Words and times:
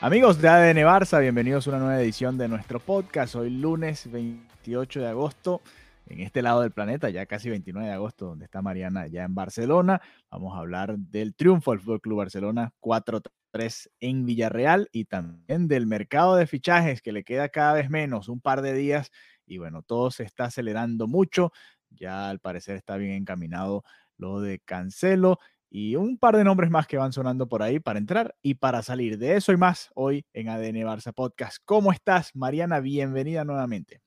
Amigos 0.00 0.40
de 0.40 0.48
ADN 0.48 0.84
Barça, 0.84 1.20
bienvenidos 1.20 1.66
a 1.66 1.70
una 1.70 1.80
nueva 1.80 2.00
edición 2.00 2.38
de 2.38 2.46
nuestro 2.46 2.78
podcast. 2.78 3.34
Hoy 3.34 3.50
lunes 3.50 4.08
28 4.08 5.00
de 5.00 5.08
agosto, 5.08 5.60
en 6.06 6.20
este 6.20 6.40
lado 6.40 6.60
del 6.60 6.70
planeta, 6.70 7.10
ya 7.10 7.26
casi 7.26 7.50
29 7.50 7.88
de 7.88 7.94
agosto, 7.94 8.26
donde 8.26 8.44
está 8.44 8.62
Mariana 8.62 9.08
ya 9.08 9.24
en 9.24 9.34
Barcelona. 9.34 10.00
Vamos 10.30 10.56
a 10.56 10.60
hablar 10.60 10.96
del 10.96 11.34
triunfo 11.34 11.72
del 11.72 11.80
Fútbol 11.80 12.00
Club 12.00 12.18
Barcelona 12.18 12.72
4-3 12.80 13.88
en 13.98 14.24
Villarreal 14.24 14.88
y 14.92 15.06
también 15.06 15.66
del 15.66 15.88
mercado 15.88 16.36
de 16.36 16.46
fichajes 16.46 17.02
que 17.02 17.10
le 17.10 17.24
queda 17.24 17.48
cada 17.48 17.72
vez 17.72 17.90
menos, 17.90 18.28
un 18.28 18.40
par 18.40 18.62
de 18.62 18.74
días 18.74 19.10
y 19.46 19.58
bueno, 19.58 19.82
todo 19.82 20.12
se 20.12 20.22
está 20.22 20.44
acelerando 20.44 21.08
mucho. 21.08 21.50
Ya 21.90 22.30
al 22.30 22.38
parecer 22.38 22.76
está 22.76 22.98
bien 22.98 23.14
encaminado 23.14 23.82
lo 24.16 24.40
de 24.40 24.60
Cancelo 24.60 25.40
y 25.70 25.96
un 25.96 26.18
par 26.18 26.36
de 26.36 26.44
nombres 26.44 26.70
más 26.70 26.86
que 26.86 26.98
van 26.98 27.12
sonando 27.12 27.48
por 27.48 27.62
ahí 27.62 27.80
para 27.80 27.98
entrar 27.98 28.34
y 28.42 28.54
para 28.54 28.82
salir. 28.82 29.18
De 29.18 29.36
eso 29.36 29.52
y 29.52 29.56
más 29.56 29.90
hoy 29.94 30.24
en 30.32 30.48
ADN 30.48 30.76
Barça 30.84 31.12
Podcast. 31.12 31.58
¿Cómo 31.64 31.92
estás, 31.92 32.34
Mariana? 32.34 32.80
Bienvenida 32.80 33.44
nuevamente. 33.44 34.00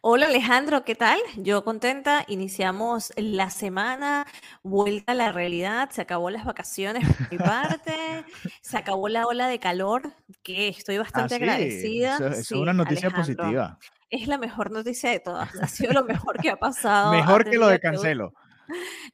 Hola 0.00 0.26
Alejandro, 0.26 0.84
¿qué 0.84 0.94
tal? 0.94 1.18
Yo 1.36 1.64
contenta, 1.64 2.24
iniciamos 2.28 3.12
la 3.16 3.50
semana, 3.50 4.26
vuelta 4.62 5.12
a 5.12 5.14
la 5.14 5.32
realidad, 5.32 5.90
se 5.90 6.00
acabó 6.00 6.30
las 6.30 6.46
vacaciones 6.46 7.06
por 7.06 7.30
mi 7.30 7.36
parte, 7.36 7.92
se 8.62 8.78
acabó 8.78 9.08
la 9.08 9.26
ola 9.26 9.48
de 9.48 9.58
calor, 9.58 10.14
que 10.42 10.68
estoy 10.68 10.96
bastante 10.96 11.34
Ah, 11.34 11.38
sí, 11.38 11.44
agradecida. 11.44 12.14
Eso, 12.14 12.26
eso 12.28 12.40
es 12.40 12.52
una 12.52 12.72
noticia 12.72 13.08
Alejandro, 13.08 13.36
positiva. 13.42 13.78
Es 14.08 14.26
la 14.26 14.38
mejor 14.38 14.70
noticia 14.70 15.10
de 15.10 15.20
todas, 15.20 15.54
ha 15.54 15.66
sido 15.68 15.92
lo 15.92 16.04
mejor 16.04 16.40
que 16.40 16.48
ha 16.48 16.56
pasado. 16.56 17.12
Mejor 17.12 17.44
que 17.44 17.58
lo 17.58 17.68
de 17.68 17.78
Cancelo. 17.78 18.32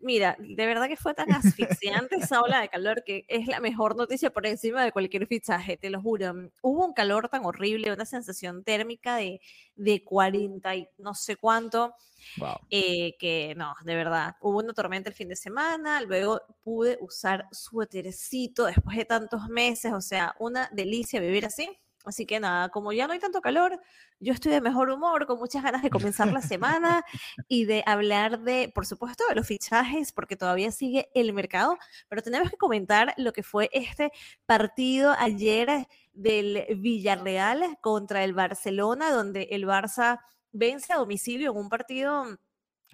Mira, 0.01 0.37
de 0.39 0.67
verdad 0.67 0.89
que 0.89 0.97
fue 0.97 1.15
tan 1.15 1.33
asfixiante 1.33 2.17
esa 2.17 2.41
ola 2.43 2.61
de 2.61 2.69
calor 2.69 3.03
que 3.05 3.25
es 3.29 3.47
la 3.47 3.61
mejor 3.61 3.97
noticia 3.97 4.31
por 4.31 4.47
encima 4.47 4.85
de 4.85 4.93
cualquier 4.93 5.27
fichaje, 5.27 5.77
te 5.77 5.91
lo 5.91 6.01
juro. 6.01 6.33
Hubo 6.63 6.87
un 6.87 6.93
calor 6.93 7.29
tan 7.29 7.45
horrible, 7.45 7.93
una 7.93 8.05
sensación 8.07 8.65
térmica 8.65 9.17
de, 9.17 9.41
de 9.75 10.05
40 10.05 10.75
y 10.77 10.89
no 10.99 11.15
sé 11.15 11.37
cuánto, 11.37 11.95
Wow. 12.37 12.61
eh, 12.71 13.17
que 13.19 13.55
no, 13.57 13.75
de 13.85 13.95
verdad. 13.97 14.37
Hubo 14.41 14.59
una 14.59 14.73
tormenta 14.75 15.11
el 15.11 15.15
fin 15.17 15.29
de 15.29 15.37
semana, 15.37 16.01
luego 16.03 16.41
pude 16.63 16.99
usar 17.01 17.47
suétercito 17.53 18.67
después 18.67 18.97
de 18.97 19.05
tantos 19.05 19.49
meses, 19.49 19.93
o 19.93 20.01
sea, 20.01 20.35
una 20.41 20.69
delicia 20.73 21.21
vivir 21.21 21.47
así. 21.47 21.69
Así 22.09 22.27
que 22.27 22.41
nada, 22.41 22.69
como 22.69 22.93
ya 22.93 23.07
no 23.07 23.13
hay 23.13 23.19
tanto 23.19 23.41
calor, 23.41 23.81
yo 24.21 24.33
estoy 24.33 24.53
de 24.53 24.61
mejor 24.61 24.91
humor, 24.91 25.27
con 25.27 25.39
muchas 25.39 25.63
ganas 25.63 25.83
de 25.83 25.91
comenzar 25.91 26.29
la 26.33 26.41
semana 26.41 27.05
y 27.49 27.65
de 27.65 27.83
hablar 27.87 28.41
de, 28.41 28.71
por 28.75 28.87
supuesto, 28.87 29.25
de 29.29 29.35
los 29.35 29.47
fichajes, 29.47 30.13
porque 30.13 30.37
todavía 30.37 30.71
sigue 30.71 31.09
el 31.15 31.33
mercado, 31.33 31.77
pero 32.09 32.23
tenemos 32.23 32.51
que 32.51 32.57
comentar 32.57 33.13
lo 33.17 33.33
que 33.33 33.43
fue 33.43 33.69
este 33.73 34.13
partido 34.47 35.15
ayer 35.19 35.87
del 36.13 36.67
Villarreal 36.79 37.77
contra 37.81 38.25
el 38.25 38.33
Barcelona, 38.33 39.11
donde 39.11 39.49
el 39.51 39.67
Barça 39.67 40.21
vence 40.53 40.93
a 40.93 40.97
domicilio 40.97 41.51
en 41.51 41.59
un 41.59 41.69
partido 41.69 42.25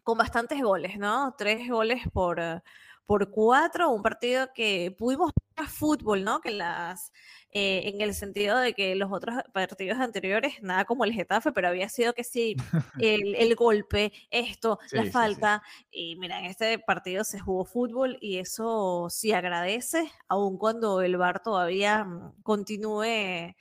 con 0.03 0.19
bastantes 0.19 0.61
goles, 0.61 0.99
¿no? 0.99 1.35
Tres 1.39 1.69
goles 1.69 2.03
por, 2.13 2.41
por 3.07 3.31
cuatro, 3.31 3.91
un 3.91 4.03
partido 4.03 4.49
que 4.55 4.95
pudimos 4.97 5.33
ver 5.57 5.67
fútbol, 5.69 6.25
¿no? 6.25 6.41
Que 6.41 6.51
las, 6.51 7.13
eh, 7.51 7.83
en 7.93 8.01
el 8.01 8.15
sentido 8.15 8.59
de 8.59 8.73
que 8.75 8.95
los 8.95 9.13
otros 9.13 9.37
partidos 9.53 9.99
anteriores, 9.99 10.63
nada 10.63 10.85
como 10.85 11.05
el 11.05 11.13
Getafe, 11.13 11.53
pero 11.53 11.69
había 11.69 11.89
sido 11.89 12.15
que 12.15 12.25
sí, 12.25 12.57
el, 12.99 13.35
el 13.37 13.55
golpe, 13.57 14.13
esto, 14.31 14.79
Sí, 14.87 14.97
la 14.97 15.07
sí, 15.11 15.13
sí. 15.13 15.13
falta, 15.13 15.63
y 15.91 16.17
mira, 16.17 16.39
en 16.41 16.47
este 16.47 16.79
partido 16.79 17.25
se 17.25 17.39
jugó 17.41 17.65
fútbol 17.65 18.17
y 18.21 18.39
eso 18.39 19.09
sí 19.11 19.33
agradece, 19.33 20.11
aun 20.29 20.57
cuando 20.59 21.03
el 21.03 21.17
VAR 21.17 21.43
todavía 21.43 22.05
mm, 22.05 22.43
continúe 22.43 23.55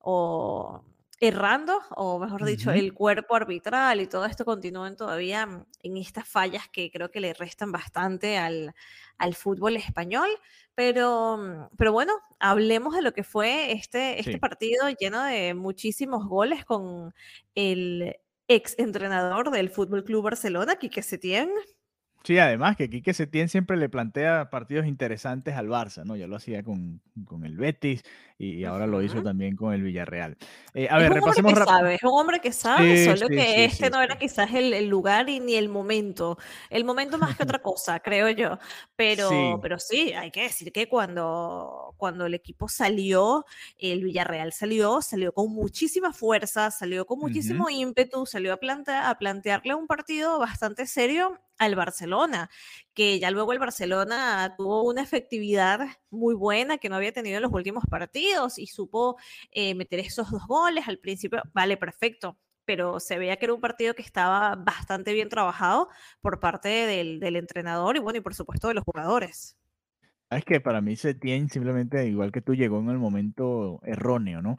o 0.00 0.84
errando, 1.20 1.80
o 1.96 2.18
mejor 2.18 2.44
dicho, 2.44 2.70
el 2.72 2.92
cuerpo 2.94 3.36
arbitral 3.36 4.00
y 4.00 4.06
todo 4.06 4.24
esto 4.26 4.44
continúen 4.44 4.96
todavía 4.96 5.46
mm, 5.46 5.66
en 5.82 5.96
estas 5.96 6.28
fallas 6.28 6.68
que 6.68 6.90
creo 6.90 7.10
que 7.10 7.20
le 7.20 7.34
restan 7.34 7.72
bastante 7.72 8.38
al, 8.38 8.74
al 9.18 9.34
fútbol 9.34 9.76
español. 9.76 10.28
Pero, 10.74 11.36
mm, 11.38 11.76
pero 11.76 11.92
bueno, 11.92 12.12
hablemos 12.40 12.94
de 12.96 13.02
lo 13.02 13.12
que 13.12 13.24
fue 13.24 13.72
este, 13.72 14.20
este 14.20 14.36
Sí. 14.36 14.38
partido 14.38 14.88
lleno 14.98 15.22
de 15.24 15.54
muchísimos 15.54 16.26
goles 16.26 16.64
con 16.64 17.14
el 17.54 18.16
ex 18.48 18.74
entrenador 18.78 19.50
del 19.50 19.70
Fútbol 19.70 20.04
Club 20.04 20.24
Barcelona, 20.24 20.76
Quique 20.76 21.02
Setién. 21.02 21.50
Sí, 22.24 22.38
además 22.38 22.76
que 22.76 22.88
Quique 22.88 23.12
Setién 23.12 23.50
siempre 23.50 23.76
le 23.76 23.90
plantea 23.90 24.48
partidos 24.48 24.86
interesantes 24.86 25.54
al 25.56 25.68
Barça, 25.68 26.04
¿no? 26.04 26.16
Ya 26.16 26.26
lo 26.26 26.36
hacía 26.36 26.62
con, 26.62 27.02
con 27.26 27.44
el 27.44 27.58
Betis 27.58 28.02
y, 28.38 28.64
ahora 28.64 28.86
lo 28.86 29.02
hizo 29.02 29.22
también 29.22 29.56
con 29.56 29.74
el 29.74 29.82
Villarreal. 29.82 30.38
Eh, 30.72 30.88
a 30.90 30.98
Es 30.98 31.02
ver, 31.02 31.12
un 31.12 31.22
hombre 31.22 31.42
repasemos 31.42 31.52
que 31.52 31.54
rápido. 31.54 31.78
sabe, 31.78 31.94
es 31.96 32.02
un 32.02 32.18
hombre 32.18 32.40
que 32.40 32.50
sabe, 32.52 32.96
Sí, 32.96 33.04
solo 33.04 33.28
sí, 33.28 33.34
que 33.34 33.68
sí, 33.70 33.84
este 33.84 33.90
no 33.90 34.00
era 34.00 34.16
quizás 34.16 34.52
el, 34.54 34.72
el 34.72 34.88
lugar 34.88 35.28
y 35.28 35.38
ni 35.40 35.54
el 35.56 35.68
momento. 35.68 36.38
El 36.70 36.84
momento 36.86 37.18
más 37.18 37.34
que 37.36 37.42
otra 37.42 37.60
cosa, 37.60 38.00
creo 38.00 38.30
yo. 38.30 38.58
Pero 38.96 39.28
Sí. 39.28 39.58
pero 39.60 39.78
sí, 39.78 40.12
hay 40.14 40.30
que 40.30 40.42
decir 40.44 40.72
que 40.72 40.88
cuando, 40.88 41.94
cuando 41.98 42.24
el 42.26 42.32
equipo 42.34 42.68
salió, 42.68 43.44
el 43.78 44.02
Villarreal 44.02 44.52
salió, 44.52 45.02
salió 45.02 45.32
con 45.34 45.52
muchísima 45.52 46.12
fuerza, 46.14 46.70
salió 46.70 47.04
con 47.06 47.18
muchísimo 47.18 47.68
ímpetu, 47.68 48.24
salió 48.26 48.54
a, 48.54 48.56
plantea- 48.60 49.10
a 49.10 49.18
plantearle 49.18 49.74
un 49.74 49.86
partido 49.86 50.38
bastante 50.38 50.86
serio 50.86 51.38
al 51.58 51.74
Barcelona, 51.74 52.50
que 52.94 53.18
ya 53.18 53.30
luego 53.30 53.52
el 53.52 53.58
Barcelona 53.58 54.54
tuvo 54.56 54.82
una 54.84 55.02
efectividad 55.02 55.80
muy 56.10 56.34
buena 56.34 56.78
que 56.78 56.88
no 56.88 56.96
había 56.96 57.12
tenido 57.12 57.36
en 57.36 57.42
los 57.42 57.52
últimos 57.52 57.84
partidos 57.88 58.58
y 58.58 58.66
supo 58.66 59.16
eh, 59.50 59.74
meter 59.74 60.00
esos 60.00 60.30
dos 60.30 60.46
goles 60.46 60.88
al 60.88 60.98
principio, 60.98 61.42
vale, 61.52 61.76
perfecto, 61.76 62.38
pero 62.64 63.00
se 63.00 63.18
veía 63.18 63.36
que 63.36 63.46
era 63.46 63.54
un 63.54 63.60
partido 63.60 63.94
que 63.94 64.02
estaba 64.02 64.56
bastante 64.56 65.12
bien 65.12 65.28
trabajado 65.28 65.88
por 66.20 66.40
parte 66.40 66.68
del, 66.68 67.20
del 67.20 67.36
entrenador 67.36 67.96
y 67.96 68.00
bueno, 68.00 68.18
y 68.18 68.22
por 68.22 68.34
supuesto 68.34 68.68
de 68.68 68.74
los 68.74 68.84
jugadores. 68.84 69.56
Es 70.30 70.44
que 70.44 70.60
para 70.60 70.80
mí 70.80 70.96
Setién 70.96 71.48
simplemente, 71.48 72.06
igual 72.06 72.32
que 72.32 72.40
tú, 72.40 72.54
llegó 72.54 72.80
en 72.80 72.90
el 72.90 72.98
momento 72.98 73.80
erróneo, 73.84 74.42
¿no? 74.42 74.58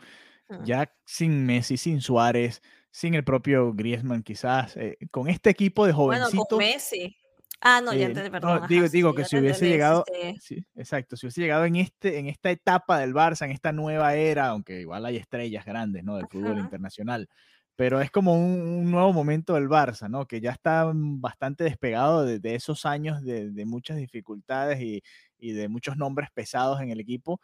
Ya 0.63 0.94
sin 1.05 1.44
Messi, 1.47 1.75
sin 1.75 2.01
Suárez, 2.01 2.61
sin 2.95 3.13
el 3.16 3.23
propio 3.25 3.73
Griezmann 3.73 4.23
quizás, 4.23 4.78
eh, 4.78 4.97
con 5.11 5.28
este 5.29 5.50
equipo 5.50 5.85
de 5.85 5.94
Bueno, 6.03 6.31
con 6.33 6.45
jovencitos. 6.47 6.57
Messi. 6.57 7.16
Ah, 7.61 7.81
no, 7.81 7.94
ya 7.95 8.09
Eh, 8.09 8.13
no, 8.13 8.31
perdón. 8.31 8.61
ajá, 8.63 8.67
digo, 8.67 8.88
sí, 8.88 8.89
digo 8.89 9.13
ya 9.13 9.13
que 9.13 9.25
te 9.29 9.38
si 9.38 9.38
hubiese 9.39 9.67
sí, 9.69 9.69
llegado, 9.69 10.09
sí. 10.11 10.35
sí, 10.35 10.66
exacto, 10.75 11.16
si 11.17 11.25
hubiese 11.28 11.41
llegado 11.41 11.66
en 11.66 11.75
este, 11.75 12.17
en 12.20 12.28
esta 12.28 12.49
etapa 12.52 12.99
del 12.99 13.14
Barça, 13.14 13.46
en 13.46 13.52
esta 13.52 13.72
nueva 13.72 14.16
era, 14.16 14.47
aunque 14.47 14.81
igual 14.81 15.05
hay 15.05 15.17
estrellas 15.17 15.66
grandes, 15.66 16.03
¿no? 16.03 16.17
Del 16.17 16.28
fútbol 16.28 16.58
Ajá. 16.58 16.59
internacional, 16.59 17.29
pero 17.75 18.02
es 18.02 18.09
como 18.11 18.34
un, 18.35 18.59
un 18.61 18.91
nuevo 18.91 19.14
momento 19.14 19.53
del 19.55 19.67
Barça, 19.70 20.09
¿no? 20.09 20.25
Que 20.28 20.41
ya 20.41 20.52
está 20.52 20.91
bastante 20.96 21.64
despegado 21.66 22.25
de, 22.25 22.40
de 22.40 22.55
esos 22.55 22.85
años 22.85 23.22
de, 23.23 23.52
de 23.52 23.66
muchas 23.66 23.97
dificultades 23.97 24.79
y, 24.81 25.03
y 25.37 25.52
de 25.53 25.67
muchos 25.70 25.97
nombres 25.97 26.29
pesados 26.34 26.81
en 26.81 26.90
el 26.91 26.99
equipo. 26.99 27.40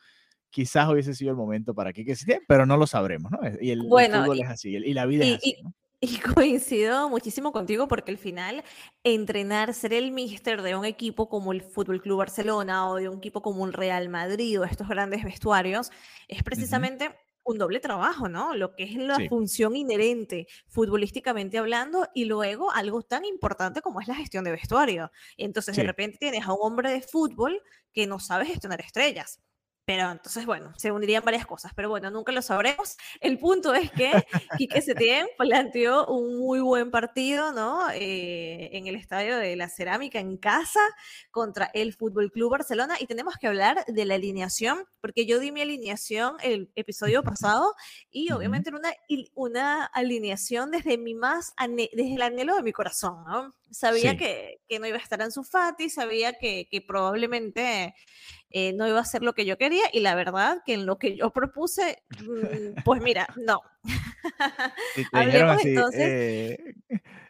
Quizás 0.52 0.88
hubiese 0.90 1.16
sido 1.16 1.32
el 1.32 1.38
momento 1.38 1.74
para 1.74 1.92
que 1.94 2.16
Setién, 2.16 2.42
pero 2.48 2.66
no 2.66 2.78
lo 2.78 2.86
sabremos, 2.86 3.32
¿no? 3.32 3.40
Y 3.60 3.72
el, 3.72 3.82
el 3.82 3.88
Bueno, 3.88 4.22
fútbol 4.22 4.38
y- 4.38 4.42
es 4.42 4.50
así, 4.50 4.70
y 4.76 4.94
la 4.94 5.06
vida 5.06 5.26
y- 5.26 5.32
es 5.32 5.38
así, 5.38 5.56
y- 5.60 5.64
¿no? 5.64 5.74
Y 6.04 6.18
coincido 6.18 7.10
muchísimo 7.10 7.52
contigo 7.52 7.88
porque 7.88 8.10
al 8.12 8.18
final 8.18 8.64
entrenar, 9.04 9.74
ser 9.76 9.94
el 9.94 10.12
míster 10.12 10.62
de 10.64 10.76
un 10.76 10.84
equipo 10.86 11.30
como 11.30 11.52
el 11.54 11.62
Fútbol 11.62 12.02
Club 12.02 12.18
Barcelona 12.18 12.90
o 12.90 12.96
de 12.96 13.08
un 13.08 13.20
equipo 13.20 13.42
como 13.44 13.62
un 13.64 13.72
Real 13.72 14.10
Madrid 14.10 14.60
o 14.60 14.64
estos 14.66 14.88
grandes 14.88 15.24
vestuarios 15.24 15.92
es 16.28 16.42
precisamente 16.44 17.16
un 17.44 17.58
doble 17.60 17.80
trabajo, 17.80 18.30
¿no? 18.30 18.56
Lo 18.56 18.76
que 18.76 18.84
es 18.84 18.96
la 18.96 19.16
Sí. 19.18 19.28
función 19.30 19.76
inherente, 19.76 20.48
futbolísticamente 20.68 21.58
hablando, 21.60 22.08
y 22.14 22.26
luego 22.26 22.72
algo 22.72 23.02
tan 23.04 23.24
importante 23.26 23.82
como 23.82 24.02
es 24.02 24.08
la 24.08 24.16
gestión 24.16 24.44
de 24.44 24.52
vestuario. 24.52 25.12
Entonces, 25.38 25.76
de 25.76 25.82
Sí. 25.84 25.88
repente 25.88 26.18
tienes 26.20 26.46
a 26.48 26.54
un 26.54 26.60
hombre 26.62 26.92
de 26.92 27.02
fútbol 27.02 27.62
que 27.94 28.08
no 28.08 28.20
sabe 28.20 28.46
gestionar 28.46 28.82
estrellas. 28.82 29.40
Pero 29.84 30.12
entonces, 30.12 30.46
bueno, 30.46 30.72
se 30.78 30.92
unirían 30.92 31.24
varias 31.26 31.46
cosas, 31.46 31.74
pero 31.76 31.90
bueno, 31.90 32.12
nunca 32.12 32.32
lo 32.32 32.42
sabremos. 32.42 32.98
El 33.20 33.40
punto 33.40 33.74
es 33.74 33.92
que 33.92 34.12
Quique 34.58 34.80
Setién 34.82 35.28
planteó 35.38 36.06
un 36.06 36.38
muy 36.38 36.60
buen 36.60 36.92
partido, 36.92 37.52
¿no? 37.52 37.90
Eh, 37.94 38.70
en 38.74 38.88
el 38.88 38.96
estadio 38.96 39.38
de 39.38 39.56
la 39.56 39.70
Cerámica 39.70 40.20
en 40.20 40.38
casa 40.38 40.80
contra 41.32 41.72
el 41.74 41.94
Fútbol 41.94 42.32
Club 42.32 42.52
Barcelona 42.52 42.96
y 43.00 43.08
tenemos 43.08 43.36
que 43.38 43.48
hablar 43.48 43.84
de 43.88 44.06
la 44.06 44.16
alineación, 44.16 44.86
porque 45.02 45.26
yo 45.26 45.40
di 45.40 45.52
mi 45.52 45.62
alineación 45.62 46.38
el 46.44 46.72
episodio 46.76 47.24
pasado 47.24 47.74
y 48.12 48.32
obviamente 48.32 48.70
era 48.70 48.78
una, 48.78 48.94
una 49.34 49.86
alineación 49.86 50.70
desde 50.72 50.98
mi 51.00 51.16
más 51.16 51.54
desde 51.58 52.16
el 52.16 52.22
anhelo 52.22 52.56
de 52.56 52.64
mi 52.64 52.72
corazón, 52.72 53.24
¿no? 53.28 53.52
Sabía 53.72 54.12
Sí. 54.12 54.18
que, 54.18 54.62
que 54.68 54.80
no 54.80 54.86
iba 54.88 54.98
a 54.98 55.02
estar 55.02 55.22
en 55.22 55.32
su 55.32 55.44
Fati, 55.44 55.90
sabía 55.90 56.34
que, 56.34 56.68
que 56.70 56.82
probablemente 56.82 57.96
eh, 58.52 58.74
no 58.74 58.88
iba 58.88 59.00
a 59.00 59.06
ser 59.06 59.24
lo 59.24 59.34
que 59.34 59.46
yo 59.46 59.58
quería 59.58 59.84
y 59.92 60.00
la 60.02 60.16
verdad 60.16 60.62
que 60.66 60.74
en 60.74 60.86
lo 60.86 60.98
que 60.98 61.16
yo 61.16 61.32
propuse, 61.32 62.04
mm, 62.22 62.82
pues 62.84 63.02
mira, 63.02 63.28
no. 63.38 63.60
Hablemos 65.12 65.56
así, 65.58 65.70
entonces. 65.70 66.02
eh, 66.02 66.74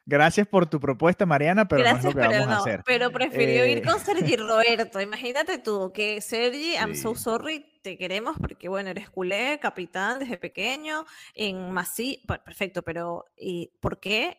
gracias 0.06 0.48
por 0.48 0.70
tu 0.70 0.80
propuesta, 0.80 1.26
Mariana, 1.26 1.68
pero 1.68 1.84
no 1.84 1.88
es 1.88 1.94
Gracias, 1.94 2.14
lo 2.16 2.22
que 2.22 2.28
pero 2.28 2.32
vamos 2.42 2.48
a 2.48 2.56
no. 2.56 2.62
hacer. 2.62 2.84
Pero 2.86 3.12
prefirió 3.12 3.66
ir 3.66 3.78
Eh, 3.80 3.82
con 3.84 4.00
Sergi 4.06 4.36
Roberto. 4.38 5.00
Imagínate 5.02 5.58
tú 5.60 5.92
que 5.94 6.22
Sergi, 6.22 6.74
I'm 6.76 6.96
so 6.96 7.16
Sí. 7.16 7.22
sorry, 7.24 7.66
te 7.82 7.98
queremos 7.98 8.38
porque, 8.40 8.68
bueno, 8.70 8.90
eres 8.90 9.10
culé, 9.10 9.60
capitán 9.62 10.20
desde 10.20 10.38
pequeño, 10.38 11.06
en 11.34 11.72
Masí, 11.72 12.22
per- 12.28 12.44
perfecto, 12.44 12.82
pero 12.84 13.26
¿y 13.38 13.72
¿por 13.80 14.00
qué 14.00 14.38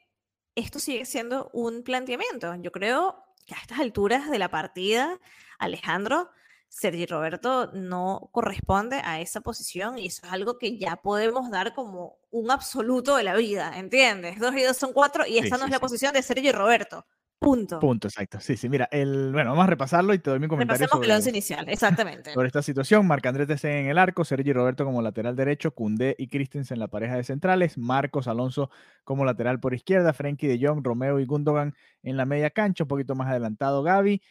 esto 0.54 0.78
sigue 0.78 1.04
siendo 1.06 1.50
un 1.52 1.82
planteamiento? 1.82 2.54
Yo 2.56 2.70
creo 2.72 3.24
que 3.46 3.54
a 3.54 3.58
estas 3.58 3.80
alturas 3.80 4.30
de 4.30 4.38
la 4.38 4.50
partida, 4.50 5.18
Alejandro, 5.58 6.30
Sergi 6.72 7.04
Roberto 7.04 7.70
no 7.74 8.30
corresponde 8.32 8.96
a 9.04 9.20
esa 9.20 9.42
posición 9.42 9.98
y 9.98 10.06
eso 10.06 10.26
es 10.26 10.32
algo 10.32 10.56
que 10.56 10.78
ya 10.78 10.96
podemos 10.96 11.50
dar 11.50 11.74
como 11.74 12.16
un 12.30 12.50
absoluto 12.50 13.14
de 13.16 13.24
la 13.24 13.36
vida, 13.36 13.78
¿entiendes? 13.78 14.38
Dos 14.40 14.54
y 14.56 14.62
dos 14.62 14.78
son 14.78 14.94
cuatro 14.94 15.26
y 15.26 15.34
Sí, 15.34 15.38
esa 15.40 15.58
no 15.58 15.66
es 15.66 15.70
la 15.70 15.76
sí. 15.76 15.80
posición 15.82 16.14
de 16.14 16.22
Sergi 16.22 16.50
Roberto. 16.50 17.04
Punto. 17.38 17.80
Punto, 17.80 18.06
exacto. 18.06 18.38
Sí, 18.40 18.56
sí, 18.56 18.68
mira, 18.68 18.88
el, 18.92 19.32
bueno, 19.32 19.50
vamos 19.50 19.64
a 19.64 19.66
repasarlo 19.66 20.14
y 20.14 20.20
te 20.20 20.30
doy 20.30 20.38
mi 20.38 20.46
comentario 20.46 20.86
Repasemos 20.86 21.06
el 21.06 21.12
once 21.12 21.28
inicial, 21.28 21.68
exactamente. 21.68 22.32
sobre 22.32 22.46
esta 22.46 22.62
situación. 22.62 23.06
Marc-Andrés 23.06 23.48
Tessé 23.48 23.80
en 23.80 23.88
el 23.88 23.98
arco, 23.98 24.24
Sergi 24.24 24.52
Roberto 24.52 24.84
como 24.84 25.02
lateral 25.02 25.34
derecho, 25.34 25.72
Cundé 25.72 26.14
y 26.18 26.28
Christensen 26.28 26.78
la 26.78 26.86
pareja 26.86 27.16
de 27.16 27.24
centrales, 27.24 27.76
Marcos 27.76 28.28
Alonso 28.28 28.70
como 29.04 29.24
lateral 29.24 29.58
por 29.60 29.74
izquierda, 29.74 30.12
Frenkie 30.12 30.46
de 30.46 30.64
Jong, 30.64 30.84
Romeo 30.84 31.18
y 31.18 31.26
Gundogan 31.26 31.74
en 32.04 32.16
la 32.16 32.24
media 32.26 32.50
cancha, 32.50 32.84
un 32.84 32.88
poquito 32.88 33.16
más 33.16 33.28
adelantado 33.28 33.82
Gaby, 33.82 34.22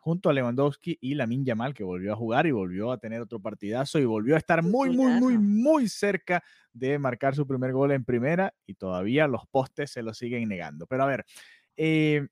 junto 0.00 0.30
a 0.30 0.32
Lewandowski 0.32 0.98
y 1.00 1.14
Lamin 1.14 1.44
Yamal, 1.44 1.74
que 1.74 1.84
volvió 1.84 2.12
a 2.14 2.16
jugar 2.16 2.46
y 2.46 2.52
volvió 2.52 2.92
a 2.92 2.98
tener 2.98 3.20
otro 3.22 3.40
partidazo 3.40 3.98
y 4.00 4.06
volvió 4.06 4.34
a 4.34 4.38
estar 4.38 4.62
muy, 4.64 4.90
muy, 4.90 5.12
muy, 5.12 5.38
muy 5.38 5.88
cerca 5.88 6.42
de 6.72 6.98
marcar 6.98 7.34
su 7.36 7.46
primer 7.46 7.72
gol 7.72 7.92
en 7.92 8.04
primera 8.04 8.54
y 8.66 8.74
todavía 8.74 9.28
los 9.28 9.46
postes 9.50 9.90
se 9.92 10.02
lo 10.02 10.14
siguen 10.14 10.48
negando. 10.48 10.86
Pero 10.86 11.04
a 11.04 11.06
ver, 11.06 11.24
eh, 11.76 12.28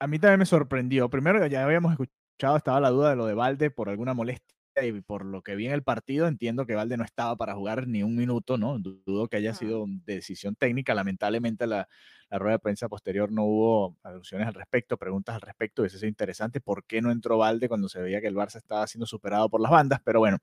a 0.00 0.06
mí 0.06 0.18
también 0.18 0.40
me 0.40 0.46
sorprendió. 0.46 1.10
Primero, 1.10 1.44
ya 1.46 1.64
habíamos 1.64 1.92
escuchado, 1.92 2.56
estaba 2.56 2.80
la 2.80 2.90
duda 2.90 3.10
de 3.10 3.16
lo 3.16 3.26
de 3.26 3.34
Valde 3.34 3.70
por 3.70 3.88
alguna 3.88 4.14
molestia 4.14 4.54
y 4.82 5.00
por 5.02 5.24
lo 5.24 5.42
que 5.42 5.56
vi 5.56 5.66
en 5.66 5.72
el 5.72 5.82
partido, 5.82 6.28
entiendo 6.28 6.64
que 6.66 6.74
Valde 6.76 6.96
no 6.96 7.04
estaba 7.04 7.36
para 7.36 7.54
jugar 7.54 7.88
ni 7.88 8.02
un 8.04 8.14
minuto, 8.16 8.58
¿no? 8.58 8.78
Dudo 8.78 9.28
que 9.28 9.36
haya 9.38 9.52
Ah. 9.52 9.54
sido 9.54 9.86
decisión 10.06 10.54
técnica. 10.54 10.94
Lamentablemente, 10.94 11.66
la, 11.66 11.88
la 12.30 12.38
rueda 12.38 12.56
de 12.56 12.58
prensa 12.58 12.88
posterior 12.88 13.32
no 13.32 13.44
hubo 13.44 13.96
alusiones 14.02 14.46
al 14.46 14.54
respecto, 14.54 14.96
preguntas 14.96 15.34
al 15.34 15.40
respecto. 15.40 15.82
Hubiese 15.82 15.98
sido 15.98 16.08
interesante 16.08 16.60
por 16.60 16.84
qué 16.84 17.00
no 17.00 17.10
entró 17.10 17.38
Valde 17.38 17.68
cuando 17.68 17.88
se 17.88 18.00
veía 18.00 18.20
que 18.20 18.26
el 18.26 18.34
Barça 18.34 18.56
estaba 18.56 18.86
siendo 18.86 19.06
superado 19.06 19.48
por 19.48 19.60
las 19.60 19.70
bandas, 19.70 20.00
pero 20.04 20.20
bueno, 20.20 20.38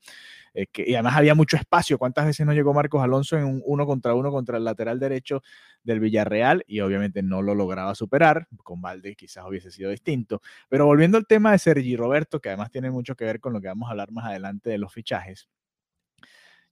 eh, 0.53 0.67
que, 0.67 0.83
y 0.87 0.95
además 0.95 1.15
había 1.15 1.35
mucho 1.35 1.57
espacio. 1.57 1.97
¿Cuántas 1.97 2.25
veces 2.25 2.45
no 2.45 2.53
llegó 2.53 2.73
Marcos 2.73 3.03
Alonso 3.03 3.37
en 3.37 3.45
un 3.45 3.61
uno 3.65 3.85
contra 3.85 4.15
uno 4.15 4.31
contra 4.31 4.57
el 4.57 4.63
lateral 4.63 4.99
derecho 4.99 5.43
del 5.83 5.99
Villarreal? 5.99 6.63
Y 6.67 6.79
obviamente 6.79 7.21
no 7.21 7.41
lo 7.41 7.55
lograba 7.55 7.95
superar. 7.95 8.47
Con 8.63 8.81
Valde 8.81 9.15
quizás 9.15 9.45
hubiese 9.47 9.71
sido 9.71 9.91
distinto. 9.91 10.41
Pero 10.69 10.85
volviendo 10.85 11.17
al 11.17 11.27
tema 11.27 11.51
de 11.51 11.59
Sergi 11.59 11.95
Roberto, 11.95 12.39
que 12.39 12.49
además 12.49 12.71
tiene 12.71 12.89
mucho 12.91 13.15
que 13.15 13.25
ver 13.25 13.39
con 13.39 13.53
lo 13.53 13.61
que 13.61 13.67
vamos 13.67 13.87
a 13.87 13.91
hablar 13.91 14.11
más 14.11 14.25
adelante 14.25 14.69
de 14.69 14.77
los 14.77 14.93
fichajes. 14.93 15.47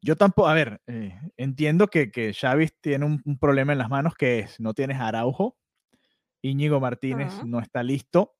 Yo 0.04 0.16
tampoco, 0.18 0.50
a 0.50 0.54
ver, 0.54 0.82
eh, 0.86 1.18
entiendo 1.38 1.88
que, 1.88 2.12
que 2.12 2.34
Xavi 2.34 2.68
tiene 2.82 3.06
un, 3.06 3.22
un 3.26 3.38
problema 3.40 3.72
en 3.72 3.78
las 3.80 3.90
manos 3.90 4.16
que 4.16 4.40
es, 4.40 4.60
no 4.60 4.74
tienes 4.74 5.00
Araujo, 5.00 5.58
Íñigo 6.42 6.80
Martínez 6.82 7.32
no 7.46 7.60
está 7.60 7.84
listo, 7.84 8.36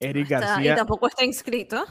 No 0.00 0.08
Eric 0.08 0.24
está- 0.30 0.40
García 0.40 0.72
y 0.72 0.76
tampoco 0.76 1.06
está 1.08 1.22
inscrito. 1.24 1.84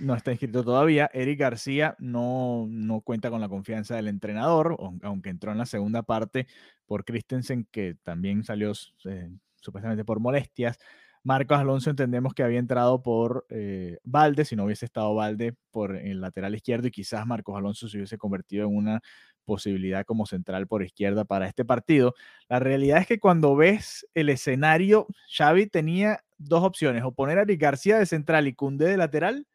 no 0.00 0.14
está 0.14 0.30
inscrito 0.32 0.64
todavía. 0.64 1.10
Eric 1.12 1.38
García 1.38 1.94
no, 1.98 2.66
no 2.70 3.02
cuenta 3.02 3.28
con 3.30 3.42
la 3.42 3.48
confianza 3.50 3.94
del 3.94 4.08
entrenador, 4.08 4.76
aun- 4.80 5.00
aunque 5.04 5.28
entró 5.28 5.52
en 5.52 5.58
la 5.58 5.66
segunda 5.66 6.02
parte 6.02 6.46
por 6.86 7.04
Christensen, 7.04 7.68
que 7.70 7.96
también 8.02 8.42
salió 8.42 8.72
eh, 9.04 9.30
supuestamente 9.60 10.04
por 10.04 10.18
molestias. 10.18 10.78
Marcos 11.24 11.58
Alonso 11.58 11.90
entendemos 11.90 12.34
que 12.34 12.42
había 12.42 12.58
entrado 12.58 13.02
por 13.02 13.46
eh, 13.48 13.98
Valde, 14.02 14.44
si 14.44 14.56
no 14.56 14.64
hubiese 14.64 14.86
estado 14.86 15.14
Valde 15.14 15.54
por 15.70 15.96
el 15.96 16.20
lateral 16.20 16.54
izquierdo 16.54 16.88
y 16.88 16.90
quizás 16.90 17.26
Marcos 17.26 17.56
Alonso 17.56 17.88
se 17.88 17.96
hubiese 17.98 18.18
convertido 18.18 18.66
en 18.66 18.76
una 18.76 19.00
posibilidad 19.44 20.04
como 20.04 20.26
central 20.26 20.66
por 20.66 20.82
izquierda 20.82 21.24
para 21.24 21.46
este 21.46 21.64
partido. 21.64 22.14
La 22.48 22.58
realidad 22.58 22.98
es 22.98 23.06
que 23.06 23.20
cuando 23.20 23.54
ves 23.54 24.06
el 24.14 24.28
escenario, 24.28 25.06
Xavi 25.36 25.66
tenía 25.66 26.24
dos 26.38 26.64
opciones, 26.64 27.04
o 27.04 27.12
poner 27.12 27.38
a 27.38 27.42
Eric 27.42 27.60
García 27.60 27.98
de 27.98 28.06
central 28.06 28.48
y 28.48 28.54
Cundé 28.54 28.86
de 28.86 28.96
lateral, 28.96 29.46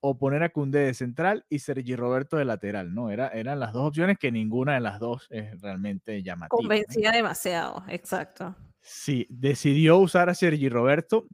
o 0.00 0.16
poner 0.16 0.44
a 0.44 0.50
Cundé 0.50 0.80
de 0.80 0.94
central 0.94 1.44
y 1.48 1.58
Sergi 1.58 1.96
Roberto 1.96 2.36
de 2.36 2.44
lateral, 2.44 2.94
¿no? 2.94 3.10
Era, 3.10 3.28
eran 3.28 3.58
las 3.58 3.72
dos 3.72 3.88
opciones 3.88 4.18
que 4.18 4.30
ninguna 4.30 4.74
de 4.74 4.80
las 4.80 5.00
dos 5.00 5.26
es 5.30 5.60
realmente 5.60 6.22
llamativa. 6.22 6.56
Convencía 6.56 7.10
demasiado, 7.10 7.82
exacto. 7.88 8.54
Sí, 8.80 9.26
decidió 9.30 9.98
usar 9.98 10.28
a 10.30 10.34
Sergi 10.34 10.68
Roberto 10.68 11.26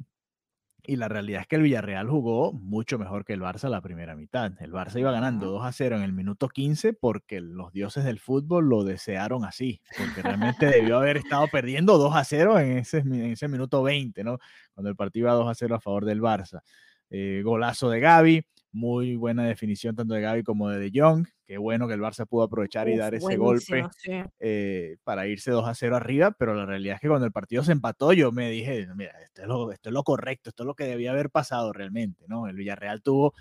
y 0.86 0.96
la 0.96 1.08
realidad 1.08 1.40
es 1.42 1.46
que 1.46 1.56
el 1.56 1.62
Villarreal 1.62 2.10
jugó 2.10 2.52
mucho 2.52 2.98
mejor 2.98 3.24
que 3.24 3.32
el 3.32 3.40
Barça 3.40 3.70
la 3.70 3.80
primera 3.80 4.14
mitad. 4.16 4.52
El 4.60 4.70
Barça 4.72 4.98
iba 5.00 5.12
ganando 5.12 5.46
Ujú. 5.46 5.54
2 5.56 5.64
a 5.64 5.72
0 5.72 5.96
en 5.96 6.02
el 6.02 6.12
minuto 6.12 6.48
15 6.48 6.92
porque 6.92 7.40
los 7.40 7.72
dioses 7.72 8.04
del 8.04 8.18
fútbol 8.18 8.68
lo 8.68 8.84
desearon 8.84 9.44
así, 9.46 9.80
porque 9.96 10.20
realmente 10.22 10.66
debió 10.66 10.98
haber 10.98 11.16
estado 11.18 11.46
perdiendo 11.50 11.96
2 11.96 12.14
a 12.14 12.24
0 12.24 12.58
en 12.58 12.78
ese, 12.78 13.02
mi- 13.02 13.18
en 13.20 13.30
ese 13.32 13.48
minuto 13.48 13.82
20, 13.82 14.24
¿no? 14.24 14.38
Cuando 14.74 14.90
el 14.90 14.96
partido 14.96 15.26
iba 15.28 15.32
2 15.34 15.48
a 15.48 15.54
0 15.54 15.74
a 15.76 15.80
favor 15.80 16.04
del 16.04 16.20
Barça. 16.20 16.60
Eh, 17.08 17.40
golazo 17.44 17.88
de 17.88 18.00
Gaby, 18.00 18.46
muy 18.74 19.14
buena 19.14 19.44
definición 19.46 19.94
tanto 19.94 20.14
de 20.14 20.20
Gaby 20.20 20.42
como 20.42 20.68
de 20.68 20.78
De 20.80 20.90
Jong. 20.92 21.26
Qué 21.46 21.58
bueno 21.58 21.86
que 21.86 21.94
el 21.94 22.00
Barça 22.00 22.26
pudo 22.26 22.42
aprovechar 22.42 22.88
y 22.88 22.94
Uf, 22.94 22.98
dar 22.98 23.14
ese 23.14 23.36
golpe 23.36 23.86
sí. 23.98 24.22
eh, 24.40 24.96
para 25.04 25.28
irse 25.28 25.52
2 25.52 25.66
a 25.68 25.74
0 25.74 25.96
arriba, 25.96 26.32
pero 26.32 26.54
la 26.54 26.66
realidad 26.66 26.96
es 26.96 27.00
que 27.00 27.08
cuando 27.08 27.24
el 27.26 27.32
partido 27.32 27.62
se 27.62 27.72
empató, 27.72 28.12
yo 28.12 28.32
me 28.32 28.50
dije, 28.50 28.88
mira, 28.96 29.12
esto 29.22 29.42
es 29.42 29.48
lo, 29.48 29.70
esto 29.72 29.90
es 29.90 29.92
lo 29.92 30.02
correcto, 30.02 30.50
esto 30.50 30.64
es 30.64 30.66
lo 30.66 30.74
que 30.74 30.84
debía 30.84 31.12
haber 31.12 31.30
pasado 31.30 31.72
realmente, 31.72 32.24
¿no? 32.28 32.48
El 32.48 32.56
Villarreal 32.56 33.00
tuvo 33.02 33.32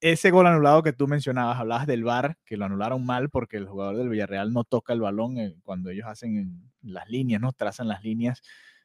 ese 0.00 0.30
gol 0.30 0.46
anulado 0.46 0.82
que 0.82 0.92
tú 0.92 1.08
mencionabas, 1.08 1.58
hablabas 1.58 1.86
del 1.86 2.04
VAR, 2.04 2.36
que 2.44 2.56
lo 2.56 2.66
anularon 2.66 3.04
mal 3.04 3.30
porque 3.30 3.56
el 3.56 3.66
jugador 3.66 3.96
del 3.96 4.08
Villarreal 4.08 4.52
no 4.52 4.62
toca 4.64 4.92
el 4.92 5.00
balón 5.00 5.38
eh, 5.38 5.56
cuando 5.64 5.90
ellos 5.90 6.06
hacen 6.06 6.36
en 6.36 6.72
las 6.92 7.08
líneas, 7.08 7.40
¿no? 7.40 7.52
Trazan 7.52 7.88
las 7.88 8.04
líneas, 8.04 8.42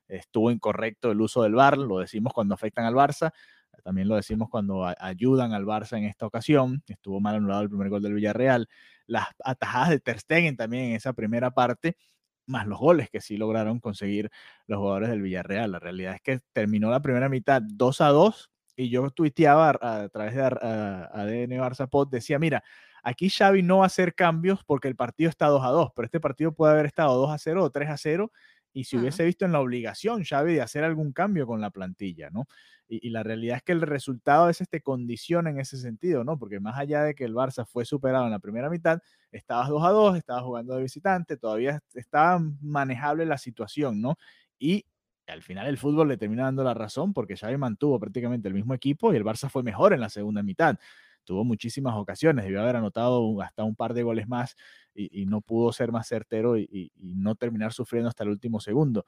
estuvo 0.08 0.50
incorrecto 0.50 1.12
el 1.12 1.22
uso 1.22 1.44
del 1.44 1.54
VAR, 1.54 1.78
lo 1.78 2.00
decimos 2.00 2.34
cuando 2.34 2.56
afectan 2.56 2.86
al 2.86 2.96
Barça, 2.96 3.34
también 3.84 4.08
lo 4.08 4.16
decimos 4.16 4.50
cuando 4.50 4.86
ayudan 5.00 5.54
al 5.54 5.66
Barça 5.66 5.98
en 5.98 6.06
esta 6.06 6.26
ocasión, 6.26 6.84
estuvo 6.88 7.20
mal 7.20 7.36
anulado 7.36 7.62
el 7.62 7.70
primer 7.70 7.90
gol 7.90 8.02
del 8.02 8.14
Villarreal, 8.14 8.68
las 9.08 9.28
atajadas 9.44 9.90
de 9.90 10.00
Ter 10.00 10.20
Stegen 10.20 10.56
también 10.56 10.86
en 10.86 10.96
esa 10.96 11.14
primera 11.14 11.52
parte, 11.52 11.98
más 12.46 12.68
los 12.68 12.80
goles 12.80 13.10
que 13.10 13.22
sí 13.22 13.38
lograron 13.38 13.80
conseguir 13.80 14.30
los 14.68 14.80
jugadores 14.80 15.10
del 15.10 15.22
Villarreal. 15.22 15.72
La 15.72 15.80
realidad 15.80 16.16
es 16.16 16.22
que 16.22 16.40
terminó 16.54 16.90
la 16.90 17.02
primera 17.02 17.30
mitad 17.30 17.62
2 17.62 18.02
a 18.02 18.08
2 18.10 18.52
y 18.76 18.90
yo 18.90 19.10
tuiteaba 19.12 19.70
a, 19.82 20.10
través 20.10 20.36
de 20.36 20.42
ADN 20.42 21.60
Barça 21.60 21.90
Pod, 21.90 22.10
decía, 22.10 22.40
mira, 22.40 22.64
aquí 23.04 23.30
Xavi 23.30 23.64
no 23.64 23.80
va 23.80 23.84
a 23.84 23.88
hacer 23.88 24.16
cambios 24.16 24.64
porque 24.66 24.88
el 24.88 24.96
partido 24.96 25.30
está 25.30 25.48
2 25.48 25.64
a 25.64 25.70
2, 25.70 25.90
pero 25.96 26.06
este 26.06 26.20
partido 26.20 26.54
puede 26.54 26.74
haber 26.74 26.86
estado 26.86 27.16
2 27.18 27.32
a 27.32 27.38
0 27.38 27.64
o 27.64 27.70
3 27.70 27.90
a 27.90 27.98
0 27.98 28.32
y 28.74 28.86
si 28.86 28.96
Mm. 28.96 28.98
hubiese 28.98 29.26
visto 29.26 29.46
en 29.46 29.52
la 29.52 29.60
obligación 29.62 30.24
Xavi 30.24 30.54
de 30.56 30.62
hacer 30.62 30.84
algún 30.84 31.12
cambio 31.14 31.46
con 31.48 31.62
la 31.62 31.70
plantilla, 31.72 32.30
¿no? 32.32 32.46
Y, 32.88 33.08
y 33.08 33.12
la 33.12 33.24
realidad 33.24 33.58
es 33.58 33.64
que 33.64 33.72
el 33.72 33.82
resultado 33.82 34.44
a 34.46 34.48
veces 34.48 34.70
te 34.70 34.82
condiciona 34.82 35.50
en 35.50 35.60
ese 35.60 35.78
sentido, 35.78 36.24
¿no? 36.24 36.38
Porque 36.38 36.60
más 36.60 36.78
allá 36.78 37.04
de 37.04 37.16
que 37.16 37.26
el 37.26 37.34
Barça 37.34 37.66
fue 37.66 37.86
superado 37.86 38.26
en 38.26 38.32
la 38.32 38.40
primera 38.40 38.70
mitad, 38.70 39.00
estabas 39.32 39.70
2 39.70 39.84
a 39.86 39.90
2, 39.90 40.18
estabas 40.18 40.44
jugando 40.44 40.76
de 40.76 40.84
visitante, 40.84 41.38
todavía 41.38 41.72
est- 41.78 41.96
estaba 41.96 42.40
manejable 42.62 43.26
la 43.26 43.38
situación, 43.38 44.02
¿no? 44.02 44.16
Y 44.60 44.86
al 45.28 45.44
final 45.44 45.68
el 45.68 45.78
fútbol 45.78 46.10
le 46.10 46.18
termina 46.18 46.44
dando 46.44 46.64
la 46.64 46.74
razón 46.74 47.14
porque 47.14 47.38
Xavi 47.38 47.58
mantuvo 47.58 48.00
prácticamente 48.00 48.48
el 48.50 48.54
mismo 48.54 48.74
equipo 48.74 49.14
y 49.14 49.18
el 49.18 49.24
Barça 49.24 49.50
fue 49.50 49.64
mejor 49.64 49.94
en 49.94 50.02
la 50.02 50.10
segunda 50.10 50.44
mitad. 50.44 50.78
Tuvo 51.24 51.44
muchísimas 51.44 51.96
ocasiones, 51.96 52.46
debió 52.46 52.62
haber 52.62 52.76
anotado 52.76 53.42
hasta 53.42 53.64
un 53.64 53.76
par 53.76 53.94
de 53.94 54.04
goles 54.04 54.28
más 54.28 54.56
y, 54.94 55.26
no 55.26 55.42
pudo 55.42 55.72
ser 55.72 55.92
más 55.92 56.08
certero 56.08 56.58
y, 56.58 56.92
no 56.96 57.36
terminar 57.36 57.74
sufriendo 57.74 58.10
hasta 58.10 58.24
el 58.24 58.30
último 58.30 58.60
segundo. 58.60 59.06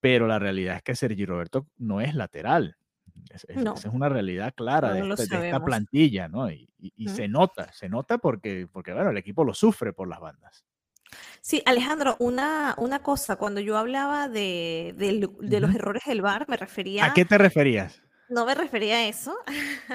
Pero 0.00 0.26
la 0.26 0.38
realidad 0.38 0.76
es 0.76 0.82
que 0.82 0.94
Sergi 0.94 1.24
Roberto 1.24 1.66
no 1.78 2.00
es 2.00 2.14
lateral. 2.14 2.76
esa 3.30 3.48
es 3.74 3.86
una 3.86 4.08
realidad 4.08 4.54
clara 4.54 4.92
de, 4.92 5.00
este, 5.10 5.46
esta, 5.46 5.64
plantilla, 5.64 6.28
¿no? 6.28 6.50
Y, 6.50 6.68
se 7.08 7.28
nota, 7.28 7.72
se 7.72 7.88
nota 7.88 8.18
porque, 8.18 8.68
porque, 8.70 8.92
bueno, 8.92 9.10
el 9.10 9.16
equipo 9.16 9.44
lo 9.44 9.54
sufre 9.54 9.92
por 9.92 10.08
las 10.08 10.20
bandas. 10.20 10.64
Sí, 11.40 11.62
Alejandro, 11.64 12.16
una, 12.18 12.74
una 12.78 13.02
cosa, 13.02 13.36
cuando 13.36 13.60
yo 13.60 13.76
hablaba 13.78 14.28
de, 14.28 14.94
de, 14.96 15.60
los 15.60 15.74
errores 15.74 16.04
del 16.04 16.20
VAR, 16.20 16.46
me 16.48 16.56
refería... 16.56 17.04
¿A 17.04 17.14
qué 17.14 17.24
te 17.24 17.38
referías? 17.38 18.02
No 18.28 18.44
me 18.44 18.54
refería 18.54 18.96
a 18.96 19.08
eso. 19.08 19.36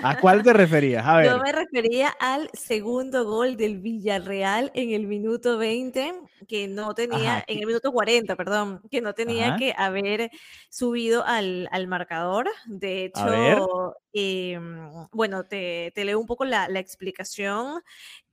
¿A 0.01 0.19
cuál 0.19 0.41
te 0.41 0.53
referías? 0.53 1.05
A 1.05 1.17
ver. 1.17 1.25
Yo 1.25 1.39
me 1.39 1.51
refería 1.51 2.09
al 2.19 2.49
segundo 2.53 3.25
gol 3.25 3.57
del 3.57 3.79
Villarreal 3.79 4.71
en 4.73 4.91
el 4.91 5.05
minuto 5.05 5.57
20, 5.57 6.13
que 6.47 6.67
no 6.67 6.93
tenía, 6.93 7.43
en 7.47 7.59
el 7.59 7.65
minuto 7.65 7.91
40, 7.91 8.35
perdón, 8.35 8.81
que 8.89 9.01
no 9.01 9.13
tenía 9.13 9.57
que 9.57 9.73
haber 9.77 10.31
subido 10.69 11.25
al, 11.25 11.67
marcador. 11.87 12.49
De 12.67 13.05
hecho, 13.05 13.95
em, 14.13 15.07
bueno, 15.11 15.43
te, 15.43 15.91
leo 15.95 16.19
un 16.19 16.27
poco 16.27 16.45
la, 16.45 16.67
explicación 16.79 17.81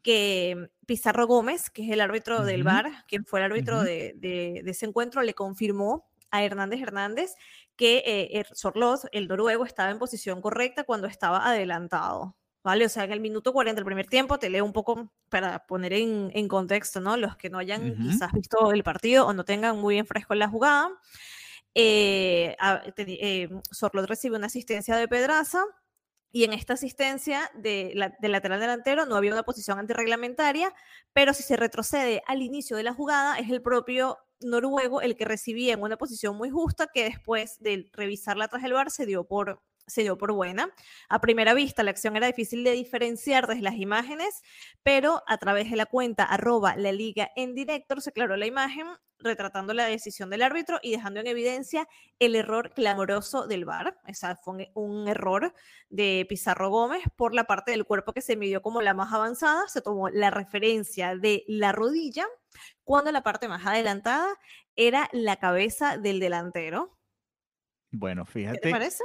que 0.02 0.70
Pizarro 0.86 1.26
Gómez, 1.26 1.70
que 1.70 1.84
es 1.84 1.90
el 1.90 2.00
árbitro 2.00 2.44
del 2.44 2.62
VAR, 2.62 3.04
quien 3.08 3.24
fue 3.24 3.40
el 3.40 3.46
árbitro 3.46 3.82
de, 3.82 4.14
de 4.16 4.62
ese 4.64 4.86
encuentro, 4.86 5.22
le 5.22 5.34
confirmó 5.34 6.06
a 6.30 6.44
Hernández 6.44 6.80
Hernández 6.82 7.34
que 7.76 8.02
eh, 8.04 8.44
Sorloth, 8.52 9.06
el 9.12 9.28
noruego, 9.28 9.64
estaba 9.64 9.90
en 9.90 9.98
posición 9.98 10.42
correcta 10.42 10.84
cuando 10.84 11.06
estaba 11.06 11.46
adelantado. 11.48 12.36
¿Vale? 12.64 12.84
O 12.84 12.88
sea, 12.88 13.04
en 13.04 13.12
el 13.12 13.20
minuto 13.20 13.52
40 13.52 13.76
del 13.76 13.84
primer 13.84 14.08
tiempo, 14.08 14.38
te 14.38 14.50
leo 14.50 14.64
un 14.64 14.72
poco 14.72 15.12
para 15.30 15.64
poner 15.66 15.92
en, 15.92 16.48
contexto, 16.48 17.00
¿no? 17.00 17.16
Los 17.16 17.36
que 17.36 17.48
no 17.48 17.58
hayan 17.58 17.96
quizás 17.96 18.32
visto 18.32 18.72
el 18.72 18.82
partido 18.82 19.26
o 19.26 19.32
no 19.32 19.44
tengan 19.44 19.78
muy 19.78 19.96
en 19.96 20.06
fresco 20.06 20.34
la 20.34 20.48
jugada. 20.48 20.90
Eh, 21.74 22.56
eh, 22.96 23.48
Sorloth 23.70 24.06
recibe 24.06 24.36
una 24.36 24.48
asistencia 24.48 24.96
de 24.96 25.06
Pedraza, 25.06 25.64
y 26.30 26.44
en 26.44 26.52
esta 26.52 26.74
asistencia 26.74 27.50
de, 27.54 27.92
lateral 28.20 28.60
delantero 28.60 29.06
no 29.06 29.16
había 29.16 29.32
una 29.32 29.44
posición 29.44 29.78
antirreglamentaria, 29.78 30.74
pero 31.12 31.32
si 31.32 31.42
se 31.42 31.56
retrocede 31.56 32.22
al 32.26 32.42
inicio 32.42 32.76
de 32.76 32.82
la 32.82 32.92
jugada, 32.92 33.38
es 33.38 33.50
el 33.50 33.62
propio 33.62 34.18
noruego 34.40 35.00
el 35.00 35.16
que 35.16 35.24
recibía 35.24 35.74
en 35.74 35.82
una 35.82 35.96
posición 35.96 36.36
muy 36.36 36.50
justa 36.50 36.88
que 36.92 37.04
después 37.04 37.58
de 37.60 37.90
revisarla 37.92 38.48
tras 38.48 38.64
el 38.64 38.72
bar 38.72 38.90
se 38.90 39.06
dio 39.06 39.24
por 39.24 39.62
se 39.88 40.02
dio 40.02 40.16
por 40.16 40.32
buena. 40.32 40.72
A 41.08 41.20
primera 41.20 41.54
vista, 41.54 41.82
la 41.82 41.90
acción 41.90 42.16
era 42.16 42.26
difícil 42.28 42.62
de 42.62 42.72
diferenciar 42.72 43.46
desde 43.46 43.62
las 43.62 43.74
imágenes, 43.74 44.42
pero 44.82 45.22
a 45.26 45.38
través 45.38 45.70
de 45.70 45.76
la 45.76 45.86
cuenta 45.86 46.24
arroba 46.24 46.76
la 46.76 46.92
liga 46.92 47.30
en 47.34 47.54
directo 47.54 48.00
se 48.00 48.10
aclaró 48.10 48.36
la 48.36 48.46
imagen 48.46 48.86
retratando 49.20 49.74
la 49.74 49.86
decisión 49.86 50.30
del 50.30 50.42
árbitro 50.42 50.78
y 50.82 50.92
dejando 50.92 51.20
en 51.20 51.26
evidencia 51.26 51.88
el 52.18 52.36
error 52.36 52.72
clamoroso 52.72 53.46
del 53.46 53.64
VAR. 53.64 53.98
Esa 54.06 54.36
fue 54.36 54.70
un 54.74 55.08
error 55.08 55.52
de 55.88 56.26
Pizarro 56.28 56.70
Gómez 56.70 57.02
por 57.16 57.34
la 57.34 57.44
parte 57.44 57.72
del 57.72 57.84
cuerpo 57.84 58.12
que 58.12 58.20
se 58.20 58.36
midió 58.36 58.62
como 58.62 58.80
la 58.80 58.94
más 58.94 59.12
avanzada. 59.12 59.66
Se 59.68 59.82
tomó 59.82 60.08
la 60.08 60.30
referencia 60.30 61.16
de 61.16 61.44
la 61.48 61.72
rodilla 61.72 62.26
cuando 62.84 63.12
la 63.12 63.22
parte 63.22 63.48
más 63.48 63.66
adelantada 63.66 64.28
era 64.76 65.08
la 65.12 65.36
cabeza 65.36 65.98
del 65.98 66.20
delantero. 66.20 66.96
Bueno, 67.90 68.24
fíjate. 68.24 68.60
¿Qué 68.60 68.68
te 68.68 68.70
parece? 68.70 69.04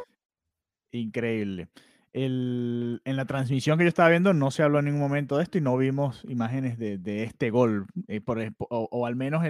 Increíble. 0.94 1.70
en 2.14 3.00
la 3.04 3.26
transmisión 3.26 3.80
que 3.80 3.86
yo 3.86 3.88
estaba 3.88 4.10
viendo 4.10 4.36
no 4.36 4.52
se 4.52 4.62
habló 4.62 4.78
en 4.78 4.86
ningún 4.86 5.02
momento 5.02 5.38
de 5.38 5.44
esto 5.44 5.58
y 5.58 5.62
no 5.62 5.76
vimos 5.76 6.24
imágenes 6.30 6.78
de, 6.78 7.24
este 7.24 7.50
gol, 7.50 7.88
eh, 8.08 8.22
por, 8.22 8.40
o, 8.70 9.08
al 9.08 9.16
menos 9.16 9.44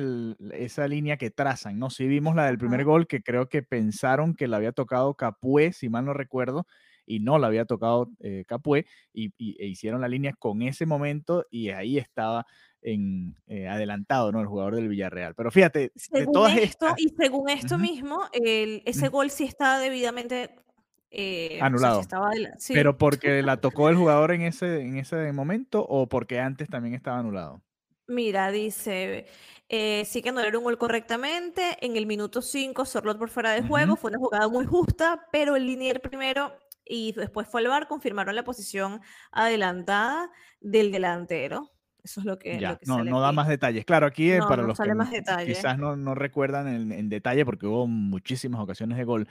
esa 0.54 0.88
línea 0.88 1.18
que 1.18 1.32
trazan, 1.32 1.78
¿no? 1.78 1.90
Sí 1.90 2.08
vimos 2.08 2.36
la 2.38 2.46
del 2.46 2.58
primer 2.58 2.86
gol 2.86 3.08
que 3.08 3.22
creo 3.22 3.50
que 3.50 3.62
pensaron 3.62 4.36
que 4.36 4.48
la 4.48 4.56
había 4.56 4.72
tocado 4.72 5.16
Capué, 5.16 5.74
si 5.74 5.90
mal 5.90 6.06
no 6.06 6.14
recuerdo, 6.14 6.66
y 7.06 7.20
no 7.20 7.38
la 7.38 7.48
había 7.48 7.66
tocado 7.66 8.10
eh, 8.22 8.46
Capué, 8.48 8.86
y, 9.14 9.34
e 9.38 9.68
hicieron 9.68 10.00
la 10.00 10.08
línea 10.08 10.32
con 10.32 10.62
ese 10.62 10.86
momento 10.86 11.46
y 11.52 11.72
ahí 11.72 11.98
estaba 11.98 12.46
en, 12.82 13.36
eh, 13.48 13.68
adelantado, 13.68 14.32
¿no? 14.32 14.40
El 14.40 14.48
jugador 14.48 14.76
del 14.76 14.88
Villarreal. 14.88 15.36
Pero 15.36 15.52
fíjate, 15.52 15.92
según 15.98 16.52
esto, 16.52 16.96
y 16.98 17.10
según 17.10 17.50
esto 17.50 17.78
mismo, 17.78 18.22
ese 18.32 19.10
gol 19.10 19.30
sí 19.30 19.44
está 19.44 19.80
debidamente 19.80 20.63
eh, 21.16 21.60
Anulado. 21.62 22.02
Pero 22.70 22.98
porque 22.98 23.44
la 23.44 23.58
tocó 23.58 23.90
el 23.90 23.96
jugador 23.96 24.32
en 24.32 24.42
ese, 24.42 24.82
en 24.82 24.98
ese 24.98 25.32
momento 25.32 25.86
o 25.88 26.10
porque 26.10 26.40
antes 26.40 26.68
también 26.68 26.96
estaba 26.96 27.20
anulado. 27.20 27.62
Mira, 28.08 28.52
dice, 28.52 29.28
eh, 29.70 30.04
sí 30.06 30.24
que 30.24 30.30
anularon 30.30 30.58
un 30.58 30.64
gol 30.64 30.80
correctamente. 30.80 31.78
En 31.82 31.98
el 31.98 32.08
minuto 32.08 32.42
5, 32.42 32.84
Sorlot 32.86 33.20
por 33.20 33.30
fuera 33.30 33.52
de 33.52 33.62
juego. 33.62 33.96
Fue 33.96 34.10
una 34.10 34.18
jugada 34.18 34.48
muy 34.48 34.66
justa, 34.66 35.28
pero 35.32 35.56
el 35.56 35.68
linier 35.68 36.02
primero 36.02 36.52
y 36.84 37.14
después 37.14 37.48
fue 37.48 37.62
al 37.62 37.68
bar, 37.68 37.88
confirmaron 37.88 38.36
la 38.36 38.44
posición 38.44 39.00
adelantada 39.32 40.32
del 40.62 40.92
delantero. 40.92 41.70
Eso 42.04 42.22
es 42.22 42.26
lo 42.26 42.40
que. 42.40 42.60
no, 42.86 43.04
no 43.04 43.22
da 43.22 43.32
más 43.32 43.48
detalles. 43.48 43.86
Claro, 43.86 44.08
aquí 44.08 44.32
eh, 44.32 44.40
para 44.40 44.64
los 44.64 44.78
que 44.80 44.92
quizás 45.46 45.78
no, 45.78 45.96
no 45.96 46.16
recuerdan 46.16 46.68
en, 46.68 46.92
en, 46.92 47.08
detalle, 47.08 47.46
porque 47.46 47.68
hubo 47.68 47.86
muchísimas 47.88 48.60
ocasiones 48.60 48.98
de 48.98 49.04
gol. 49.04 49.28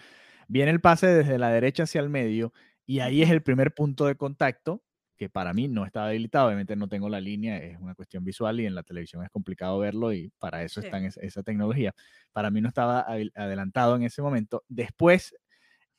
Viene 0.49 0.71
el 0.71 0.81
pase 0.81 1.07
desde 1.07 1.39
la 1.39 1.51
derecha 1.51 1.85
hacia 1.85 2.01
el 2.01 2.09
medio 2.09 2.53
y 2.87 3.01
ahí 3.01 3.23
es 3.23 3.31
el 3.31 3.43
primer 3.43 3.75
punto 3.75 4.07
de 4.07 4.17
contacto 4.17 4.83
que 5.17 5.29
para 5.29 5.53
mí 5.55 5.69
no 5.69 5.85
estaba 5.87 6.09
habilitado. 6.09 6.47
Obviamente 6.47 6.75
no 6.75 6.89
tengo 6.89 7.09
la 7.09 7.21
línea, 7.21 7.59
es 7.59 7.79
una 7.79 7.95
cuestión 7.95 8.25
visual 8.25 8.61
y 8.61 8.67
en 8.67 8.75
la 8.75 8.83
televisión 8.83 9.23
es 9.23 9.31
complicado 9.31 9.79
verlo 9.79 10.13
y 10.13 10.33
para 10.39 10.65
eso 10.65 10.81
está 10.81 10.99
esa 10.99 11.43
tecnología. 11.43 11.95
Para 12.33 12.51
mí 12.51 12.61
no 12.61 12.69
estaba 12.69 13.07
adelantado 13.35 13.97
en 13.97 14.03
ese 14.03 14.21
momento. 14.21 14.65
Después 14.69 15.35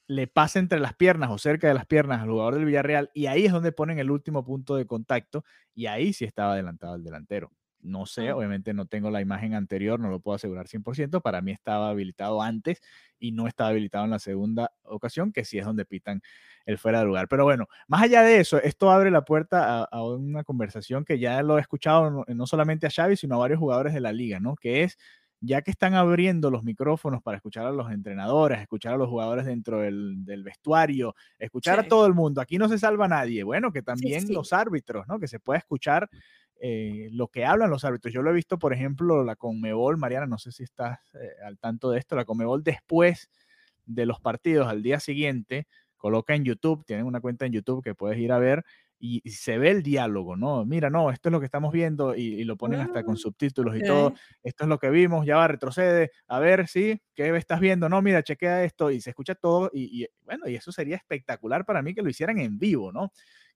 le 0.07 0.27
pasa 0.27 0.59
entre 0.59 0.79
las 0.79 0.93
piernas 0.95 1.29
o 1.31 1.37
cerca 1.37 1.67
de 1.67 1.73
las 1.73 1.85
piernas 1.85 2.21
al 2.21 2.29
jugador 2.29 2.55
del 2.55 2.65
Villarreal 2.65 3.11
y 3.13 3.27
ahí 3.27 3.45
es 3.45 3.53
donde 3.53 3.71
ponen 3.71 3.99
el 3.99 4.11
último 4.11 4.43
punto 4.43 4.75
de 4.75 4.85
contacto 4.85 5.45
y 5.73 5.85
ahí 5.85 6.13
sí 6.13 6.25
estaba 6.25 6.53
adelantado 6.53 6.95
el 6.95 7.03
delantero. 7.03 7.51
No 7.83 8.05
sé, 8.05 8.31
obviamente 8.31 8.73
no 8.73 8.85
tengo 8.85 9.11
la 9.11 9.21
imagen 9.21 9.53
anterior, 9.53 9.99
no 9.99 10.09
lo 10.09 10.19
puedo 10.19 10.35
asegurar 10.35 10.67
100%. 10.67 11.21
Para 11.21 11.41
mí 11.41 11.51
estaba 11.51 11.89
habilitado 11.89 12.41
antes 12.41 12.81
y 13.19 13.31
no 13.31 13.47
estaba 13.47 13.69
habilitado 13.69 14.05
en 14.05 14.11
la 14.11 14.19
segunda 14.19 14.71
ocasión, 14.83 15.31
que 15.31 15.45
sí 15.45 15.57
es 15.59 15.65
donde 15.65 15.85
pitan 15.85 16.21
el 16.65 16.77
fuera 16.77 16.99
de 16.99 17.05
lugar. 17.05 17.27
Pero 17.27 17.43
bueno, 17.43 17.67
más 17.87 18.01
allá 18.01 18.23
de 18.23 18.39
eso, 18.39 18.57
esto 18.61 18.91
abre 18.91 19.11
la 19.11 19.25
puerta 19.25 19.83
a, 19.83 20.03
una 20.03 20.43
conversación 20.43 21.05
que 21.05 21.19
ya 21.19 21.43
lo 21.43 21.57
he 21.57 21.61
escuchado 21.61 22.09
no, 22.09 22.25
no, 22.27 22.47
solamente 22.47 22.87
a 22.87 22.89
Xavi, 22.89 23.17
sino 23.17 23.35
a 23.35 23.39
varios 23.39 23.59
jugadores 23.59 23.93
de 23.93 23.99
la 23.99 24.11
liga, 24.11 24.39
¿no? 24.39 24.55
Que 24.55 24.83
es, 24.83 24.97
ya 25.45 25.61
que 25.61 25.71
están 25.71 25.93
abriendo 25.93 26.49
los 26.49 26.63
micrófonos 26.63 27.21
para 27.21 27.35
escuchar 27.35 27.65
a 27.65 27.71
los 27.71 27.91
entrenadores, 27.91 28.61
escuchar 28.61 28.93
a 28.93 28.97
los 28.97 29.09
jugadores 29.09 29.45
dentro 29.45 29.81
del, 29.81 30.23
vestuario, 30.41 31.15
escuchar 31.37 31.79
a 31.79 31.83
todo 31.83 32.07
el 32.07 32.13
mundo, 32.13 32.39
aquí 32.39 32.57
no 32.57 32.69
se 32.69 32.79
salva 32.79 33.09
nadie. 33.09 33.43
Bueno, 33.43 33.73
que 33.73 33.81
también 33.81 34.25
los 34.29 34.53
árbitros, 34.53 35.05
¿no? 35.07 35.19
Que 35.19 35.27
se 35.27 35.39
pueda 35.39 35.59
escuchar 35.59 36.09
eh, 36.65 37.09
lo 37.11 37.27
que 37.27 37.43
hablan 37.43 37.69
los 37.69 37.83
árbitros. 37.83 38.13
Yo 38.13 38.21
lo 38.21 38.29
he 38.29 38.33
visto, 38.33 38.57
por 38.57 38.71
ejemplo, 38.71 39.25
la 39.25 39.35
Conmebol, 39.35 39.97
Mariana, 39.97 40.27
no 40.27 40.37
sé 40.37 40.53
si 40.53 40.63
estás 40.63 40.97
eh, 41.13 41.27
al 41.45 41.59
tanto 41.59 41.91
de 41.91 41.99
esto, 41.99 42.15
la 42.15 42.23
Conmebol 42.23 42.63
después 42.63 43.29
de 43.85 44.05
los 44.05 44.21
partidos, 44.21 44.67
al 44.67 44.81
día 44.81 45.01
siguiente, 45.01 45.67
coloca 45.97 46.35
en 46.35 46.45
YouTube, 46.45 46.85
tienen 46.85 47.05
una 47.05 47.19
cuenta 47.19 47.45
en 47.45 47.51
YouTube 47.51 47.83
que 47.83 47.95
puedes 47.95 48.17
ir 48.17 48.31
a 48.31 48.37
ver 48.39 48.63
y, 48.97 49.19
se 49.29 49.57
ve 49.57 49.71
el 49.71 49.83
diálogo, 49.83 50.37
¿no? 50.37 50.63
Mira, 50.63 50.89
no, 50.89 51.11
esto 51.11 51.27
es 51.27 51.33
lo 51.33 51.41
que 51.41 51.47
estamos 51.47 51.73
viendo 51.73 52.15
y, 52.15 52.45
lo 52.45 52.55
ponen 52.55 52.79
hasta 52.79 53.03
con 53.03 53.15
mm, 53.15 53.17
subtítulos 53.17 53.75
y 53.75 53.81
todo, 53.81 54.13
esto 54.41 54.63
es 54.63 54.69
lo 54.69 54.79
que 54.79 54.89
vimos, 54.89 55.25
ya 55.25 55.35
va, 55.35 55.49
retrocede, 55.49 56.11
a 56.27 56.39
ver, 56.39 56.69
sí, 56.69 57.01
¿qué 57.13 57.35
estás 57.35 57.59
viendo? 57.59 57.89
No, 57.89 58.01
mira, 58.01 58.23
chequea 58.23 58.63
esto 58.63 58.89
y 58.89 59.01
se 59.01 59.09
escucha 59.09 59.35
todo 59.35 59.69
y, 59.73 60.03
y 60.03 60.07
bueno, 60.23 60.47
y 60.47 60.55
eso 60.55 60.71
sería 60.71 60.95
espectacular 60.95 61.65
para 61.65 61.81
mí 61.81 61.93
que 61.93 62.01
lo 62.01 62.09
hicieran 62.09 62.39
en 62.39 62.57
vivo, 62.57 62.93
¿no? 62.93 63.11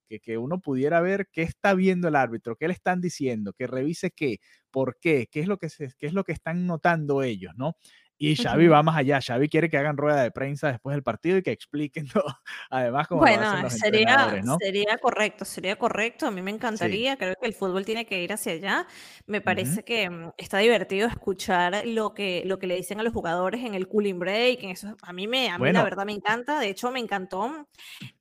Que, 0.07 0.37
uno 0.37 0.59
pudiera 0.59 1.01
ver 1.01 1.27
qué 1.31 1.43
está 1.43 1.73
viendo 1.73 2.07
el 2.07 2.15
árbitro, 2.15 2.55
qué 2.55 2.67
le 2.67 2.73
están 2.73 3.01
diciendo, 3.01 3.53
que 3.53 3.67
revise 3.67 4.11
qué, 4.11 4.39
por 4.71 4.97
qué, 4.99 5.27
qué 5.31 5.41
es 5.41 5.47
lo 5.47 5.57
que, 5.57 5.69
se, 5.69 5.89
qué 5.97 6.07
es 6.07 6.13
lo 6.13 6.23
que 6.23 6.31
están 6.31 6.65
notando 6.65 7.23
ellos, 7.23 7.53
¿no? 7.57 7.75
Y 8.19 8.35
Xavi 8.35 8.67
va 8.67 8.81
más 8.81 8.97
allá. 8.97 9.19
Xavi 9.21 9.47
quiere 9.47 9.69
que 9.69 9.77
hagan 9.77 9.95
rueda 9.95 10.23
de 10.23 10.31
prensa 10.31 10.71
después 10.71 10.95
del 10.95 11.03
partido 11.03 11.37
y 11.37 11.43
que 11.43 11.51
expliquen 11.51 12.07
todo. 12.07 12.25
Además, 12.71 13.07
como 13.07 13.21
bueno, 13.21 13.69
sería, 13.69 14.41
sería 14.59 14.97
correcto, 14.97 15.45
sería 15.45 15.75
correcto. 15.75 16.25
A 16.25 16.31
mí 16.31 16.41
me 16.41 16.49
encantaría. 16.49 17.15
Creo 17.17 17.35
que 17.39 17.45
el 17.45 17.53
fútbol 17.53 17.85
tiene 17.85 18.05
que 18.07 18.23
ir 18.23 18.33
hacia 18.33 18.53
allá. 18.53 18.87
Me 19.27 19.39
parece 19.41 19.83
que 19.83 20.09
mm, 20.09 20.31
está 20.37 20.57
divertido 20.57 21.07
escuchar 21.07 21.85
lo 21.85 22.15
que, 22.15 22.41
lo 22.45 22.57
que 22.57 22.65
le 22.65 22.75
dicen 22.75 22.99
a 22.99 23.03
los 23.03 23.13
jugadores 23.13 23.63
en 23.63 23.75
el 23.75 23.87
cooling 23.87 24.17
break. 24.17 24.63
En 24.63 24.69
eso, 24.71 24.95
a 25.03 25.13
mí, 25.13 25.27
me, 25.27 25.49
a 25.49 25.59
mí 25.59 25.71
la 25.71 25.83
verdad 25.83 26.05
me 26.05 26.13
encanta. 26.13 26.59
De 26.59 26.69
hecho, 26.69 26.89
me 26.91 26.99
encantó 26.99 27.67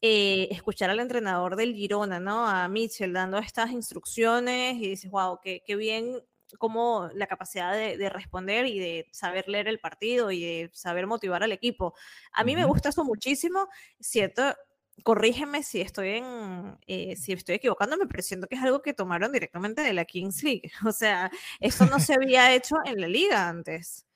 eh, 0.02 0.48
escuchar 0.50 0.90
al 0.90 1.00
entrenador 1.00 1.56
del 1.56 1.74
Girona, 1.74 2.20
¿no? 2.20 2.46
A 2.46 2.68
Mitchell 2.68 3.14
dando 3.14 3.38
estas 3.38 3.70
instrucciones 3.70 4.76
y 4.76 4.90
dices, 4.90 5.10
wow, 5.10 5.38
qué, 5.42 5.62
qué 5.64 5.74
bien 5.74 6.20
como 6.58 7.10
la 7.14 7.26
capacidad 7.26 7.72
de, 7.72 8.08
responder 8.08 8.66
y 8.66 8.78
de 8.78 9.08
saber 9.12 9.48
leer 9.48 9.68
el 9.68 9.80
partido 9.80 10.30
y 10.30 10.44
de 10.44 10.70
saber 10.72 11.06
motivar 11.06 11.42
al 11.42 11.52
equipo. 11.52 11.94
A 12.32 12.44
mí 12.44 12.54
me 12.54 12.64
gusta 12.64 12.90
eso 12.90 13.04
muchísimo, 13.04 13.68
cierto, 14.00 14.54
corrígeme 15.02 15.62
si 15.62 15.80
estoy 15.80 16.08
en, 16.10 16.78
eh, 16.86 17.16
si 17.16 17.32
estoy 17.32 17.56
equivocándome, 17.56 18.06
pero 18.06 18.22
siento 18.22 18.46
que 18.46 18.56
es 18.56 18.62
algo 18.62 18.82
que 18.82 18.94
tomaron 18.94 19.32
directamente 19.32 19.82
de 19.82 19.92
la 19.92 20.04
Kings 20.04 20.42
League. 20.42 20.70
O 20.86 20.92
sea, 20.92 21.30
eso 21.60 21.86
no 21.86 22.00
se 22.00 22.14
había 22.14 22.54
hecho 22.54 22.76
en 22.84 23.00
la 23.00 23.08
liga 23.08 23.48
antes. 23.48 24.06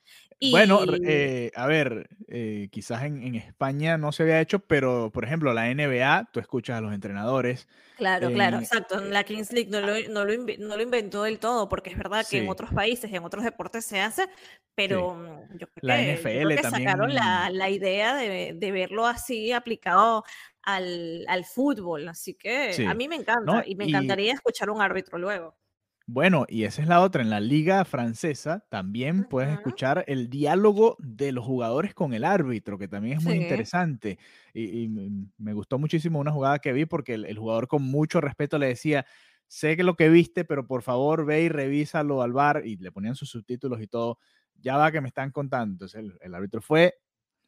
Bueno, 0.51 0.81
eh, 1.05 1.51
a 1.55 1.67
ver, 1.67 2.09
eh, 2.29 2.69
quizás 2.71 3.03
en, 3.05 3.35
España 3.35 3.99
no 3.99 4.11
se 4.11 4.23
había 4.23 4.41
hecho, 4.41 4.61
pero 4.61 5.11
por 5.13 5.25
ejemplo, 5.25 5.53
la 5.53 5.73
NBA, 5.73 6.31
tú 6.33 6.41
escuchas 6.41 6.79
a 6.79 6.81
los 6.81 6.95
entrenadores. 6.95 7.69
Claro, 7.99 8.33
claro, 8.33 8.59
exacto. 8.59 8.99
En 8.99 9.13
la 9.13 9.25
Kings 9.25 9.53
League 9.53 9.69
no 9.71 9.81
lo, 9.81 9.95
no, 10.09 10.25
lo 10.25 10.83
inventó 10.83 11.25
del 11.25 11.39
todo, 11.39 11.69
porque 11.69 11.91
es 11.91 11.99
verdad 11.99 12.27
que 12.29 12.39
en 12.39 12.49
otros 12.49 12.73
países 12.73 13.11
y 13.11 13.17
en 13.17 13.25
otros 13.25 13.45
deportes 13.45 13.85
se 13.85 14.01
hace, 14.01 14.29
pero 14.75 15.15
mm, 15.15 15.59
yo 15.59 15.67
creo 15.67 15.83
la 15.83 15.97
que, 15.97 16.15
NFL 16.15 16.63
también... 16.63 16.89
sacaron 16.89 17.15
la, 17.15 17.51
la 17.51 17.69
idea 17.69 18.15
de, 18.15 18.55
de, 18.57 18.73
verlo 18.73 19.07
así 19.07 19.53
aplicado 19.53 20.25
al, 20.63 21.27
al 21.29 21.45
fútbol. 21.45 22.09
Así 22.09 22.35
que 22.35 22.87
a 22.89 22.95
mí 22.95 23.09
me 23.09 23.17
encanta 23.17 23.63
y 23.67 23.75
me 23.75 23.85
encantaría 23.85 24.33
escuchar 24.33 24.71
un 24.71 24.81
árbitro 24.81 25.19
luego. 25.19 25.55
Bueno, 26.13 26.45
y 26.49 26.65
esa 26.65 26.83
es 26.83 26.89
la 26.89 27.03
otra. 27.03 27.23
En 27.23 27.31
la 27.31 27.39
liga 27.39 27.85
francesa 27.85 28.67
también 28.69 29.29
puedes 29.29 29.53
escuchar 29.53 30.03
el 30.09 30.29
diálogo 30.29 30.97
de 30.99 31.31
los 31.31 31.45
jugadores 31.45 31.95
con 31.95 32.15
el 32.15 32.25
árbitro, 32.25 32.79
que 32.79 32.89
también 32.89 33.19
es 33.19 33.25
muy 33.25 33.35
interesante. 33.35 34.19
Y, 34.53 34.89
me 35.39 35.53
gustó 35.53 35.79
muchísimo 35.79 36.19
una 36.19 36.33
jugada 36.33 36.59
que 36.59 36.73
vi 36.73 36.85
porque 36.85 37.15
el, 37.15 37.39
jugador 37.39 37.69
con 37.69 37.85
mucho 37.85 38.21
respeto 38.21 38.59
le 38.59 38.67
decía, 38.67 39.07
sé 39.47 39.77
que 39.77 39.85
lo 39.85 39.95
que 39.95 40.09
viste, 40.09 40.45
pero 40.45 40.67
por 40.67 40.83
favor 40.83 41.25
ve 41.25 41.43
y 41.43 41.49
revísalo 41.49 42.23
al 42.23 42.33
bar 42.33 42.63
y 42.67 42.77
le 42.79 42.91
ponían 42.91 43.15
sus 43.15 43.31
subtítulos 43.31 43.81
y 43.81 43.87
todo. 43.87 44.19
Ya 44.61 44.77
va 44.77 44.91
que 44.91 45.01
me 45.01 45.09
están 45.09 45.31
contando. 45.31 45.75
Entonces 45.75 46.13
el 46.21 46.35
árbitro 46.35 46.61
fue, 46.61 46.95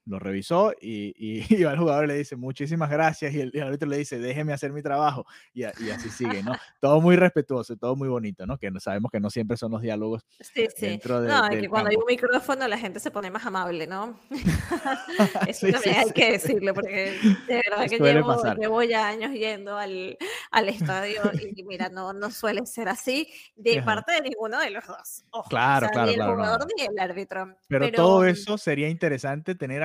lo 0.06 0.18
revisó 0.18 0.72
y, 0.80 1.14
y, 1.16 1.44
y, 1.60 1.62
el 1.62 1.78
jugador 1.78 2.08
le 2.08 2.14
dice 2.14 2.36
muchísimas 2.36 2.90
gracias 2.90 3.34
y 3.34 3.40
el, 3.40 3.62
árbitro 3.62 3.88
le 3.88 3.98
dice 3.98 4.18
déjeme 4.18 4.52
hacer 4.52 4.72
mi 4.72 4.82
trabajo 4.82 5.26
y, 5.54 5.62
y, 5.62 5.90
así 5.90 6.10
sigue, 6.10 6.42
¿no? 6.42 6.52
Todo 6.80 7.00
muy 7.00 7.16
respetuoso, 7.16 7.76
todo 7.76 7.94
muy 7.94 8.08
bonito, 8.08 8.46
¿no? 8.46 8.58
Que 8.58 8.70
sabemos 8.80 9.10
que 9.10 9.20
no 9.20 9.30
siempre 9.30 9.56
son 9.56 9.72
los 9.72 9.82
diálogos 9.82 10.24
sí, 10.40 10.66
sí. 10.74 10.86
dentro 10.86 11.20
de, 11.20 11.28
No, 11.28 11.48
que 11.48 11.68
cuando 11.68 11.90
hay 11.90 11.96
un 11.96 12.04
micrófono 12.06 12.66
la 12.66 12.78
gente 12.78 12.98
se 12.98 13.10
pone 13.10 13.30
más 13.30 13.46
amable, 13.46 13.86
¿no? 13.86 14.18
Eso 15.46 15.68
también 15.70 15.96
hay 15.96 16.10
que 16.10 16.32
decirlo 16.32 16.74
porque 16.74 17.16
de 17.46 17.62
verdad 17.64 17.88
que 17.88 17.98
llevo, 17.98 18.42
llevo, 18.54 18.82
ya 18.82 19.08
años 19.08 19.32
yendo 19.32 19.76
al, 19.76 20.16
al 20.50 20.68
estadio 20.68 21.22
y 21.54 21.62
mira, 21.64 21.88
no, 21.88 22.12
no 22.12 22.30
suele 22.30 22.66
ser 22.66 22.88
así 22.88 23.28
de 23.56 23.82
parte 23.82 24.12
de 24.12 24.22
ninguno 24.22 24.58
de 24.58 24.70
los 24.70 24.84
dos. 24.86 25.24
claro, 25.48 25.88
claro, 25.88 26.10
ni 26.10 26.14
el 26.14 26.22
jugador 26.22 26.66
ni 26.76 26.84
el 26.84 26.98
árbitro. 26.98 27.56
Pero, 27.68 27.84
Pero 27.86 27.96
todo 27.96 28.24
eso 28.24 28.58
sería 28.58 28.88
interesante 28.88 29.54
tener 29.54 29.82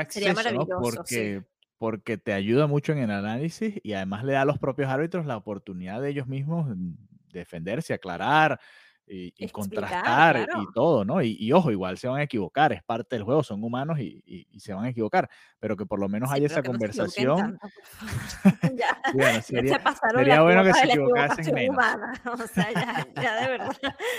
porque, 0.80 1.44
porque 1.78 2.18
te 2.18 2.34
ayuda 2.34 2.68
mucho 2.68 2.92
en 2.92 3.00
el 3.00 3.12
análisis 3.12 3.80
y 3.84 3.94
además 3.94 4.24
le 4.24 4.34
da 4.34 4.42
a 4.42 4.46
los 4.46 4.60
propios 4.60 4.90
árbitros 4.90 5.26
la 5.26 5.38
oportunidad 5.38 6.02
de 6.02 6.10
ellos 6.10 6.28
mismos 6.28 6.68
defenderse, 7.32 7.94
aclarar, 7.94 8.60
y, 9.08 9.50
contrastar 9.50 10.48
y 10.62 10.74
todo, 10.74 11.06
¿no? 11.06 11.22
Y, 11.22 11.52
ojo, 11.54 11.72
igual 11.72 11.98
se 11.98 12.08
van 12.08 12.20
a 12.20 12.24
equivocar, 12.24 12.74
es 12.74 12.84
parte 12.84 13.16
del 13.16 13.24
juego, 13.24 13.44
son 13.44 13.64
humanos 13.64 14.00
y, 14.00 14.46
se 14.60 14.74
van 14.74 14.86
a 14.86 14.90
equivocar, 14.90 15.30
pero 15.60 15.78
que 15.78 15.86
por 15.86 16.00
lo 16.00 16.10
menos 16.10 16.32
haya 16.32 16.48
esa 16.48 16.62
conversación. 16.62 17.58
ya, 18.76 19.42
sería, 19.42 19.82
sería 20.14 20.42
bueno 20.42 20.64
que 20.64 20.74
se 20.74 20.86
equivocasen 20.86 21.54
menos. 21.54 21.76
Humana. 21.76 22.14
O 22.38 22.48
sea, 22.48 22.72
ya, 22.72 23.08
ya, 23.22 23.42
de 23.42 23.48
verdad 23.48 23.76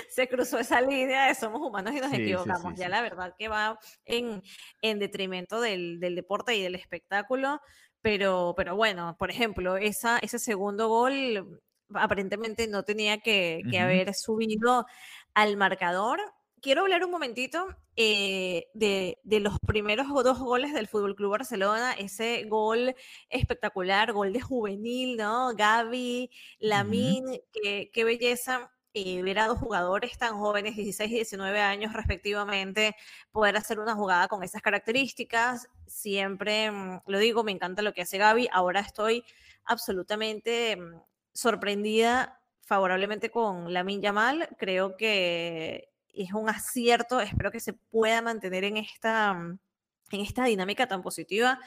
se 0.08 0.28
cruzó 0.28 0.58
esa 0.58 0.80
línea 0.80 1.26
de 1.26 1.34
somos 1.34 1.60
humanos 1.60 1.94
y 1.94 2.00
nos 2.00 2.12
equivocamos. 2.12 2.74
ya 2.74 2.88
la 2.88 3.02
verdad 3.02 3.34
que 3.38 3.48
va 3.48 3.78
en, 4.04 4.42
en 4.82 4.98
detrimento 4.98 5.60
del, 5.60 6.00
del 6.00 6.14
deporte 6.14 6.56
y 6.56 6.62
del 6.62 6.74
espectáculo. 6.74 7.60
Pero, 8.00 8.54
pero 8.56 8.76
bueno, 8.76 9.16
por 9.18 9.30
ejemplo, 9.30 9.76
esa, 9.76 10.18
ese 10.18 10.38
segundo 10.38 10.88
gol 10.88 11.60
aparentemente 11.94 12.66
no 12.68 12.82
tenía 12.82 13.18
que, 13.18 13.62
haber 13.80 14.14
subido 14.14 14.86
al 15.34 15.56
marcador. 15.56 16.20
Quiero 16.60 16.82
hablar 16.82 17.04
un 17.04 17.12
momentito 17.12 17.68
eh, 17.96 18.66
de, 18.74 19.18
los 19.24 19.58
primeros 19.60 20.08
dos 20.08 20.38
goles 20.38 20.74
del 20.74 20.88
Fútbol 20.88 21.14
Club 21.14 21.32
Barcelona, 21.32 21.92
ese 21.92 22.44
gol 22.44 22.94
espectacular, 23.30 24.12
gol 24.12 24.32
de 24.32 24.40
juvenil, 24.40 25.16
¿no? 25.16 25.54
Gaby, 25.54 26.30
Lamin, 26.58 27.40
qué, 27.52 28.04
belleza 28.04 28.72
eh, 28.94 29.22
ver 29.22 29.38
a 29.38 29.46
dos 29.46 29.58
jugadores 29.58 30.18
tan 30.18 30.38
jóvenes, 30.38 30.74
16 30.74 31.10
y 31.12 31.14
19 31.14 31.60
años 31.60 31.92
respectivamente, 31.92 32.96
poder 33.30 33.56
hacer 33.56 33.78
una 33.78 33.94
jugada 33.94 34.26
con 34.26 34.42
esas 34.42 34.62
características. 34.62 35.68
Siempre 35.86 36.70
mm, 36.72 37.02
lo 37.06 37.18
digo, 37.18 37.44
me 37.44 37.52
encanta 37.52 37.82
lo 37.82 37.94
que 37.94 38.02
hace 38.02 38.18
Gaby. 38.18 38.48
Ahora 38.50 38.80
estoy 38.80 39.22
absolutamente 39.64 40.76
mm, 40.76 41.00
sorprendida 41.38 42.40
favorablemente 42.62 43.30
con 43.30 43.72
Lamin 43.72 44.02
Yamal. 44.02 44.48
Creo 44.58 44.96
que 44.96 45.88
es 46.12 46.32
un 46.32 46.48
acierto. 46.48 47.20
Espero 47.20 47.52
que 47.52 47.60
se 47.60 47.74
pueda 47.74 48.20
mantener 48.22 48.64
en 48.64 48.76
esta, 48.76 49.30
en 50.10 50.20
esta 50.20 50.44
dinámica 50.46 50.88
tan 50.88 51.00
positiva, 51.00 51.60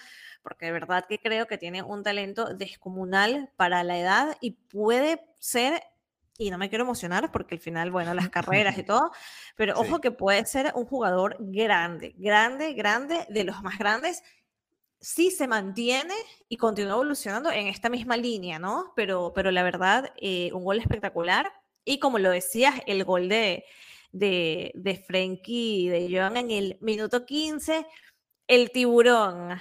porque 0.43 0.65
de 0.65 0.73
verdad 0.73 1.05
que 1.07 1.19
creo 1.19 1.47
que 1.47 1.57
tiene 1.57 1.83
un 1.83 2.03
talento 2.03 2.53
descomunal 2.53 3.49
para 3.55 3.83
la 3.85 3.97
edad 3.97 4.37
y 4.41 4.51
puede 4.51 5.23
ser 5.39 5.81
y 6.37 6.49
no 6.49 6.57
me 6.57 6.69
quiero 6.69 6.83
emocionar 6.83 7.31
porque 7.31 7.55
al 7.55 7.61
final, 7.61 7.91
bueno, 7.91 8.13
las 8.13 8.29
carreras 8.29 8.77
y 8.77 8.83
todo, 8.83 9.11
pero 9.55 9.79
ojo 9.79 10.01
que 10.01 10.11
puede 10.11 10.45
ser 10.45 10.71
un 10.75 10.85
jugador 10.85 11.37
grande, 11.39 12.13
grande, 12.17 12.73
grande, 12.73 13.25
de 13.29 13.43
los 13.43 13.61
más 13.61 13.77
grandes 13.77 14.23
sí 15.01 15.31
se 15.31 15.47
mantiene 15.47 16.13
y 16.47 16.57
continúa 16.57 16.93
evolucionando 16.93 17.51
en 17.51 17.67
esta 17.67 17.89
misma 17.89 18.15
línea, 18.15 18.59
¿no? 18.59 18.93
Pero, 18.95 19.33
pero 19.35 19.51
la 19.51 19.63
verdad, 19.63 20.13
eh, 20.21 20.51
un 20.53 20.63
gol 20.63 20.79
espectacular. 20.79 21.51
Y 21.83 21.99
como 21.99 22.19
lo 22.19 22.29
decías, 22.29 22.75
el 22.85 23.03
gol 23.03 23.27
de, 23.27 23.65
de, 24.11 24.71
de 24.75 24.95
Frenkie 24.95 25.89
de 25.89 26.07
Joan 26.11 26.37
en 26.37 26.51
el 26.51 26.77
minuto 26.81 27.25
15, 27.25 27.85
el 28.47 28.71
tiburón. 28.71 29.59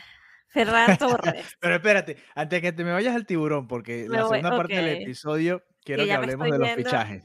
Ferran 0.49 0.99
Torres. 0.99 1.45
Pero 1.61 1.77
espérate, 1.77 2.17
antes 2.35 2.61
que 2.61 2.73
te 2.73 2.83
me 2.83 2.93
vayas 2.93 3.15
al 3.15 3.25
tiburón, 3.25 3.69
porque 3.69 4.09
la 4.09 4.23
segunda 4.27 4.51
parte 4.51 4.75
del 4.75 5.03
episodio 5.03 5.63
quiero 5.85 6.05
que, 6.05 6.13
hablemos 6.13 6.51
de 6.51 6.59
los 6.59 6.71
fichajes. 6.73 7.23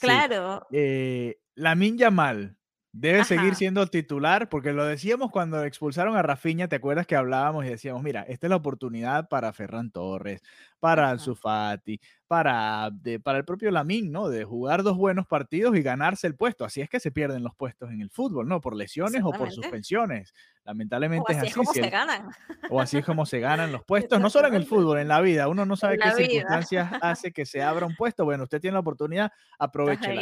Claro. 0.00 0.66
Eh, 0.72 1.38
la 1.54 1.76
Minya 1.76 2.10
Mal 2.10 2.56
Debe 2.96 3.24
seguir 3.24 3.56
siendo 3.56 3.84
titular, 3.88 4.48
porque 4.48 4.72
lo 4.72 4.84
decíamos 4.84 5.32
cuando 5.32 5.64
expulsaron 5.64 6.16
a 6.16 6.22
Rafinha, 6.22 6.68
¿te 6.68 6.76
acuerdas 6.76 7.08
que 7.08 7.16
hablábamos 7.16 7.64
y 7.64 7.68
decíamos, 7.68 8.04
mira, 8.04 8.22
esta 8.22 8.46
es 8.46 8.50
la 8.50 8.54
oportunidad 8.54 9.28
para 9.28 9.52
Ferran 9.52 9.90
Torres, 9.90 10.42
para 10.84 11.08
Ansu 11.08 11.34
Fati, 11.34 11.98
para, 12.26 12.90
para 13.22 13.38
el 13.38 13.44
propio 13.46 13.70
Lamín, 13.70 14.12
¿no? 14.12 14.28
De 14.28 14.44
jugar 14.44 14.82
dos 14.82 14.98
buenos 14.98 15.26
partidos 15.26 15.74
y 15.76 15.82
ganarse 15.82 16.26
el 16.26 16.34
puesto. 16.34 16.62
Así 16.66 16.82
es 16.82 16.90
que 16.90 17.00
se 17.00 17.10
pierden 17.10 17.42
los 17.42 17.54
puestos 17.54 17.90
en 17.90 18.02
el 18.02 18.10
fútbol, 18.10 18.46
¿no? 18.46 18.60
Por 18.60 18.76
lesiones 18.76 19.22
o 19.24 19.30
por 19.30 19.50
suspensiones. 19.50 20.34
Lamentablemente 20.64 21.32
o 21.32 21.36
así 21.36 21.46
es 21.46 21.52
así. 21.52 21.54
como 21.54 21.72
se 21.72 21.90
ganan. 21.90 22.30
O 22.70 22.80
así 22.80 22.96
es 22.98 23.04
como 23.04 23.26
se 23.26 23.40
ganan 23.40 23.72
los 23.72 23.84
puestos, 23.86 24.20
no 24.20 24.28
solo 24.28 24.48
en 24.48 24.54
el 24.54 24.66
fútbol, 24.66 24.98
en 24.98 25.08
la 25.08 25.20
vida. 25.20 25.48
Uno 25.48 25.64
no 25.64 25.76
sabe 25.76 25.98
qué 25.98 26.10
circunstancias 26.10 26.90
hace 27.00 27.32
que 27.32 27.46
se 27.46 27.62
abra 27.62 27.86
un 27.86 27.94
puesto. 27.96 28.24
Bueno, 28.24 28.44
usted 28.44 28.60
tiene 28.60 28.74
la 28.74 28.80
oportunidad, 28.80 29.32
aprovechela. 29.58 30.20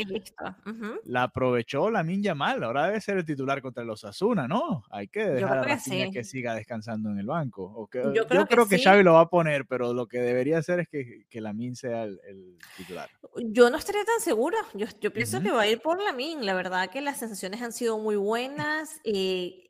La 1.04 1.24
aprovechó 1.24 1.90
Lamin 1.90 2.22
Yamal, 2.22 2.62
ahora 2.62 2.86
debe 2.86 3.00
ser 3.00 3.18
el 3.18 3.24
titular 3.24 3.62
contra 3.62 3.84
los 3.84 4.04
Asuna, 4.04 4.46
¿no? 4.46 4.84
Hay 4.90 5.08
que 5.08 5.24
dejar 5.24 5.58
a 5.58 5.62
Rafinha 5.62 6.10
que, 6.10 6.24
siga 6.24 6.54
descansando 6.54 7.10
en 7.10 7.18
el 7.18 7.26
banco. 7.26 7.88
yo 8.12 8.26
creo, 8.26 8.66
que, 8.66 8.78
Xavi 8.78 9.02
lo 9.02 9.14
va 9.14 9.22
a 9.22 9.28
poner, 9.28 9.66
pero 9.66 9.92
lo 9.92 10.06
que 10.06 10.18
debería 10.18 10.51
hacer 10.58 10.80
es 10.80 10.88
que, 10.88 11.26
que 11.28 11.40
Lamin 11.40 11.74
sea 11.76 12.04
el, 12.04 12.58
titular. 12.76 13.10
Yo 13.36 13.70
no 13.70 13.78
estaría 13.78 14.04
tan 14.04 14.20
segura. 14.20 14.58
Yo, 14.74 14.86
yo 15.00 15.12
pienso 15.12 15.40
que 15.40 15.50
va 15.50 15.62
a 15.62 15.68
ir 15.68 15.80
por 15.80 16.02
Lamin. 16.02 16.44
La 16.44 16.54
verdad 16.54 16.90
que 16.90 17.00
las 17.00 17.18
sensaciones 17.18 17.62
han 17.62 17.72
sido 17.72 17.98
muy 17.98 18.16
buenas. 18.16 19.00
y 19.04 19.62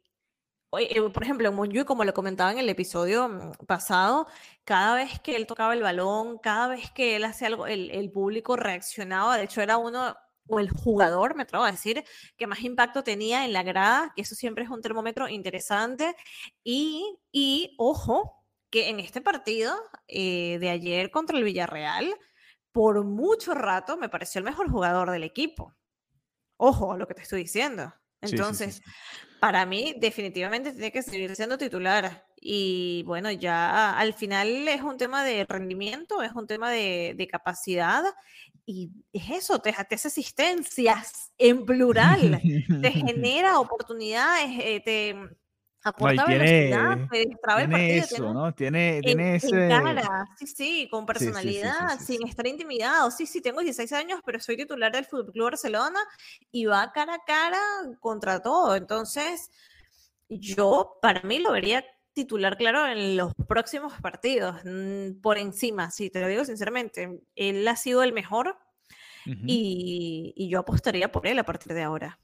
eh, 0.79 1.03
por 1.11 1.23
ejemplo, 1.23 1.49
en 1.49 1.85
como 1.85 2.05
lo 2.05 2.15
comentaba 2.15 2.51
en 2.51 2.59
el 2.59 2.69
episodio 2.69 3.29
mm, 3.29 3.67
pasado, 3.67 4.27
cada 4.65 4.95
vez 4.95 5.21
que 5.21 5.37
él 5.37 5.47
tocaba 5.47 5.75
el 5.75 5.83
balón, 5.83 6.39
cada 6.39 6.69
vez 6.69 6.91
que 6.91 7.17
él 7.17 7.25
hacía 7.25 7.49
algo, 7.49 7.67
el, 7.67 7.91
el 7.91 8.11
público 8.11 8.57
reaccionaba. 8.57 9.37
De 9.37 9.45
hecho, 9.45 9.61
era 9.61 9.77
uno 9.77 10.17
o 10.49 10.59
el 10.61 10.71
jugador, 10.71 11.35
me 11.37 11.43
atrevo 11.43 11.65
a 11.65 11.71
decir, 11.71 12.05
que 12.37 12.47
más 12.47 12.61
impacto 12.63 13.05
tenía 13.05 13.45
en 13.45 13.53
la 13.53 13.63
grada, 13.63 14.13
que 14.17 14.23
eso 14.23 14.35
siempre 14.35 14.65
es 14.65 14.71
un 14.71 14.81
termómetro 14.81 15.29
interesante. 15.29 16.17
Y, 16.65 17.19
y 17.31 17.75
ojo, 17.79 18.42
que 18.73 18.89
en 18.89 18.99
este 18.99 19.21
partido 19.21 19.77
eh, 20.09 20.57
de 20.59 20.71
ayer 20.71 21.11
contra 21.11 21.37
el 21.37 21.45
Villarreal, 21.45 22.13
por 22.73 23.05
mucho 23.05 23.53
rato 23.55 23.99
me 23.99 24.09
pareció 24.09 24.39
el 24.39 24.47
mejor 24.47 24.71
jugador 24.71 25.11
del 25.11 25.23
equipo. 25.23 25.77
Ojo 26.57 26.95
a 26.95 26.97
lo 26.97 27.07
que 27.07 27.15
te 27.15 27.23
estoy 27.23 27.43
diciendo. 27.43 27.95
Entonces, 28.23 28.81
para 29.41 29.67
mí 29.67 29.95
definitivamente 29.99 30.73
tiene 30.73 30.91
que 30.91 31.03
seguir 31.03 31.37
siendo 31.37 31.59
titular. 31.59 32.25
Y 32.41 33.03
bueno, 33.05 33.31
ya 33.31 33.97
al 33.99 34.15
final 34.15 34.49
es 34.69 34.81
un 34.81 34.97
tema 34.97 35.23
de 35.23 35.45
rendimiento, 35.45 36.23
es 36.23 36.33
un 36.33 36.47
tema 36.47 36.71
de, 36.71 37.29
capacidad 37.31 38.03
y 38.65 38.91
es 39.13 39.31
eso, 39.31 39.59
te, 39.59 39.71
hace 39.71 40.09
asistencias 40.09 41.33
en 41.37 41.67
plural, 41.67 42.41
te 42.81 42.91
genera 42.91 43.59
oportunidades, 43.59 44.51
eh, 44.61 44.81
te, 44.81 45.17
Aporta 45.85 46.25
tiene- 46.27 46.45
velocidad, 46.71 47.09
te 47.11 47.19
distrae 47.19 47.63
el 47.65 47.69
Tiene 47.69 47.83
partido, 47.83 48.05
eso, 48.05 48.15
tiene- 48.17 48.33
¿no? 48.33 48.55
Tiene, 48.55 48.97
en- 48.97 49.03
tiene 49.03 49.35
ese... 49.37 49.65
encara, 49.65 50.27
sí, 50.39 50.47
sí, 50.47 50.89
con 50.91 51.01
Sí, 51.07 51.13
sí, 51.13 51.19
sí, 51.19 51.25
personalidad, 51.33 51.99
sin 51.99 52.27
estar 52.29 52.47
intimidado. 52.47 53.11
Sí, 53.11 53.27
sí, 53.27 53.41
tengo 53.41 53.61
16 53.61 53.93
años, 53.93 54.21
pero 54.25 54.39
soy 54.41 54.57
titular 54.57 54.93
del 54.93 55.05
Fútbol 55.07 55.33
Club 55.33 55.45
Barcelona 55.47 55.99
y 56.53 56.67
va 56.67 56.93
cara 56.93 57.15
a 57.15 57.25
cara 57.27 57.59
contra 58.01 58.41
todo. 58.41 58.77
Entonces, 58.77 59.51
yo 60.29 60.99
para 61.03 61.23
mí 61.23 61.39
lo 61.41 61.53
vería 61.53 61.85
titular, 62.13 62.57
claro, 62.57 62.87
en 62.87 63.17
los 63.17 63.33
próximos 63.49 63.93
partidos, 64.01 64.57
mm, 64.65 65.21
por 65.21 65.39
encima, 65.39 65.91
sí, 65.91 66.11
te 66.11 66.21
lo 66.21 66.29
digo 66.29 66.45
sinceramente. 66.45 67.21
Él 67.35 67.67
ha 67.67 67.75
sido 67.77 68.03
el 68.03 68.13
mejor 68.13 68.57
Ujú. 69.27 69.39
y, 69.47 70.33
y 70.37 70.49
yo 70.49 70.61
apostaría 70.61 71.11
por 71.11 71.27
él 71.27 71.39
a 71.39 71.45
partir 71.45 71.73
de 71.75 71.83
ahora. 71.83 72.19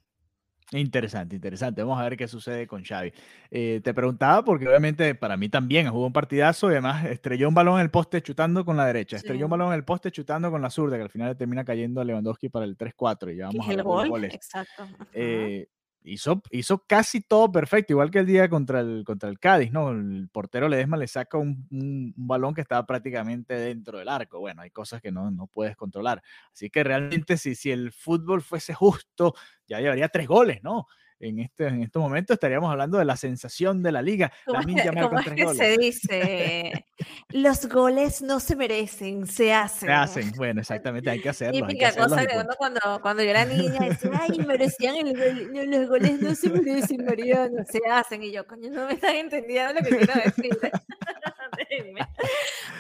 Interesante, 0.73 1.37
interesante. 1.37 1.83
Vamos 1.83 1.99
a 1.99 2.05
ver 2.05 2.17
qué 2.17 2.29
sucede 2.29 2.67
con 2.67 2.85
Xavi. 2.85 3.13
Eh, 3.51 3.81
te 3.83 3.95
preguntaba 3.95 4.45
porque 4.45 4.69
obviamente 4.69 5.15
para 5.15 5.37
mí 5.37 5.49
también 5.49 5.89
jugó 5.89 6.07
un 6.07 6.13
partidazo 6.13 6.69
y 6.69 6.73
además 6.73 7.07
estrelló 7.07 7.49
un 7.49 7.55
balón 7.55 7.77
en 7.77 7.83
el 7.83 7.91
poste 7.91 8.21
chutando 8.21 8.65
con 8.65 8.77
la 8.77 8.85
derecha, 8.87 9.17
estrelló 9.17 9.47
un 9.47 9.51
balón 9.51 9.69
en 9.69 9.75
el 9.75 9.85
poste 9.85 10.13
chutando 10.13 10.51
con 10.51 10.61
la 10.61 10.69
zurda, 10.69 10.97
que 10.97 11.05
al 11.05 11.11
final 11.11 11.29
le 11.31 11.35
termina 11.37 11.65
cayendo 11.65 12.03
a 12.03 12.05
Lewandowski 12.05 12.51
para 12.51 12.67
el 12.67 12.77
3-4 12.77 13.33
y 13.33 13.37
ya 13.37 13.47
vamos 13.47 13.67
a 13.67 13.71
el 13.71 13.77
de 13.79 13.83
los 13.83 13.87
gol, 13.87 14.09
goles. 14.11 14.35
exacto. 14.35 14.87
Eh, 15.13 15.69
hizo, 16.13 16.43
hizo 16.51 16.85
casi 16.87 17.21
todo 17.21 17.51
perfecto, 17.53 17.93
igual 17.93 18.11
que 18.11 18.21
el 18.21 18.27
día 18.27 18.49
contra 18.49 18.81
el, 18.81 19.05
contra 19.05 19.29
el 19.29 19.39
Cádiz, 19.39 19.73
¿no? 19.73 19.91
El 19.91 20.29
portero 20.33 20.69
Ledesma 20.69 20.97
le 20.97 21.07
saca 21.07 21.39
un, 21.39 22.15
balón 22.17 22.55
que 22.55 22.61
estaba 22.61 22.87
prácticamente 22.87 23.55
dentro 23.55 23.99
del 23.99 24.09
arco. 24.09 24.41
Bueno, 24.41 24.63
hay 24.63 24.71
cosas 24.71 25.01
que 25.01 25.13
no, 25.13 25.31
no 25.31 25.47
puedes 25.47 25.77
controlar. 25.77 26.23
Así 26.53 26.71
que 26.71 26.83
realmente 26.85 27.37
si, 27.37 27.55
si 27.55 27.71
el 27.71 27.93
fútbol 27.93 28.43
fuese 28.43 28.75
justo, 28.75 29.35
ya 29.67 29.81
llevaría 29.81 30.09
tres 30.09 30.27
goles, 30.27 30.63
¿no? 30.63 30.87
En, 31.21 31.41
este, 31.41 31.67
en 31.67 31.83
estos 31.83 32.01
momentos 32.01 32.35
estaríamos 32.35 32.71
hablando 32.71 32.99
de 32.99 33.05
la 33.05 33.17
sensación 33.17 33.83
de 33.83 33.93
la 33.93 34.03
liga. 34.03 34.33
¿Cómo 34.47 34.61
es 34.61 34.67
Lamine 34.67 34.83
que, 34.83 34.87
Yamal 34.87 35.09
cómo 35.09 35.19
es 35.19 35.31
que 35.31 35.45
goles. 35.45 35.59
se 35.59 35.77
dice? 35.77 36.87
Los 37.31 37.69
goles 37.69 38.23
no 38.23 38.39
se 38.39 38.55
merecen, 38.55 39.27
se 39.27 39.53
hacen. 39.53 39.89
Se 39.89 39.93
hacen, 39.93 40.33
bueno, 40.37 40.61
exactamente, 40.61 41.11
hay 41.11 41.21
que 41.21 41.29
hacerlo. 41.31 41.67
Típica 41.67 41.93
cosa 41.95 42.25
que 42.25 42.37
uno 42.37 42.51
cuando, 42.57 42.81
cuando 43.03 43.23
yo 43.23 43.31
era 43.31 43.45
niña 43.47 43.81
decía, 43.81 44.11
ay, 44.21 44.39
merecían 44.47 44.97
el 44.97 45.17
gol, 45.17 45.71
los 45.71 45.89
goles 45.89 46.21
no 46.21 46.35
se 46.35 46.51
merecen, 46.51 47.05
Mariano, 47.05 47.65
se 47.69 47.81
hacen. 47.91 48.23
Y 48.23 48.33
yo, 48.33 48.47
coño, 48.47 48.71
no 48.71 48.87
me 48.87 48.95
están 48.95 49.17
entendiendo 49.17 49.75
lo 49.75 49.81
que 49.81 49.97
quiero 49.97 50.15
decir. 50.25 50.59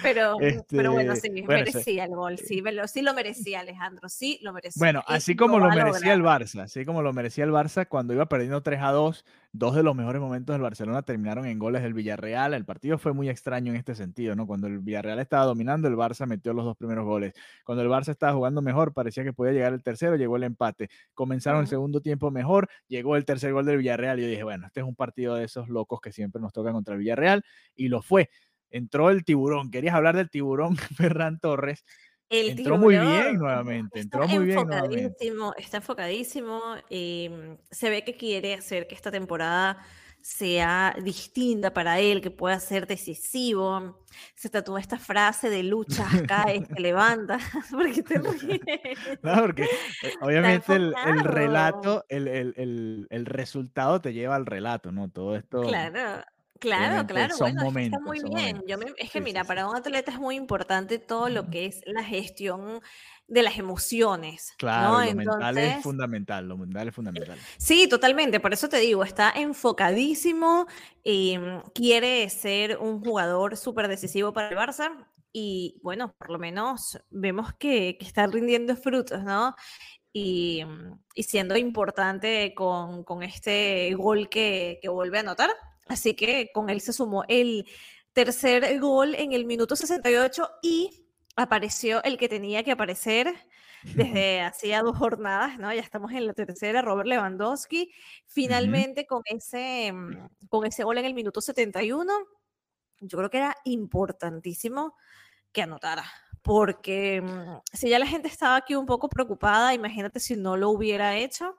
Pero, 0.02 0.36
pero 0.70 0.92
bueno, 0.92 1.12
Este, 1.14 1.28
sí, 1.28 1.42
bueno, 1.42 1.66
sí. 1.66 1.72
merecía 1.72 2.04
el 2.04 2.10
gol, 2.14 2.38
sí, 2.38 2.62
me 2.62 2.70
lo- 2.72 2.86
sí 2.86 3.02
lo 3.02 3.14
merecía 3.14 3.60
Alejandro, 3.60 4.08
sí 4.08 4.38
lo 4.42 4.52
merecía. 4.52 4.78
Bueno, 4.80 5.02
así 5.06 5.34
como 5.34 5.58
lo 5.58 5.68
merecía 5.70 6.12
el. 6.12 6.22
Barça, 6.22 6.60
así 6.62 6.84
como 6.84 7.02
lo 7.02 7.12
merecía 7.12 7.44
el 7.44 7.50
Barça 7.50 7.86
cuando 7.88 8.14
iba 8.14 8.26
perdiendo 8.26 8.62
3 8.62 8.80
a 8.82 8.92
2, 8.92 9.24
dos 9.52 9.74
de 9.74 9.82
los 9.82 9.96
mejores 9.96 10.20
momentos 10.20 10.54
del 10.54 10.62
Barcelona 10.62 11.02
terminaron 11.02 11.46
en 11.46 11.58
goles 11.58 11.82
del 11.82 11.94
Villarreal. 11.94 12.54
El 12.54 12.64
partido 12.64 12.98
fue 12.98 13.12
muy 13.12 13.28
extraño 13.28 13.72
en 13.72 13.78
este 13.78 13.94
sentido, 13.94 14.36
¿no? 14.36 14.46
Cuando 14.46 14.66
el 14.68 14.78
Villarreal 14.78 15.18
estaba 15.18 15.46
dominando, 15.46 15.88
el 15.88 15.96
Barça 15.96 16.26
metió 16.26 16.52
los 16.52 16.64
dos 16.64 16.76
primeros 16.76 17.04
goles. 17.04 17.32
Cuando 17.64 17.82
el 17.82 17.88
Barça 17.88 18.10
estaba 18.10 18.34
jugando 18.34 18.62
mejor, 18.62 18.92
parecía 18.92 19.24
que 19.24 19.32
podía 19.32 19.52
llegar 19.52 19.72
el 19.72 19.82
tercero, 19.82 20.16
llegó 20.16 20.36
el 20.36 20.44
empate. 20.44 20.90
Comenzaron 21.14 21.62
el 21.62 21.66
segundo 21.66 22.00
tiempo 22.00 22.30
mejor, 22.30 22.68
llegó 22.86 23.16
el 23.16 23.24
tercer 23.24 23.52
gol 23.52 23.64
del 23.66 23.78
Villarreal 23.78 24.18
y 24.20 24.22
yo 24.22 24.28
dije, 24.28 24.44
bueno, 24.44 24.66
este 24.66 24.80
es 24.80 24.86
un 24.86 24.94
partido 24.94 25.34
de 25.34 25.44
esos 25.44 25.68
locos 25.68 26.00
que 26.00 26.12
siempre 26.12 26.40
nos 26.40 26.52
toca 26.52 26.70
contra 26.72 26.94
el 26.94 27.00
Villarreal 27.00 27.42
y 27.74 27.88
lo 27.88 28.00
fue. 28.02 28.30
Entró 28.70 29.10
el 29.10 29.24
tiburón. 29.24 29.70
Querías 29.70 29.94
hablar 29.94 30.16
del 30.16 30.30
tiburón 30.30 30.76
Ferran 30.96 31.38
Torres. 31.40 31.84
El 32.30 32.50
Entró 32.58 32.76
muy 32.76 32.94
bien 32.94 33.06
tiburón 33.06 33.38
nuevamente, 33.38 34.00
Está 34.00 34.18
entró 34.18 34.28
muy 34.28 34.44
bien 34.44 34.56
nuevamente. 34.66 35.00
enfocadísimo, 35.04 35.54
está 35.56 35.76
enfocadísimo. 35.78 36.60
em, 36.90 37.56
se 37.70 37.88
ve 37.88 38.04
que 38.04 38.16
quiere 38.16 38.52
hacer 38.54 38.86
que 38.86 38.94
esta 38.94 39.10
temporada 39.10 39.78
sea 40.20 40.94
distinta 41.02 41.72
para 41.72 42.00
él, 42.00 42.20
que 42.20 42.30
pueda 42.30 42.60
ser 42.60 42.86
decisivo. 42.86 44.04
Se 44.34 44.50
tatúa 44.50 44.78
esta 44.80 44.98
frase 44.98 45.48
de 45.48 45.62
lucha, 45.62 46.06
cae, 46.26 46.66
se 46.66 46.80
levanta. 46.80 47.38
¿Por 47.70 47.90
qué 47.92 48.02
te 48.02 48.18
ríes? 48.18 48.98
No, 49.22 49.40
porque 49.40 49.62
eh, 49.62 50.12
obviamente 50.20 50.74
el, 50.74 50.94
el 51.06 51.20
relato, 51.20 52.04
el, 52.10 52.28
el- 52.28 52.54
el- 52.58 53.06
el 53.08 53.24
resultado 53.26 54.02
te 54.02 54.12
lleva 54.12 54.36
al 54.36 54.44
relato, 54.44 54.92
¿no? 54.92 55.08
Todo 55.08 55.34
esto. 55.36 55.62
Claro, 55.62 56.22
claro, 56.58 57.06
claro. 57.06 57.34
son 57.36 57.56
Bueno, 57.56 57.60
que 57.74 57.80
está 57.84 57.98
momentos, 57.98 58.00
muy 58.06 58.20
son 58.20 58.30
bien. 58.30 58.46
momentos. 58.56 58.64
Yo 58.66 58.78
me- 58.78 58.94
es 58.96 59.10
que 59.10 59.18
Sí, 59.18 59.24
mira, 59.24 59.42
sí, 59.42 59.48
para 59.48 59.68
un 59.68 59.76
atleta 59.76 60.10
es 60.12 60.18
muy 60.18 60.36
importante 60.36 60.98
todo 60.98 61.28
lo 61.28 61.50
que 61.50 61.66
es 61.66 61.80
la 61.86 62.02
gestión 62.04 62.80
de 63.26 63.42
las 63.42 63.58
emociones, 63.58 64.54
Claro, 64.56 64.92
¿no? 64.92 65.04
y 65.04 65.08
lo 65.08 65.14
mental 65.14 65.58
es 65.58 65.82
fundamental, 65.82 66.48
lo 66.48 66.56
mental 66.56 66.88
es 66.88 66.94
fundamental. 66.94 67.46
Sí, 67.58 67.88
totalmente, 67.88 68.40
por 68.40 68.52
eso 68.54 68.68
te 68.68 68.78
digo, 68.78 69.04
está 69.04 69.30
enfocadísimo, 69.36 70.66
em, 71.04 71.60
quiere 71.74 72.28
ser 72.30 72.78
un 72.78 73.00
jugador 73.00 73.56
súper 73.56 73.86
decisivo 73.88 74.32
para 74.32 74.48
el 74.48 74.56
Barça 74.56 75.06
y 75.32 75.78
bueno, 75.82 76.14
por 76.18 76.30
lo 76.30 76.38
menos 76.38 76.98
vemos 77.10 77.52
que, 77.58 77.96
que 77.98 78.06
está 78.06 78.26
rindiendo 78.26 78.74
frutos, 78.76 79.22
¿no? 79.24 79.54
Y, 80.12 80.64
mm, 80.64 81.00
y 81.14 81.22
siendo 81.24 81.56
importante 81.56 82.54
con, 82.54 83.04
con 83.04 83.22
este 83.22 83.94
gol 83.94 84.28
que, 84.28 84.78
que 84.82 84.88
vuelve 84.88 85.18
a 85.18 85.20
anotar. 85.20 85.50
Así 85.88 86.14
que 86.14 86.50
con 86.52 86.70
él 86.70 86.80
se 86.80 86.92
sumó 86.92 87.24
el 87.28 87.66
tercer 88.12 88.78
gol 88.80 89.14
en 89.14 89.32
el 89.32 89.44
minuto 89.44 89.76
68 89.76 90.48
y 90.62 91.06
apareció 91.36 92.02
el 92.02 92.18
que 92.18 92.28
tenía 92.28 92.62
que 92.64 92.72
aparecer 92.72 93.32
desde 93.94 94.40
hacía 94.42 94.82
dos 94.82 94.96
jornadas, 94.96 95.58
¿no? 95.58 95.72
Ya 95.72 95.80
estamos 95.80 96.12
en 96.12 96.26
la 96.26 96.34
tercera, 96.34 96.82
Robert 96.82 97.08
Lewandowski, 97.08 97.92
finalmente 98.26 99.06
con 99.06 99.22
ese, 99.24 99.92
mm, 99.92 100.28
con 100.48 100.66
ese 100.66 100.84
gol 100.84 100.98
en 100.98 101.04
el 101.04 101.14
minuto 101.14 101.40
71, 101.40 102.12
yo 103.00 103.18
creo 103.18 103.30
que 103.30 103.38
era 103.38 103.56
importantísimo 103.64 104.96
que 105.52 105.62
anotara, 105.62 106.04
porque 106.42 107.22
mm, 107.22 107.60
si 107.72 107.88
ya 107.88 107.98
la 107.98 108.06
gente 108.06 108.28
estaba 108.28 108.56
aquí 108.56 108.74
un 108.74 108.86
poco 108.86 109.08
preocupada, 109.08 109.74
imagínate 109.74 110.18
si 110.20 110.36
no 110.36 110.56
lo 110.56 110.70
hubiera 110.70 111.16
hecho, 111.16 111.56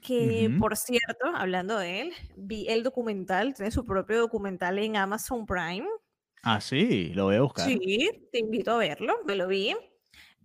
que 0.00 0.50
Ujú. 0.50 0.58
por 0.58 0.76
cierto, 0.76 1.26
hablando 1.34 1.78
de 1.78 2.00
él, 2.02 2.12
vi 2.36 2.68
el 2.68 2.82
documental, 2.82 3.54
tiene 3.54 3.70
su 3.70 3.84
propio 3.84 4.18
documental 4.20 4.78
en 4.78 4.96
Amazon 4.96 5.46
Prime, 5.46 5.86
Ah, 6.42 6.60
sí, 6.60 7.12
lo 7.14 7.24
voy 7.26 7.36
a 7.36 7.42
buscar. 7.42 7.80
Sí, 7.80 8.08
te 8.32 8.38
invito 8.38 8.72
a 8.72 8.78
verlo, 8.78 9.14
me 9.24 9.34
lo 9.36 9.48
vi. 9.48 9.74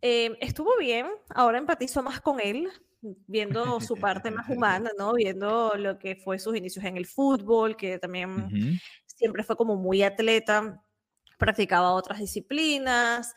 Eh, 0.02 0.36
estuvo 0.42 0.72
bien, 0.80 1.08
ahora 1.30 1.58
empatizo 1.60 2.02
más 2.04 2.22
con 2.22 2.40
él, 2.40 2.70
viendo 3.02 3.80
su 3.82 4.00
parte 4.00 4.32
más 4.32 4.46
humana, 4.50 4.90
¿no? 4.98 5.14
Viendo 5.14 5.76
lo 5.78 6.00
que 6.00 6.16
fue 6.16 6.40
sus 6.40 6.56
inicios 6.58 6.84
en 6.86 6.98
el 6.98 7.06
fútbol, 7.06 7.76
que 7.78 8.00
también 8.00 8.52
Ujú. 8.52 8.80
siempre 9.06 9.44
fue 9.44 9.56
como 9.58 9.76
muy 9.76 10.02
atleta, 10.04 10.84
practicaba 11.38 11.94
otras 11.94 12.20
disciplinas 12.20 13.34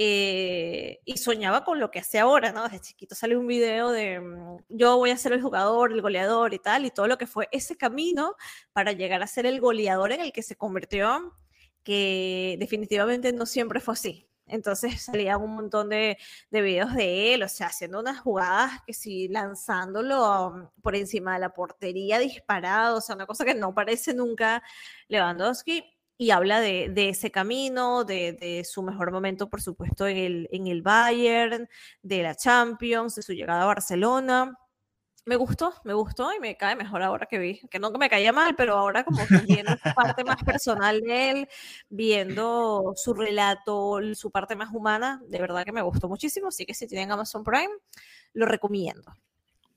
eh, 0.00 1.00
y 1.04 1.16
soñaba 1.16 1.64
con 1.64 1.80
lo 1.80 1.90
que 1.90 1.98
hace 1.98 2.20
ahora, 2.20 2.52
¿no? 2.52 2.62
Desde 2.62 2.80
chiquito 2.80 3.16
sale 3.16 3.36
un 3.36 3.48
video 3.48 3.90
de 3.90 4.20
mm, 4.20 4.58
yo 4.68 4.96
voy 4.96 5.10
a 5.10 5.16
ser 5.16 5.32
el 5.32 5.42
jugador, 5.42 5.92
el 5.92 6.00
goleador 6.02 6.54
y 6.54 6.60
tal, 6.60 6.86
y 6.86 6.90
todo 6.92 7.08
lo 7.08 7.18
que 7.18 7.26
fue 7.26 7.48
ese 7.50 7.76
camino 7.76 8.36
para 8.72 8.92
llegar 8.92 9.22
a 9.22 9.26
ser 9.26 9.44
el 9.44 9.60
goleador 9.60 10.12
en 10.12 10.20
el 10.20 10.32
que 10.32 10.44
se 10.44 10.56
convirtió, 10.56 11.34
que 11.82 12.56
definitivamente 12.60 13.32
no 13.32 13.44
siempre 13.44 13.80
fue 13.80 13.94
así. 13.94 14.28
Entonces 14.46 15.02
salían 15.02 15.42
un 15.42 15.54
montón 15.56 15.88
de, 15.88 16.16
de 16.50 16.62
videos 16.62 16.94
de 16.94 17.34
él, 17.34 17.42
o 17.42 17.48
sea, 17.48 17.66
haciendo 17.68 18.00
unas 18.00 18.20
jugadas 18.20 18.80
que 18.86 18.94
sí, 18.94 19.28
lanzándolo 19.28 20.72
por 20.82 20.94
encima 20.96 21.34
de 21.34 21.40
la 21.40 21.52
portería, 21.52 22.18
disparado, 22.20 22.98
o 22.98 23.00
sea, 23.00 23.16
una 23.16 23.26
cosa 23.26 23.44
que 23.44 23.54
no 23.54 23.74
parece 23.74 24.14
nunca 24.14 24.62
Lewandowski 25.08 25.97
y 26.18 26.32
habla 26.32 26.60
de, 26.60 26.92
ese 27.08 27.30
camino, 27.30 28.04
de, 28.04 28.66
su 28.68 28.82
mejor 28.82 29.12
momento, 29.12 29.48
por 29.48 29.62
supuesto, 29.62 30.08
en 30.08 30.16
el, 30.16 30.48
en 30.50 30.66
el 30.66 30.82
Bayern, 30.82 31.68
de 32.02 32.22
la 32.24 32.34
Champions, 32.34 33.14
de 33.14 33.22
su 33.22 33.32
llegada 33.32 33.62
a 33.62 33.66
Barcelona. 33.66 34.52
Me 35.26 35.36
gustó, 35.36 35.74
me 35.84 35.92
gustó 35.94 36.32
y 36.34 36.40
me 36.40 36.56
cae 36.56 36.74
mejor 36.74 37.02
ahora 37.02 37.26
que 37.26 37.38
vi, 37.38 37.60
que 37.70 37.78
no 37.78 37.90
me 37.92 38.08
caía 38.10 38.32
mal, 38.32 38.56
pero 38.56 38.74
ahora 38.76 39.04
como 39.04 39.20
viendo 39.46 39.74
esa 39.74 39.94
parte 39.94 40.24
más 40.24 40.42
personal 40.42 41.00
de 41.02 41.30
él, 41.30 41.48
viendo 41.88 42.94
su 42.96 43.14
relato, 43.14 44.00
su 44.14 44.30
parte 44.32 44.56
más 44.56 44.70
humana, 44.74 45.22
de 45.28 45.38
verdad 45.38 45.64
que 45.64 45.72
me 45.72 45.82
gustó 45.82 46.08
muchísimo, 46.08 46.48
así 46.48 46.66
que 46.66 46.74
si 46.74 46.88
tienen 46.88 47.12
Amazon 47.12 47.44
Prime, 47.44 47.70
lo 48.32 48.46
recomiendo. 48.46 49.12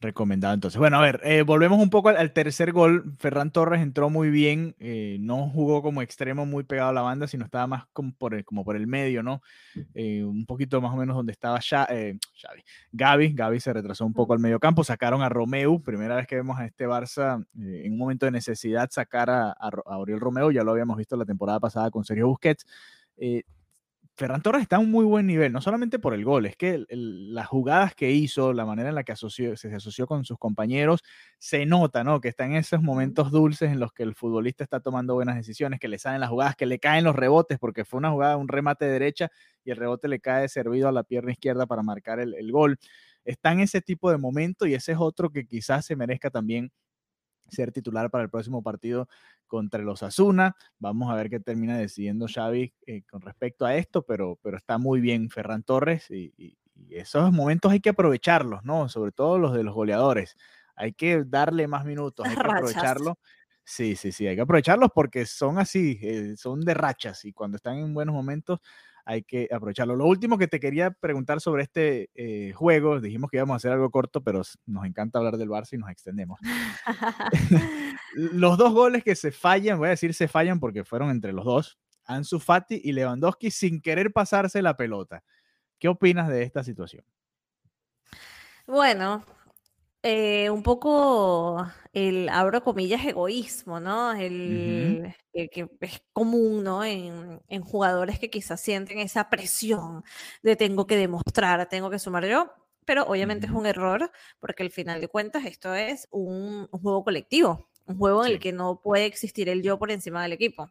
Recomendado 0.01 0.55
entonces. 0.55 0.79
Bueno, 0.79 0.97
a 0.97 1.01
ver, 1.01 1.21
eh, 1.23 1.43
volvemos 1.43 1.79
un 1.79 1.91
poco 1.91 2.09
al, 2.09 2.17
al 2.17 2.33
tercer 2.33 2.71
gol. 2.71 3.13
Ferran 3.19 3.51
Torres 3.51 3.81
entró 3.81 4.09
muy 4.09 4.31
bien, 4.31 4.75
eh, 4.79 5.17
no 5.19 5.47
jugó 5.47 5.83
como 5.83 6.01
extremo 6.01 6.47
muy 6.47 6.63
pegado 6.63 6.89
a 6.89 6.93
la 6.93 7.01
banda, 7.01 7.27
sino 7.27 7.45
estaba 7.45 7.67
más 7.67 7.85
como 7.93 8.11
por 8.13 8.33
el, 8.33 8.43
como 8.43 8.65
por 8.65 8.75
el 8.75 8.87
medio, 8.87 9.21
¿no? 9.21 9.43
Eh, 9.93 10.23
un 10.23 10.47
poquito 10.47 10.81
más 10.81 10.91
o 10.91 10.97
menos 10.97 11.15
donde 11.15 11.31
estaba 11.31 11.59
ya, 11.59 11.85
eh, 11.91 12.17
Xavi. 12.35 12.63
Gaby, 12.91 13.33
Gaby 13.33 13.59
se 13.59 13.73
retrasó 13.73 14.03
un 14.03 14.13
poco 14.13 14.33
al 14.33 14.39
medio 14.39 14.59
campo, 14.59 14.83
sacaron 14.83 15.21
a 15.21 15.29
Romeu, 15.29 15.83
primera 15.83 16.15
vez 16.15 16.25
que 16.25 16.35
vemos 16.35 16.59
a 16.59 16.65
este 16.65 16.87
Barça 16.87 17.45
en 17.55 17.91
un 17.91 17.97
momento 17.99 18.25
de 18.25 18.31
necesidad 18.31 18.89
sacar 18.89 19.29
a, 19.29 19.51
a, 19.51 19.69
a 19.85 19.97
Oriol 19.99 20.19
Romeu, 20.19 20.49
ya 20.49 20.63
lo 20.63 20.71
habíamos 20.71 20.97
visto 20.97 21.15
la 21.15 21.25
temporada 21.25 21.59
pasada 21.59 21.91
con 21.91 22.03
Sergio 22.03 22.27
Busquets. 22.27 22.65
Ferran 24.21 24.43
Torres 24.43 24.61
está 24.61 24.75
a 24.75 24.79
un 24.79 24.91
muy 24.91 25.03
buen 25.03 25.25
nivel, 25.25 25.51
no 25.51 25.61
solamente 25.61 25.97
por 25.97 26.13
el 26.13 26.23
gol, 26.23 26.45
es 26.45 26.55
que 26.55 26.85
las 26.87 27.47
jugadas 27.47 27.95
que 27.95 28.11
hizo, 28.11 28.53
la 28.53 28.65
manera 28.67 28.89
en 28.89 28.93
la 28.93 29.03
que 29.03 29.13
asoció, 29.13 29.57
se 29.57 29.73
asoció 29.73 30.05
con 30.05 30.25
sus 30.25 30.37
compañeros, 30.37 31.01
se 31.39 31.65
nota, 31.65 32.03
¿no? 32.03 32.21
Que 32.21 32.27
está 32.27 32.45
en 32.45 32.53
esos 32.53 32.83
momentos 32.83 33.31
dulces 33.31 33.71
en 33.71 33.79
los 33.79 33.91
que 33.93 34.03
el 34.03 34.13
futbolista 34.13 34.63
está 34.63 34.79
tomando 34.79 35.15
buenas 35.15 35.37
decisiones, 35.37 35.79
que 35.79 35.87
le 35.87 35.97
salen 35.97 36.21
las 36.21 36.29
jugadas, 36.29 36.55
que 36.55 36.67
le 36.67 36.77
caen 36.77 37.03
los 37.03 37.15
rebotes, 37.15 37.57
porque 37.57 37.83
fue 37.83 37.97
una 37.97 38.11
jugada, 38.11 38.37
un 38.37 38.47
remate 38.47 38.85
de 38.85 38.91
derecha 38.91 39.31
y 39.63 39.71
el 39.71 39.77
rebote 39.77 40.07
le 40.07 40.19
cae 40.19 40.47
servido 40.49 40.87
a 40.87 40.91
la 40.91 41.01
pierna 41.01 41.31
izquierda 41.31 41.65
para 41.65 41.81
marcar 41.81 42.19
el, 42.19 42.35
el 42.35 42.51
gol. 42.51 42.77
Está 43.25 43.51
en 43.53 43.61
ese 43.61 43.81
tipo 43.81 44.11
de 44.11 44.19
momento 44.19 44.67
y 44.67 44.75
ese 44.75 44.91
es 44.91 44.99
otro 44.99 45.31
que 45.31 45.47
quizás 45.47 45.83
se 45.83 45.95
merezca 45.95 46.29
también 46.29 46.71
ser 47.51 47.71
titular 47.71 48.09
para 48.09 48.23
el 48.23 48.29
próximo 48.29 48.63
partido 48.63 49.07
contra 49.47 49.81
los 49.81 50.03
Asuna. 50.03 50.55
Vamos 50.79 51.11
a 51.11 51.15
ver 51.15 51.29
qué 51.29 51.39
termina 51.39 51.77
decidiendo 51.77 52.27
Xavi 52.27 52.73
eh, 52.87 53.03
con 53.09 53.21
respecto 53.21 53.65
a 53.65 53.75
esto, 53.75 54.03
pero, 54.03 54.39
pero 54.41 54.57
está 54.57 54.77
muy 54.77 55.01
bien 55.01 55.29
Ferran 55.29 55.63
Torres 55.63 56.09
y, 56.09 56.57
esos 56.89 57.31
momentos 57.31 57.71
hay 57.71 57.79
que 57.79 57.91
aprovecharlos, 57.91 58.63
¿no? 58.63 58.89
Sobre 58.89 59.11
todo 59.11 59.37
los 59.37 59.53
de 59.53 59.63
los 59.63 59.75
goleadores. 59.75 60.35
Hay 60.75 60.93
que 60.93 61.23
darle 61.23 61.67
más 61.67 61.85
minutos, 61.85 62.25
hay 62.25 62.35
que 62.35 62.41
aprovecharlo. 62.41 63.19
Sí, 63.63 63.95
sí, 63.95 64.11
sí, 64.11 64.25
hay 64.25 64.35
que 64.35 64.41
aprovecharlos 64.41 64.89
porque 64.93 65.27
son 65.27 65.59
así, 65.59 65.99
eh, 66.01 66.35
son 66.37 66.61
de 66.61 66.73
rachas 66.73 67.23
y 67.25 67.33
cuando 67.33 67.57
están 67.57 67.77
en 67.77 67.93
buenos 67.93 68.15
momentos 68.15 68.59
hay 69.05 69.23
que 69.23 69.47
aprovecharlo. 69.51 69.95
Lo 69.95 70.05
último 70.05 70.37
que 70.37 70.47
te 70.47 70.59
quería 70.59 70.91
preguntar 70.91 71.41
sobre 71.41 71.63
este 71.63 72.09
eh, 72.15 72.53
juego, 72.53 72.99
dijimos 72.99 73.29
que 73.29 73.37
íbamos 73.37 73.55
a 73.55 73.57
hacer 73.57 73.71
algo 73.71 73.89
corto, 73.89 74.23
pero 74.23 74.41
nos 74.65 74.85
encanta 74.85 75.19
hablar 75.19 75.37
del 75.37 75.49
Barça 75.49 75.73
y 75.73 75.77
nos 75.77 75.89
extendemos. 75.89 76.39
los 78.13 78.57
dos 78.57 78.73
goles 78.73 79.03
que 79.03 79.15
se 79.15 79.31
fallan, 79.31 79.77
voy 79.77 79.87
a 79.87 79.91
decir 79.91 80.13
se 80.13 80.27
fallan 80.27 80.59
porque 80.59 80.83
fueron 80.83 81.09
entre 81.09 81.33
los 81.33 81.45
dos, 81.45 81.79
Ansu 82.05 82.39
Fati 82.39 82.81
y 82.83 82.91
Lewandowski 82.91 83.51
sin 83.51 83.81
querer 83.81 84.11
pasarse 84.11 84.61
la 84.61 84.75
pelota. 84.75 85.23
¿Qué 85.79 85.87
opinas 85.87 86.27
de 86.27 86.43
esta 86.43 86.63
situación? 86.63 87.03
Bueno, 88.67 89.23
eh, 90.03 90.49
un 90.49 90.63
poco 90.63 91.65
el, 91.93 92.29
abro 92.29 92.63
comillas, 92.63 93.05
egoísmo, 93.05 93.79
¿no? 93.79 94.13
El, 94.13 95.15
que 95.33 95.69
es 95.79 96.01
común, 96.13 96.63
¿no? 96.63 96.83
En, 96.83 97.41
en, 97.47 97.61
jugadores 97.61 98.19
que 98.19 98.29
quizás 98.29 98.59
sienten 98.61 98.99
esa 98.99 99.29
presión 99.29 100.03
de 100.43 100.55
tengo 100.55 100.87
que 100.87 100.97
demostrar, 100.97 101.67
tengo 101.69 101.89
que 101.89 101.99
sumar 101.99 102.25
yo, 102.25 102.51
pero 102.85 103.03
obviamente 103.05 103.45
es 103.45 103.51
un 103.51 103.65
error 103.65 104.11
porque 104.39 104.63
al 104.63 104.71
final 104.71 105.01
de 105.01 105.07
cuentas 105.07 105.45
esto 105.45 105.73
es 105.75 106.07
un, 106.11 106.67
juego 106.67 107.03
colectivo, 107.03 107.69
un 107.85 107.97
juego 107.97 108.25
en 108.25 108.33
el 108.33 108.39
que 108.39 108.51
no 108.53 108.81
puede 108.81 109.05
existir 109.05 109.49
el 109.49 109.61
yo 109.61 109.77
por 109.77 109.91
encima 109.91 110.23
del 110.23 110.33
equipo. 110.33 110.69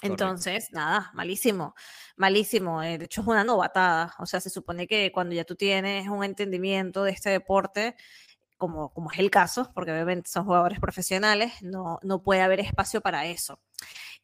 Entonces, 0.00 0.70
nada, 0.70 1.10
malísimo, 1.14 1.74
malísimo. 2.16 2.80
Eh, 2.84 2.98
de 2.98 3.06
hecho, 3.06 3.22
es 3.22 3.26
una 3.26 3.42
novatada. 3.42 4.14
O 4.20 4.26
sea, 4.26 4.38
se 4.38 4.48
supone 4.48 4.86
que 4.86 5.10
cuando 5.10 5.34
ya 5.34 5.42
tú 5.42 5.56
tienes 5.56 6.06
un 6.06 6.22
entendimiento 6.22 7.02
de 7.02 7.10
este 7.10 7.30
deporte 7.30 7.96
como, 8.58 8.92
como 8.92 9.10
es 9.12 9.18
el 9.18 9.30
caso, 9.30 9.70
porque 9.74 9.92
obviamente 9.92 10.30
son 10.30 10.44
jugadores 10.44 10.80
profesionales, 10.80 11.52
no, 11.62 11.98
no 12.02 12.22
puede 12.22 12.42
haber 12.42 12.60
espacio 12.60 13.00
para 13.00 13.26
eso. 13.26 13.60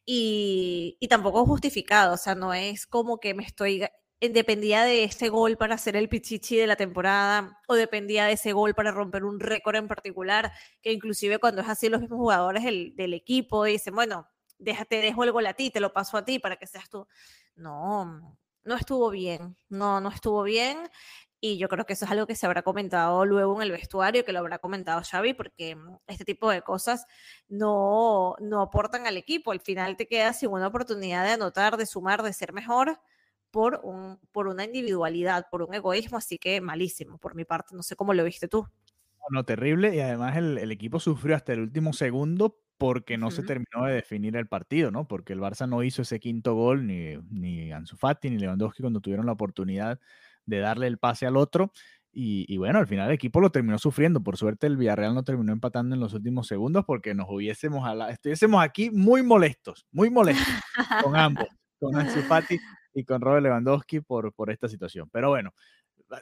Y, 0.05 0.97
y 0.99 1.07
tampoco 1.07 1.45
justificado, 1.45 2.13
o 2.13 2.17
sea, 2.17 2.35
no 2.35 2.53
es 2.53 2.85
como 2.87 3.19
que 3.19 3.33
me 3.33 3.43
estoy 3.43 3.83
eh, 4.21 4.29
dependía 4.29 4.83
de 4.83 5.03
ese 5.03 5.29
gol 5.29 5.57
para 5.57 5.75
hacer 5.75 5.95
el 5.95 6.09
pichichi 6.09 6.55
de 6.57 6.67
la 6.67 6.75
temporada 6.77 7.59
o 7.67 7.75
dependía 7.75 8.25
de 8.25 8.33
ese 8.33 8.53
gol 8.53 8.73
para 8.75 8.91
romper 8.91 9.23
un 9.25 9.39
récord 9.39 9.75
en 9.75 9.87
particular, 9.87 10.51
que 10.81 10.91
inclusive 10.93 11.39
cuando 11.39 11.61
es 11.61 11.69
así 11.69 11.89
los 11.89 12.01
mismos 12.01 12.19
jugadores 12.19 12.63
del, 12.63 12.95
del 12.95 13.13
equipo 13.13 13.63
dicen, 13.65 13.95
bueno, 13.95 14.27
déjate, 14.57 15.01
dejo 15.01 15.23
el 15.23 15.31
gol 15.31 15.45
a 15.47 15.53
ti, 15.53 15.69
te 15.71 15.79
lo 15.79 15.91
paso 15.93 16.17
a 16.17 16.25
ti 16.25 16.39
para 16.39 16.55
que 16.57 16.67
seas 16.67 16.89
tú. 16.89 17.07
No, 17.55 18.37
no 18.63 18.75
estuvo 18.75 19.09
bien, 19.09 19.57
no, 19.69 19.99
no 20.01 20.09
estuvo 20.09 20.43
bien. 20.43 20.77
Y 21.47 21.59
yo 21.59 21.69
creo 21.69 21.85
que 21.85 21.93
eso 21.93 22.05
es 22.05 22.11
algo 22.11 22.25
que 22.25 22.33
se 22.33 22.47
habrá 22.47 22.63
comentado 22.63 23.23
luego 23.23 23.55
en 23.57 23.61
el 23.61 23.71
vestuario, 23.71 24.25
que 24.25 24.33
lo 24.33 24.39
habrá 24.39 24.57
comentado 24.57 25.03
Xavi, 25.03 25.35
porque 25.35 25.75
mm, 25.75 25.97
este 26.07 26.25
tipo 26.25 26.49
de 26.49 26.63
cosas 26.63 27.05
no, 27.47 28.35
no 28.39 28.63
aportan 28.63 29.05
al 29.05 29.15
equipo. 29.15 29.51
Al 29.51 29.59
final 29.59 29.95
te 29.95 30.07
quedas 30.07 30.39
sin 30.39 30.49
una 30.49 30.65
oportunidad 30.65 31.23
de 31.23 31.33
anotar, 31.33 31.77
de 31.77 31.85
sumar, 31.85 32.23
de 32.23 32.33
ser 32.33 32.51
mejor 32.51 32.99
por, 33.51 33.79
un, 33.83 34.17
por 34.31 34.47
una 34.47 34.63
individualidad, 34.63 35.45
por 35.51 35.61
un 35.61 35.75
egoísmo, 35.75 36.17
así 36.17 36.39
que 36.39 36.61
malísimo 36.61 37.19
por 37.19 37.35
mi 37.35 37.45
parte. 37.45 37.75
No 37.75 37.83
sé 37.83 37.95
cómo 37.95 38.15
lo 38.15 38.23
viste 38.23 38.47
tú. 38.47 38.67
No, 39.29 39.43
terrible. 39.43 39.95
Y 39.95 39.99
además 39.99 40.35
el, 40.37 40.57
el 40.57 40.71
equipo 40.71 40.99
sufrió 40.99 41.35
hasta 41.35 41.53
el 41.53 41.59
último 41.59 41.93
segundo 41.93 42.59
porque 42.79 43.19
no 43.19 43.29
se 43.29 43.43
terminó 43.43 43.85
de 43.85 43.93
definir 43.93 44.35
el 44.35 44.47
partido, 44.47 44.89
¿no? 44.89 45.07
Porque 45.07 45.33
el 45.33 45.41
Barça 45.41 45.69
no 45.69 45.83
hizo 45.83 46.01
ese 46.01 46.19
quinto 46.19 46.55
gol, 46.55 46.87
ni, 46.87 47.17
ni 47.29 47.71
Ansu 47.71 47.97
Fati, 47.97 48.31
ni 48.31 48.39
Lewandowski 48.39 48.81
cuando 48.81 48.99
tuvieron 48.99 49.27
la 49.27 49.33
oportunidad 49.33 49.99
de 50.45 50.59
darle 50.59 50.87
el 50.87 50.97
pase 50.97 51.25
al 51.25 51.37
otro. 51.37 51.71
Y, 52.17 52.55
bueno, 52.57 52.79
al 52.79 52.87
final 52.87 53.09
el 53.09 53.13
equipo 53.13 53.41
lo 53.41 53.49
terminó 53.49 53.77
sufriendo. 53.77 54.23
Por 54.23 54.37
suerte 54.37 54.67
el 54.67 54.77
Villarreal 54.77 55.13
no 55.13 55.23
terminó 55.23 55.51
empatando 55.51 55.95
en 55.95 56.01
los 56.01 56.13
últimos 56.13 56.47
segundos 56.47 56.85
porque 56.85 57.13
nos 57.13 57.27
hubiésemos, 57.29 57.85
estuviésemos 58.09 58.63
aquí 58.63 58.89
muy 58.89 59.21
molestos, 59.21 59.85
muy 59.91 60.09
molestos 60.09 60.47
con 61.03 61.17
ambos, 61.17 61.47
con 61.77 61.97
Ansu 61.97 62.21
Fati 62.21 62.57
y 62.93 63.03
con 63.03 63.19
Robert 63.19 63.43
Lewandowski 63.43 63.99
por, 63.99 64.33
por 64.33 64.49
esta 64.49 64.69
situación. 64.69 65.09
Pero 65.11 65.27
bueno, 65.27 65.53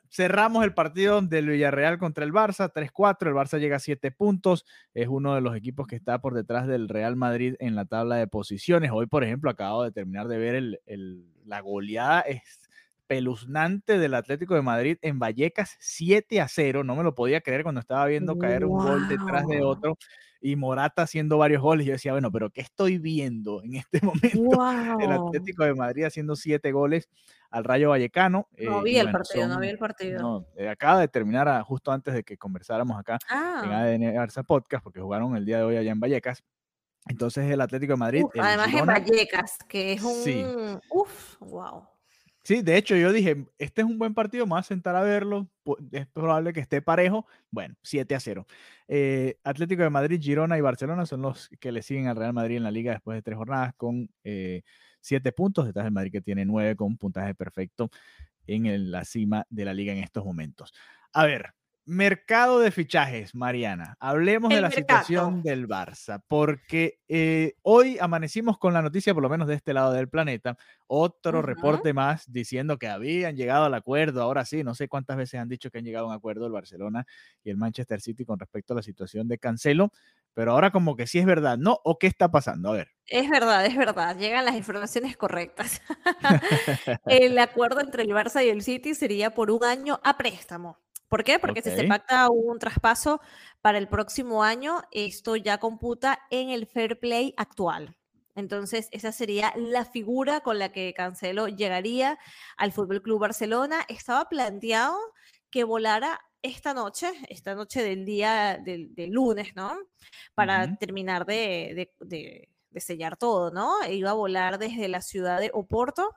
cerramos 0.09 0.63
el 0.63 0.73
partido 0.73 1.21
del 1.21 1.49
Villarreal 1.49 1.97
contra 1.97 2.23
el 2.25 2.33
Barça, 2.33 2.71
3-4, 2.71 3.27
el 3.27 3.33
Barça 3.33 3.59
llega 3.59 3.77
a 3.77 3.79
7 3.79 4.11
puntos, 4.11 4.65
es 4.93 5.07
uno 5.07 5.35
de 5.35 5.41
los 5.41 5.55
equipos 5.55 5.87
que 5.87 5.95
está 5.95 6.19
por 6.19 6.33
detrás 6.33 6.67
del 6.67 6.89
Real 6.89 7.15
Madrid 7.15 7.55
en 7.59 7.75
la 7.75 7.85
tabla 7.85 8.15
de 8.15 8.27
posiciones. 8.27 8.91
Hoy, 8.91 9.07
por 9.07 9.23
ejemplo, 9.23 9.49
acabo 9.49 9.83
de 9.83 9.91
terminar 9.91 10.27
de 10.27 10.37
ver 10.37 10.55
el, 10.55 11.27
la 11.45 11.61
goleada 11.61 12.21
es 12.21 12.62
espeluznante 13.13 13.99
del 13.99 14.15
Atlético 14.15 14.55
de 14.55 14.61
Madrid 14.61 14.97
en 15.01 15.19
Vallecas, 15.19 15.75
7 15.79 16.41
a 16.41 16.47
0. 16.47 16.83
No 16.83 16.95
me 16.95 17.03
lo 17.03 17.13
podía 17.13 17.41
creer 17.41 17.63
cuando 17.63 17.79
estaba 17.79 18.05
viendo 18.07 18.37
caer 18.37 18.65
un 18.65 18.77
gol 18.77 19.07
detrás 19.07 19.45
de 19.47 19.61
otro 19.61 19.97
y 20.41 20.55
Morata 20.55 21.03
haciendo 21.03 21.37
varios 21.37 21.61
goles. 21.61 21.85
Yo 21.85 21.93
decía, 21.93 22.11
bueno, 22.11 22.31
pero 22.31 22.49
¿qué 22.49 22.61
estoy 22.61 22.97
viendo 22.97 23.61
en 23.63 23.75
este 23.75 23.99
momento? 24.05 24.99
El 24.99 25.11
Atlético 25.11 25.63
de 25.63 25.75
Madrid 25.75 26.05
haciendo 26.05 26.35
7 26.35 26.71
goles 26.71 27.07
al 27.51 27.63
Rayo 27.63 27.89
Vallecano. 27.89 28.47
No 28.57 28.81
vi 28.81 28.97
el 28.97 29.11
partido, 29.11 29.47
no 29.47 29.59
vi 29.59 29.67
el 29.67 29.77
partido. 29.77 30.19
No, 30.19 30.47
eh, 30.57 30.67
acaba 30.67 30.99
de 30.99 31.07
terminar 31.07 31.61
justo 31.63 31.91
antes 31.91 32.15
de 32.15 32.23
que 32.23 32.37
conversáramos 32.37 32.99
acá 32.99 33.19
en 33.29 33.37
ah. 33.37 33.83
ADN 33.83 34.15
Barça 34.15 34.43
Podcast, 34.43 34.83
porque 34.83 34.99
jugaron 34.99 35.35
el 35.35 35.45
día 35.45 35.57
de 35.57 35.63
hoy 35.63 35.77
allá 35.77 35.91
en 35.91 35.99
Vallecas. 35.99 36.43
Entonces 37.07 37.51
el 37.51 37.61
Atlético 37.61 37.93
de 37.93 37.97
Madrid. 37.97 38.23
además 38.39 38.73
en 38.73 38.85
Vallecas, 38.85 39.57
que 39.67 39.93
es 39.93 40.01
un... 40.01 40.13
Sí. 40.23 40.43
Uf, 40.89 41.37
wow. 41.41 41.92
Sí, 42.43 42.61
de 42.61 42.75
hecho 42.75 42.95
yo 42.97 43.13
dije, 43.13 43.45
este 43.57 43.81
es 43.81 43.87
un 43.87 43.97
buen 43.97 44.13
partido, 44.13 44.45
me 44.45 44.51
voy 44.51 44.59
a 44.59 44.63
sentar 44.63 44.97
a 44.97 45.01
verlo, 45.01 45.49
es 45.93 46.07
probable 46.07 46.51
que 46.51 46.59
esté 46.59 46.81
parejo. 46.81 47.25
Bueno, 47.49 47.75
7 47.83 48.15
a 48.15 48.19
0. 48.19 48.45
Eh, 48.89 49.37
Atlético 49.45 49.83
de 49.83 49.89
Madrid, 49.89 50.19
Girona 50.21 50.57
y 50.57 50.61
Barcelona 50.61 51.05
son 51.05 51.21
los 51.21 51.47
que 51.61 51.71
le 51.71 51.81
siguen 51.81 52.07
al 52.07 52.17
Real 52.17 52.33
Madrid 52.33 52.57
en 52.57 52.63
la 52.63 52.71
liga 52.71 52.91
después 52.91 53.15
de 53.15 53.21
tres 53.21 53.37
jornadas 53.37 53.73
con 53.77 54.09
7 54.23 55.29
eh, 55.29 55.31
puntos, 55.31 55.65
detrás 55.65 55.85
del 55.85 55.93
Madrid 55.93 56.11
que 56.11 56.21
tiene 56.21 56.43
9 56.43 56.75
con 56.75 56.97
puntaje 56.97 57.33
perfecto 57.33 57.89
en 58.45 58.91
la 58.91 59.05
cima 59.05 59.45
de 59.49 59.63
la 59.63 59.73
liga 59.73 59.93
en 59.93 59.99
estos 59.99 60.25
momentos. 60.25 60.73
A 61.13 61.25
ver, 61.25 61.53
Mercado 61.85 62.59
de 62.59 62.71
fichajes, 62.71 63.35
Mariana. 63.35 63.97
Hablemos 63.99 64.49
de 64.49 64.61
la 64.61 64.71
situación 64.71 65.43
del 65.43 65.67
Barça, 65.67 66.23
porque 66.29 66.99
eh, 67.09 67.55
hoy 67.61 67.97
amanecimos 67.99 68.57
con 68.57 68.73
la 68.73 68.81
noticia, 68.81 69.13
por 69.13 69.21
lo 69.21 69.27
menos 69.27 69.49
de 69.49 69.55
este 69.55 69.73
lado 69.73 69.91
del 69.91 70.07
planeta, 70.07 70.57
otro 70.87 71.41
reporte 71.41 71.91
más 71.91 72.31
diciendo 72.31 72.77
que 72.77 72.87
habían 72.87 73.35
llegado 73.35 73.65
al 73.65 73.73
acuerdo. 73.73 74.21
Ahora 74.21 74.45
sí, 74.45 74.63
no 74.63 74.75
sé 74.75 74.87
cuántas 74.87 75.17
veces 75.17 75.41
han 75.41 75.49
dicho 75.49 75.69
que 75.71 75.79
han 75.79 75.83
llegado 75.83 76.05
a 76.05 76.09
un 76.09 76.15
acuerdo 76.15 76.45
el 76.45 76.53
Barcelona 76.53 77.05
y 77.43 77.49
el 77.49 77.57
Manchester 77.57 77.99
City 77.99 78.23
con 78.23 78.39
respecto 78.39 78.73
a 78.73 78.77
la 78.77 78.81
situación 78.81 79.27
de 79.27 79.37
Cancelo, 79.37 79.91
pero 80.33 80.53
ahora 80.53 80.71
como 80.71 80.95
que 80.95 81.05
sí 81.05 81.19
es 81.19 81.25
verdad, 81.25 81.57
¿no? 81.57 81.79
¿O 81.83 81.99
qué 81.99 82.07
está 82.07 82.31
pasando? 82.31 82.69
A 82.69 82.73
ver. 82.75 82.91
Es 83.07 83.29
verdad, 83.29 83.65
es 83.65 83.75
verdad, 83.75 84.17
llegan 84.17 84.45
las 84.45 84.55
informaciones 84.55 85.17
correctas. 85.17 85.81
el 87.07 87.37
acuerdo 87.39 87.81
entre 87.81 88.03
el 88.03 88.09
Barça 88.11 88.45
y 88.45 88.49
el 88.49 88.61
City 88.61 88.95
sería 88.95 89.33
por 89.33 89.51
un 89.51 89.65
año 89.65 89.99
a 90.03 90.15
préstamo. 90.15 90.82
¿Por 91.13 91.23
qué? 91.23 91.37
Porque 91.37 91.61
si 91.61 91.69
se 91.69 91.83
pacta 91.83 92.27
un 92.31 92.57
traspaso 92.57 93.21
para 93.61 93.77
el 93.77 93.87
próximo 93.87 94.43
año, 94.43 94.81
esto 94.91 95.35
ya 95.35 95.59
computa 95.59 96.17
en 96.31 96.49
el 96.49 96.65
fair 96.65 96.99
play 96.99 97.35
actual. 97.37 97.95
Entonces, 98.33 98.89
esa 98.91 99.11
sería 99.11 99.53
la 99.55 99.85
figura 99.85 100.41
con 100.41 100.57
la 100.57 100.71
que 100.71 100.91
Cancelo 100.95 101.49
llegaría 101.49 102.17
al 102.57 102.71
Fútbol 102.71 103.03
Club 103.03 103.19
Barcelona. 103.19 103.85
Estaba 103.89 104.27
planteado 104.27 104.97
que 105.51 105.63
volara 105.63 106.19
esta 106.41 106.73
noche, 106.73 107.11
esta 107.29 107.53
noche 107.53 107.83
del 107.83 108.05
día 108.05 108.57
del, 108.57 108.91
lunes, 109.11 109.55
¿no? 109.55 109.77
Para 110.33 110.77
terminar 110.77 111.27
de, 111.27 111.91
de, 111.99 112.49
sellar 112.81 113.17
todo, 113.17 113.51
¿no? 113.51 113.75
Iba 113.87 114.09
a 114.09 114.13
volar 114.13 114.57
desde 114.57 114.87
la 114.87 115.01
ciudad 115.01 115.39
de 115.39 115.51
Oporto 115.53 116.09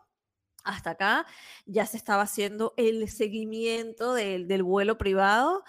hasta 0.67 0.91
acá 0.91 1.27
ya 1.65 1.87
se 1.87 1.97
estaba 1.97 2.23
haciendo 2.23 2.75
el 2.77 3.09
seguimiento 3.09 4.15
del, 4.15 4.63
vuelo 4.63 4.99
privado 4.99 5.65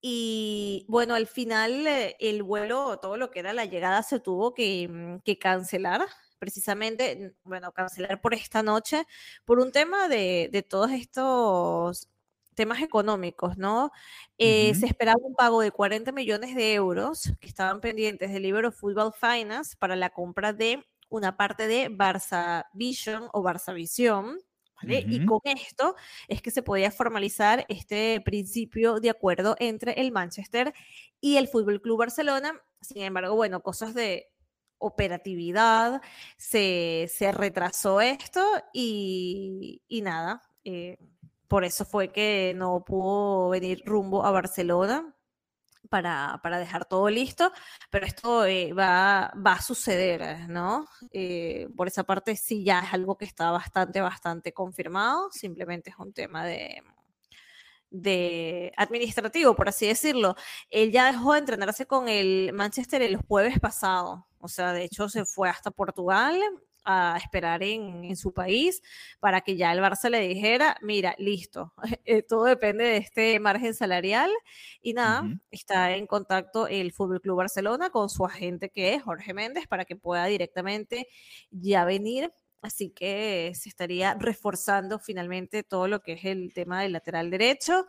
y 0.00 0.84
bueno, 0.88 1.14
al 1.14 1.26
final 1.26 1.86
eh, 1.86 2.16
el 2.20 2.42
vuelo, 2.42 2.98
todo 3.00 3.16
lo 3.16 3.30
que 3.30 3.40
era 3.40 3.52
la 3.52 3.64
llegada 3.64 4.02
se 4.02 4.20
tuvo 4.20 4.54
que, 4.54 4.88
mm, 4.88 5.32
cancelar 5.40 6.06
precisamente, 6.38 7.34
bueno, 7.44 7.72
cancelar 7.72 8.20
por 8.20 8.34
esta 8.34 8.62
noche 8.62 9.06
por 9.44 9.58
un 9.58 9.72
tema 9.72 10.08
de, 10.08 10.48
de 10.52 10.62
todos 10.62 10.92
estos 10.92 12.08
temas 12.58 12.82
económicos, 12.82 13.56
¿no? 13.56 13.92
Eh, 14.36 14.74
se 14.74 14.86
esperaba 14.86 15.20
un 15.22 15.36
pago 15.36 15.60
de 15.60 15.70
40 15.70 16.10
millones 16.10 16.56
de 16.56 16.74
euros 16.74 17.32
que 17.40 17.46
estaban 17.46 17.80
pendientes 17.80 18.32
del 18.32 18.42
libro 18.42 18.72
Football 18.72 19.12
Finance 19.14 19.76
para 19.78 19.94
la 19.94 20.10
compra 20.10 20.52
de 20.52 20.84
una 21.08 21.36
parte 21.36 21.66
de 21.66 21.90
Barça 21.90 22.66
Vision 22.72 23.28
o 23.32 23.42
Barça 23.42 23.74
Visión. 23.74 24.38
Y 24.86 25.26
con 25.26 25.40
esto 25.44 25.96
es 26.28 26.40
que 26.40 26.52
se 26.52 26.62
podía 26.62 26.92
formalizar 26.92 27.66
este 27.68 28.20
principio 28.24 29.00
de 29.00 29.10
acuerdo 29.10 29.56
entre 29.58 30.00
el 30.00 30.12
Manchester 30.12 30.72
y 31.20 31.36
el 31.36 31.48
Fútbol 31.48 31.80
Club 31.80 31.98
Barcelona. 31.98 32.52
Sin 32.80 33.02
embargo, 33.02 33.34
bueno, 33.34 33.60
cosas 33.60 33.92
de 33.92 34.28
operatividad, 34.78 36.00
se, 36.36 37.08
retrasó 37.32 38.00
esto 38.00 38.44
y, 38.72 39.82
nada. 40.02 40.42
Eh, 40.62 40.96
por 41.48 41.64
eso 41.64 41.84
fue 41.84 42.12
que 42.12 42.52
no 42.54 42.84
pudo 42.84 43.48
venir 43.48 43.82
rumbo 43.84 44.24
a 44.24 44.30
Barcelona 44.30 45.17
para, 45.88 46.40
dejar 46.58 46.84
todo 46.86 47.08
listo, 47.10 47.52
pero 47.90 48.06
esto 48.06 48.44
eh, 48.46 48.72
va, 48.72 49.32
va, 49.34 49.54
a 49.54 49.62
suceder, 49.62 50.48
¿no? 50.48 50.86
Eh, 51.12 51.68
por 51.76 51.88
esa 51.88 52.04
parte 52.04 52.36
sí 52.36 52.64
ya 52.64 52.80
es 52.80 52.92
algo 52.94 53.16
que 53.16 53.24
está 53.24 53.50
bastante, 53.50 54.00
bastante 54.00 54.52
confirmado, 54.52 55.30
simplemente 55.32 55.90
es 55.90 55.96
un 55.98 56.12
tema 56.12 56.44
de, 56.44 56.82
de 57.90 58.72
administrativo, 58.76 59.54
por 59.54 59.68
así 59.68 59.86
decirlo. 59.86 60.36
Él 60.70 60.92
ya 60.92 61.10
dejó 61.10 61.32
de 61.32 61.40
entrenarse 61.40 61.86
con 61.86 62.08
el 62.08 62.52
Manchester 62.52 63.02
el 63.02 63.16
jueves 63.16 63.58
pasado, 63.60 64.26
o 64.40 64.48
sea, 64.48 64.72
de 64.72 64.84
hecho 64.84 65.08
se 65.08 65.24
fue 65.24 65.48
hasta 65.48 65.70
Portugal 65.70 66.40
a 66.90 67.18
esperar 67.18 67.62
en, 67.62 68.16
su 68.16 68.32
país 68.32 68.82
para 69.20 69.42
que 69.42 69.56
ya 69.56 69.72
el 69.72 69.80
Barça 69.80 70.08
le 70.08 70.20
dijera, 70.20 70.78
mira, 70.80 71.14
listo, 71.18 71.74
eh, 72.06 72.22
todo 72.22 72.44
depende 72.44 72.84
de 72.84 72.96
este 72.96 73.38
margen 73.40 73.74
salarial 73.74 74.30
y 74.80 74.94
nada, 74.94 75.24
está 75.50 75.94
en 75.94 76.06
contacto 76.06 76.66
el 76.66 76.92
Fútbol 76.92 77.20
Club 77.20 77.36
Barcelona 77.36 77.90
con 77.90 78.08
su 78.08 78.24
agente 78.24 78.70
que 78.70 78.94
es 78.94 79.02
Jorge 79.02 79.34
Méndez 79.34 79.66
para 79.68 79.84
que 79.84 79.96
pueda 79.96 80.24
directamente 80.24 81.08
ya 81.50 81.84
venir 81.84 82.32
Así 82.60 82.90
que 82.90 83.52
se 83.54 83.68
estaría 83.68 84.14
reforzando 84.14 84.98
finalmente 84.98 85.62
todo 85.62 85.86
lo 85.86 86.00
que 86.00 86.14
es 86.14 86.24
el 86.24 86.52
tema 86.52 86.82
del 86.82 86.92
lateral 86.92 87.30
derecho. 87.30 87.86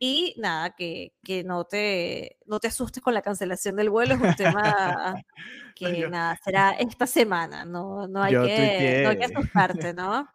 Y 0.00 0.34
nada, 0.38 0.74
que, 0.76 1.12
que 1.24 1.42
no, 1.42 1.64
te, 1.64 2.38
no 2.46 2.60
te 2.60 2.68
asustes 2.68 3.02
con 3.02 3.14
la 3.14 3.22
cancelación 3.22 3.74
del 3.74 3.90
vuelo, 3.90 4.14
es 4.14 4.20
un 4.20 4.34
tema 4.36 5.14
que 5.74 6.08
nada, 6.08 6.38
será 6.44 6.70
esta 6.70 7.06
semana, 7.06 7.64
no, 7.64 8.06
no, 8.06 8.22
hay, 8.22 8.32
que, 8.32 9.00
no 9.02 9.10
hay 9.10 9.18
que 9.18 9.24
asustarte, 9.24 9.94
¿no? 9.94 10.28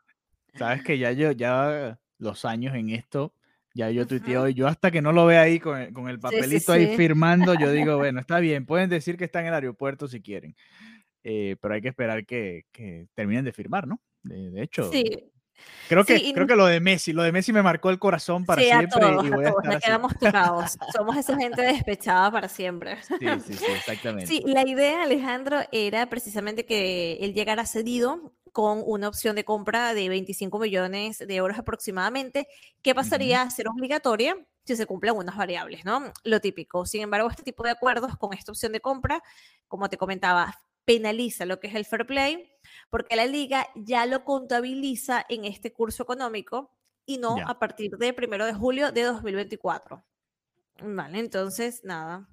Sabes 0.56 0.84
que 0.84 0.98
ya 0.98 1.14
yo, 1.14 1.32
ya 1.32 1.98
los 2.18 2.44
años 2.44 2.76
en 2.76 2.90
esto, 2.90 3.34
ya 3.74 3.90
yo 3.90 4.06
tuiteo 4.06 4.50
y 4.50 4.54
yo 4.54 4.68
hasta 4.68 4.92
que 4.92 5.02
no 5.02 5.14
lo 5.14 5.26
vea 5.26 5.42
ahí 5.42 5.60
con 5.60 5.94
con 5.94 6.10
el 6.10 6.20
papelito 6.20 6.74
ahí 6.74 6.96
firmando, 6.98 7.54
yo 7.54 7.72
digo, 7.72 7.98
bueno, 7.98 8.20
está 8.20 8.40
bien, 8.40 8.66
pueden 8.66 8.90
decir 8.90 9.18
que 9.18 9.24
está 9.24 9.40
en 9.40 9.48
el 9.48 9.54
aeropuerto 9.54 10.10
si 10.10 10.22
quieren. 10.22 10.56
Eh, 11.24 11.56
pero 11.62 11.74
hay 11.74 11.82
que 11.82 11.90
esperar 11.90 12.26
que, 12.26 12.66
que 12.72 13.08
terminen 13.14 13.46
de 13.46 13.54
firmar, 13.54 13.88
¿no? 13.88 14.02
De, 14.24 14.62
hecho, 14.62 14.90
sí. 14.92 15.32
Creo 15.88 16.06
que, 16.06 16.34
creo 16.34 16.48
que 16.48 16.56
lo 16.56 16.66
de 16.66 16.80
Messi, 16.80 17.14
lo 17.14 17.24
de 17.24 17.32
Messi 17.32 17.54
me 17.54 17.62
marcó 17.62 17.90
el 17.90 18.00
corazón 18.00 18.46
para 18.46 18.62
siempre. 18.62 19.06
y 19.24 19.30
voy 19.30 19.46
a, 19.46 19.50
estar 19.50 19.82
quedamos 19.82 20.18
tocados. 20.18 20.78
Somos 20.96 21.18
esa 21.18 21.36
gente 21.38 21.62
despechada 21.62 22.32
para 22.32 22.48
siempre. 22.48 23.02
Sí, 23.04 23.16
sí, 23.46 23.54
sí, 23.54 23.66
exactamente. 23.76 24.28
Sí, 24.28 24.44
la 24.46 24.68
idea, 24.68 25.04
Alejandro, 25.04 25.60
era 25.72 26.10
precisamente 26.10 26.66
que 26.66 27.18
él 27.22 27.34
llegara 27.34 27.66
cedido 27.66 28.34
con 28.52 28.82
una 28.86 29.08
opción 29.08 29.36
de 29.36 29.44
compra 29.44 29.94
de 29.94 30.10
25 30.10 30.60
millones 30.60 31.20
de 31.20 31.36
euros 31.36 31.58
aproximadamente, 31.58 32.48
que 32.82 32.96
pasaría 32.96 33.42
a 33.42 33.50
ser 33.50 33.68
obligatoria 33.68 34.38
si 34.64 34.76
se 34.76 34.86
cumplen 34.86 35.16
unas 35.16 35.36
variables, 35.36 35.84
¿no? 35.84 36.14
Lo 36.24 36.40
típico. 36.40 36.86
Sin 36.86 37.02
embargo, 37.02 37.30
este 37.30 37.44
tipo 37.44 37.64
de 37.64 37.72
acuerdos 37.72 38.16
con 38.18 38.34
esta 38.34 38.52
opción 38.52 38.72
de 38.72 38.80
compra, 38.80 39.22
como 39.68 39.90
te 39.90 39.98
comentaba, 39.98 40.56
penaliza 40.86 41.46
lo 41.46 41.60
que 41.60 41.68
es 41.68 41.76
el 41.76 41.86
fair 41.86 42.06
play, 42.06 42.52
porque 42.90 43.16
la 43.16 43.26
liga 43.26 43.68
ya 43.76 44.06
lo 44.06 44.24
contabiliza 44.24 45.26
en 45.30 45.46
este 45.46 45.74
curso 45.74 46.04
económico 46.04 46.72
y 47.06 47.18
no 47.18 47.38
a 47.46 47.60
partir 47.60 47.98
de 47.98 48.14
primero 48.14 48.46
de 48.46 48.54
julio 48.54 48.92
de 48.92 49.04
2024. 49.04 50.04
Vale, 50.82 51.20
entonces, 51.20 51.82
nada. 51.84 52.28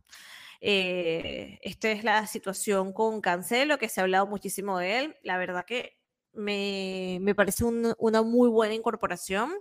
Eh, 0.60 1.58
esta 1.62 1.90
es 1.90 2.04
la 2.04 2.26
situación 2.26 2.92
con 2.92 3.20
Cancelo, 3.20 3.78
que 3.78 3.88
se 3.88 4.00
ha 4.00 4.04
hablado 4.04 4.26
muchísimo 4.26 4.78
de 4.78 4.98
él. 4.98 5.16
La 5.22 5.38
verdad 5.38 5.64
que 5.64 5.98
me, 6.32 7.18
me 7.20 7.34
parece 7.34 7.64
una 7.64 8.22
muy 8.22 8.48
buena 8.48 8.74
incorporación. 8.74 9.52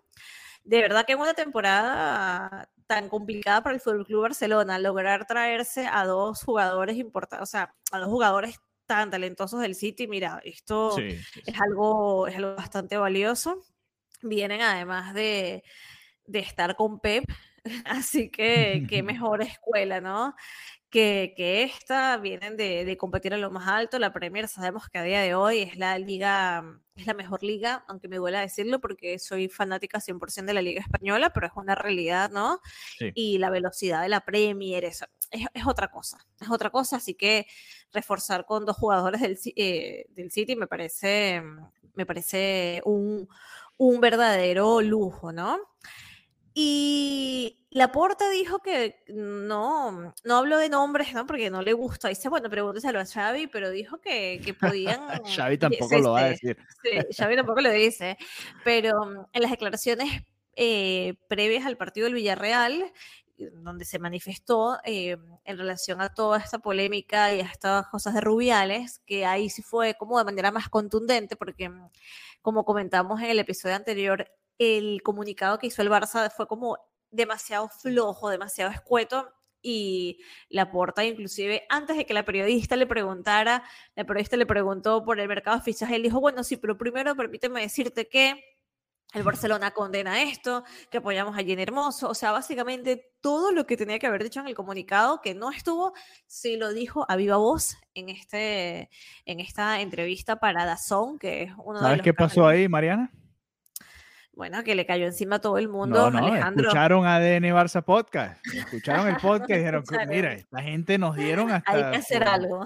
De 0.64 0.82
verdad 0.82 1.06
que 1.06 1.14
en 1.14 1.20
una 1.20 1.34
temporada 1.34 2.70
tan 2.90 3.08
complicada 3.08 3.62
para 3.62 3.76
el 3.76 3.82
Fútbol 3.82 4.06
Club 4.06 4.24
Barcelona, 4.24 4.80
lograr 4.80 5.28
traerse 5.28 5.88
a 5.88 6.06
dos 6.06 6.44
jugadores 6.44 6.98
importantes, 6.98 7.44
o 7.44 7.46
sea, 7.46 7.76
a 7.92 8.00
dos 8.00 8.08
jugadores 8.08 8.60
tan 8.90 9.12
talentosos 9.12 9.62
del 9.62 9.76
City, 9.76 10.08
mira, 10.08 10.42
esto 10.44 10.98
es, 10.98 11.62
algo, 11.62 12.26
es 12.28 12.36
algo 12.36 12.56
bastante 12.56 12.98
valioso. 12.98 13.62
Vienen 14.24 14.62
además 14.62 15.14
de, 15.14 15.64
de 16.26 16.40
estar 16.40 16.76
con 16.76 17.00
Pep, 17.00 17.24
así 17.86 18.32
que 18.32 18.88
qué 18.90 19.04
mejor 19.04 19.44
escuela, 19.44 20.02
¿no? 20.02 20.34
Que, 20.90 21.36
que, 21.38 21.62
esta, 21.62 22.18
vienen 22.18 22.58
de, 22.58 22.84
de, 22.84 22.98
competir 22.98 23.32
a 23.36 23.38
lo 23.38 23.52
más 23.52 23.68
alto. 23.68 24.00
La 24.00 24.12
Premier 24.12 24.48
sabemos 24.48 24.90
que 24.90 24.98
a 24.98 25.04
día 25.04 25.22
de 25.22 25.36
hoy 25.36 25.60
es 25.60 25.78
la 25.78 26.00
liga, 26.00 26.64
es 26.96 27.06
la 27.06 27.14
mejor 27.14 27.44
liga, 27.44 27.86
aunque 27.88 28.08
me 28.08 28.18
duele 28.18 28.40
decirlo 28.40 28.82
porque 28.82 29.20
soy 29.20 29.50
fanática 29.50 30.00
100% 30.00 30.46
de 30.46 30.54
la 30.56 30.64
liga 30.64 30.82
española, 30.82 31.30
pero 31.30 31.46
es 31.46 31.54
una 31.56 31.76
realidad, 31.76 32.32
¿no? 32.32 32.60
Y 33.14 33.38
la 33.38 33.52
velocidad 33.52 34.02
de 34.02 34.10
la 34.10 34.22
Premier, 34.22 34.84
eso, 34.84 35.06
es, 35.32 35.46
es, 35.54 35.68
otra 35.68 35.90
cosa, 35.90 36.18
es 36.40 36.50
otra 36.50 36.70
cosa, 36.70 36.98
así 36.98 37.16
que 37.16 37.48
reforzar 37.92 38.46
con 38.46 38.66
dos 38.66 38.78
jugadores 38.78 39.22
del, 39.22 39.38
eh, 39.56 40.06
del 40.10 40.32
City 40.32 40.56
me 40.56 40.68
parece, 40.68 41.42
me 41.96 42.06
parece 42.06 42.82
un, 42.86 43.28
un 43.78 44.02
verdadero 44.02 44.82
lujo, 44.82 45.32
¿no? 45.32 45.60
Y 46.54 47.60
Laporta 47.72 48.30
dijo 48.30 48.60
que 48.60 49.04
no, 49.08 50.14
no 50.24 50.36
habló 50.36 50.58
de 50.58 50.70
nombres, 50.70 51.14
¿no? 51.14 51.26
Porque 51.26 51.50
no 51.50 51.62
le 51.62 51.74
gusta. 51.74 52.10
Dice, 52.10 52.28
bueno, 52.28 52.50
pregúnteselo 52.50 53.00
a 53.00 53.06
Xavi, 53.06 53.48
pero 53.48 53.70
dijo 53.70 54.00
que, 54.02 54.42
que 54.44 54.54
podían... 54.54 55.00
Xavi 55.26 55.58
tampoco 55.58 55.98
lo 56.00 56.12
va 56.12 56.20
a 56.22 56.24
decir. 56.30 56.58
Sí, 56.84 56.90
Xavi 57.16 57.36
tampoco 57.36 57.62
lo 57.62 57.70
dice. 57.70 58.18
Pero 58.64 59.30
en 59.32 59.42
las 59.42 59.52
declaraciones 59.52 60.24
eh, 60.56 61.16
previas 61.28 61.66
al 61.66 61.78
partido 61.78 62.06
del 62.06 62.16
Villarreal, 62.16 62.92
donde 63.54 63.86
se 63.86 64.00
manifestó 64.00 64.78
eh, 64.84 65.18
en 65.44 65.58
relación 65.58 66.02
a 66.02 66.14
toda 66.14 66.40
esta 66.40 66.60
polémica 66.60 67.34
y 67.34 67.42
a 67.42 67.46
estas 67.46 67.88
cosas 67.88 68.14
de 68.14 68.22
Rubiales, 68.22 69.00
que 69.06 69.26
ahí 69.26 69.50
sí 69.50 69.62
fue 69.62 69.96
como 69.96 70.18
de 70.18 70.26
manera 70.26 70.52
más 70.52 70.70
contundente, 70.70 71.36
porque 71.36 71.70
mm, 71.70 71.90
como 72.42 72.66
comentamos 72.66 73.22
en 73.22 73.30
el 73.30 73.40
episodio 73.40 73.76
anterior, 73.76 74.30
el 74.58 75.02
comunicado 75.04 75.58
que 75.60 75.68
hizo 75.68 75.82
el 75.82 75.90
Barça 75.90 76.32
fue 76.32 76.48
como 76.48 76.78
demasiado 77.12 77.70
flojo, 77.70 78.30
demasiado 78.30 78.72
escueto, 78.72 79.34
y 79.62 80.20
la 80.50 80.72
porta 80.72 81.04
inclusive 81.04 81.66
antes 81.70 81.98
de 81.98 82.06
que 82.06 82.14
la 82.14 82.24
periodista 82.24 82.76
le 82.76 82.88
preguntara, 82.88 83.64
la 83.96 84.06
periodista 84.06 84.38
le 84.38 84.46
preguntó 84.46 85.04
por 85.04 85.20
el 85.20 85.28
mercado 85.28 85.58
de 85.58 85.64
fichaje, 85.64 85.96
él 85.96 86.04
dijo, 86.04 86.20
bueno, 86.20 86.44
sí, 86.44 86.58
pero 86.58 86.78
primero 86.78 87.16
permíteme 87.16 87.62
decirte 87.62 88.08
que 88.08 88.44
el 89.14 89.24
Barcelona 89.24 89.72
condena 89.72 90.22
esto, 90.22 90.64
que 90.92 91.00
apoyamos 91.00 91.36
a 91.36 91.44
Jenny 91.44 91.64
Hermoso, 91.64 92.10
o 92.10 92.14
sea, 92.14 92.32
básicamente 92.32 93.14
todo 93.22 93.52
lo 93.52 93.66
que 93.66 93.76
tenía 93.76 94.00
que 94.00 94.08
haber 94.08 94.24
dicho 94.24 94.40
en 94.40 94.48
el 94.48 94.56
comunicado 94.56 95.22
que 95.22 95.34
no 95.34 95.52
estuvo, 95.52 95.94
se 96.28 96.58
lo 96.58 96.74
dijo 96.74 97.06
a 97.10 97.16
viva 97.16 97.38
voz 97.38 97.78
en, 97.96 98.10
este, 98.10 98.90
en 99.26 99.40
esta 99.40 99.82
entrevista 99.82 100.38
para 100.40 100.66
Dazón, 100.66 101.18
que 101.18 101.44
es 101.44 101.52
uno 101.58 101.80
¿Sabes 101.80 101.92
de 101.92 101.98
los 101.98 102.04
qué 102.04 102.14
pasó 102.14 102.48
ahí, 102.48 102.68
Mariana? 102.68 103.12
Bueno, 104.34 104.64
que 104.64 104.74
le 104.74 104.86
cayó 104.86 105.06
encima 105.06 105.38
a 105.38 105.42
todo 105.42 105.58
el 105.58 105.68
mundo, 105.68 106.10
no, 106.10 106.22
no, 106.22 106.28
Alejandro. 106.28 106.68
Escucharon 106.68 107.06
ADN 107.06 107.44
Barça 107.52 107.84
Podcast, 107.84 108.46
escucharon 108.54 109.08
el 109.08 109.18
podcast 109.22 109.50
y 109.50 109.56
dijeron, 109.56 109.84
mira, 110.08 110.34
esta 110.34 110.62
gente 110.62 110.98
nos 110.98 111.16
dieron 111.16 111.52
hasta... 111.52 111.72
Hay 111.72 111.92
que 111.92 111.98
hacer 111.98 112.24
algo. 112.24 112.66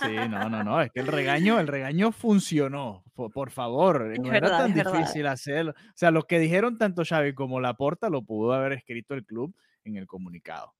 Sí, 0.00 0.14
no, 0.28 0.48
no, 0.48 0.64
no, 0.64 0.80
es 0.80 0.90
que 0.90 1.00
el 1.00 1.06
regaño, 1.06 1.60
el 1.60 1.68
regaño 1.68 2.12
funcionó, 2.12 3.04
por, 3.14 3.50
favor, 3.50 4.18
no 4.18 4.32
era 4.32 4.48
tan 4.48 4.74
difícil 4.74 5.26
hacerlo. 5.26 5.72
O 5.72 5.96
sea, 5.96 6.10
lo 6.10 6.24
que 6.24 6.38
dijeron 6.38 6.78
tanto 6.78 7.04
Xavi 7.04 7.34
como 7.34 7.60
Laporta 7.60 8.10
lo 8.10 8.22
pudo 8.22 8.52
haber 8.52 8.72
escrito 8.72 9.14
el 9.14 9.24
club 9.24 9.54
en 9.84 9.96
el 9.96 10.06
comunicado. 10.06 10.74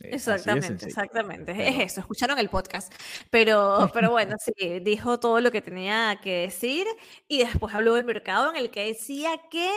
Exactamente, 0.00 0.86
exactamente. 0.86 1.52
Es 1.68 1.92
eso, 1.92 2.00
escucharon 2.00 2.38
el 2.38 2.48
podcast. 2.48 2.92
Pero, 3.30 3.90
pero 3.92 4.10
bueno, 4.10 4.36
sí, 4.44 4.80
dijo 4.80 5.20
todo 5.20 5.40
lo 5.40 5.50
que 5.50 5.60
tenía 5.60 6.18
que 6.22 6.42
decir 6.42 6.86
y 7.28 7.38
después 7.38 7.74
habló 7.74 7.94
del 7.94 8.04
mercado 8.04 8.50
en 8.50 8.56
el 8.56 8.70
que 8.70 8.86
decía 8.86 9.30
que 9.50 9.70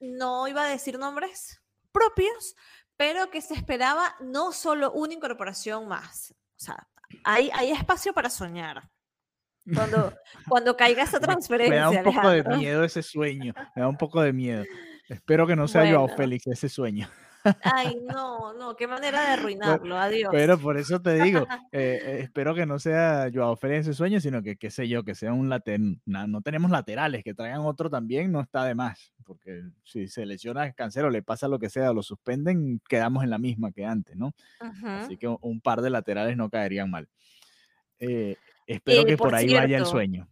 no 0.00 0.48
iba 0.48 0.64
a 0.64 0.68
decir 0.68 0.98
nombres 0.98 1.62
propios, 1.92 2.56
pero 2.96 3.30
que 3.30 3.40
se 3.40 3.54
esperaba 3.54 4.16
no 4.20 4.52
solo 4.52 4.92
una 4.92 5.14
incorporación 5.14 5.86
más. 5.86 6.32
O 6.32 6.64
sea, 6.64 6.88
hay, 7.24 7.50
hay 7.54 7.70
espacio 7.70 8.12
para 8.12 8.30
soñar. 8.30 8.82
Cuando, 9.72 10.12
cuando 10.48 10.76
caiga 10.76 11.04
esa 11.04 11.20
transferencia. 11.20 11.74
Me 11.74 11.80
da 11.80 11.90
un 11.90 12.04
poco 12.04 12.28
de 12.28 12.34
Alejandro. 12.34 12.58
miedo 12.58 12.84
ese 12.84 13.02
sueño. 13.02 13.54
Me 13.74 13.82
da 13.82 13.88
un 13.88 13.96
poco 13.96 14.20
de 14.20 14.32
miedo. 14.32 14.64
Espero 15.08 15.46
que 15.46 15.56
no 15.56 15.68
sea 15.68 15.82
Joao 15.82 16.02
Bueno. 16.02 16.16
Félix 16.16 16.46
ese 16.46 16.68
sueño. 16.68 17.08
Ay, 17.62 17.98
no, 18.10 18.54
no, 18.54 18.74
qué 18.74 18.86
manera 18.86 19.20
de 19.20 19.26
arruinarlo. 19.32 19.96
Adiós. 19.98 20.30
Pero 20.32 20.58
por 20.58 20.78
eso 20.78 21.00
te 21.02 21.22
digo, 21.22 21.46
eh, 21.72 22.00
eh, 22.02 22.18
espero 22.22 22.54
que 22.54 22.66
no 22.66 22.78
sea 22.78 23.30
Joao 23.32 23.56
Félix 23.56 23.80
ese 23.80 23.94
sueño, 23.94 24.20
sino 24.20 24.42
que, 24.42 24.56
qué 24.56 24.70
sé 24.70 24.88
yo, 24.88 25.04
que 25.04 25.14
sea 25.14 25.32
un 25.32 25.48
lateral. 25.48 26.00
No 26.06 26.40
tenemos 26.42 26.70
laterales, 26.70 27.22
que 27.22 27.34
traigan 27.34 27.60
otro 27.60 27.90
también 27.90 28.32
no 28.32 28.40
está 28.40 28.64
de 28.64 28.74
más. 28.74 29.12
Porque 29.24 29.62
si 29.84 30.06
se 30.08 30.26
lesiona 30.26 30.72
Cancelo, 30.72 31.10
le 31.10 31.22
pasa 31.22 31.48
lo 31.48 31.58
que 31.58 31.70
sea, 31.70 31.92
lo 31.92 32.02
suspenden, 32.02 32.80
quedamos 32.88 33.24
en 33.24 33.30
la 33.30 33.38
misma 33.38 33.72
que 33.72 33.84
antes, 33.84 34.16
¿no? 34.16 34.32
Así 35.04 35.16
que 35.16 35.26
un- 35.28 35.60
par 35.60 35.80
de 35.82 35.90
laterales 35.90 36.36
no 36.36 36.50
caerían 36.50 36.90
mal. 36.90 37.08
Eh, 37.98 38.36
espero 38.66 39.02
Eh, 39.02 39.06
que 39.06 39.16
por, 39.16 39.28
por 39.30 39.34
ahí 39.36 39.46
vaya 39.54 39.78
el 39.78 39.86
sueño. 39.86 40.28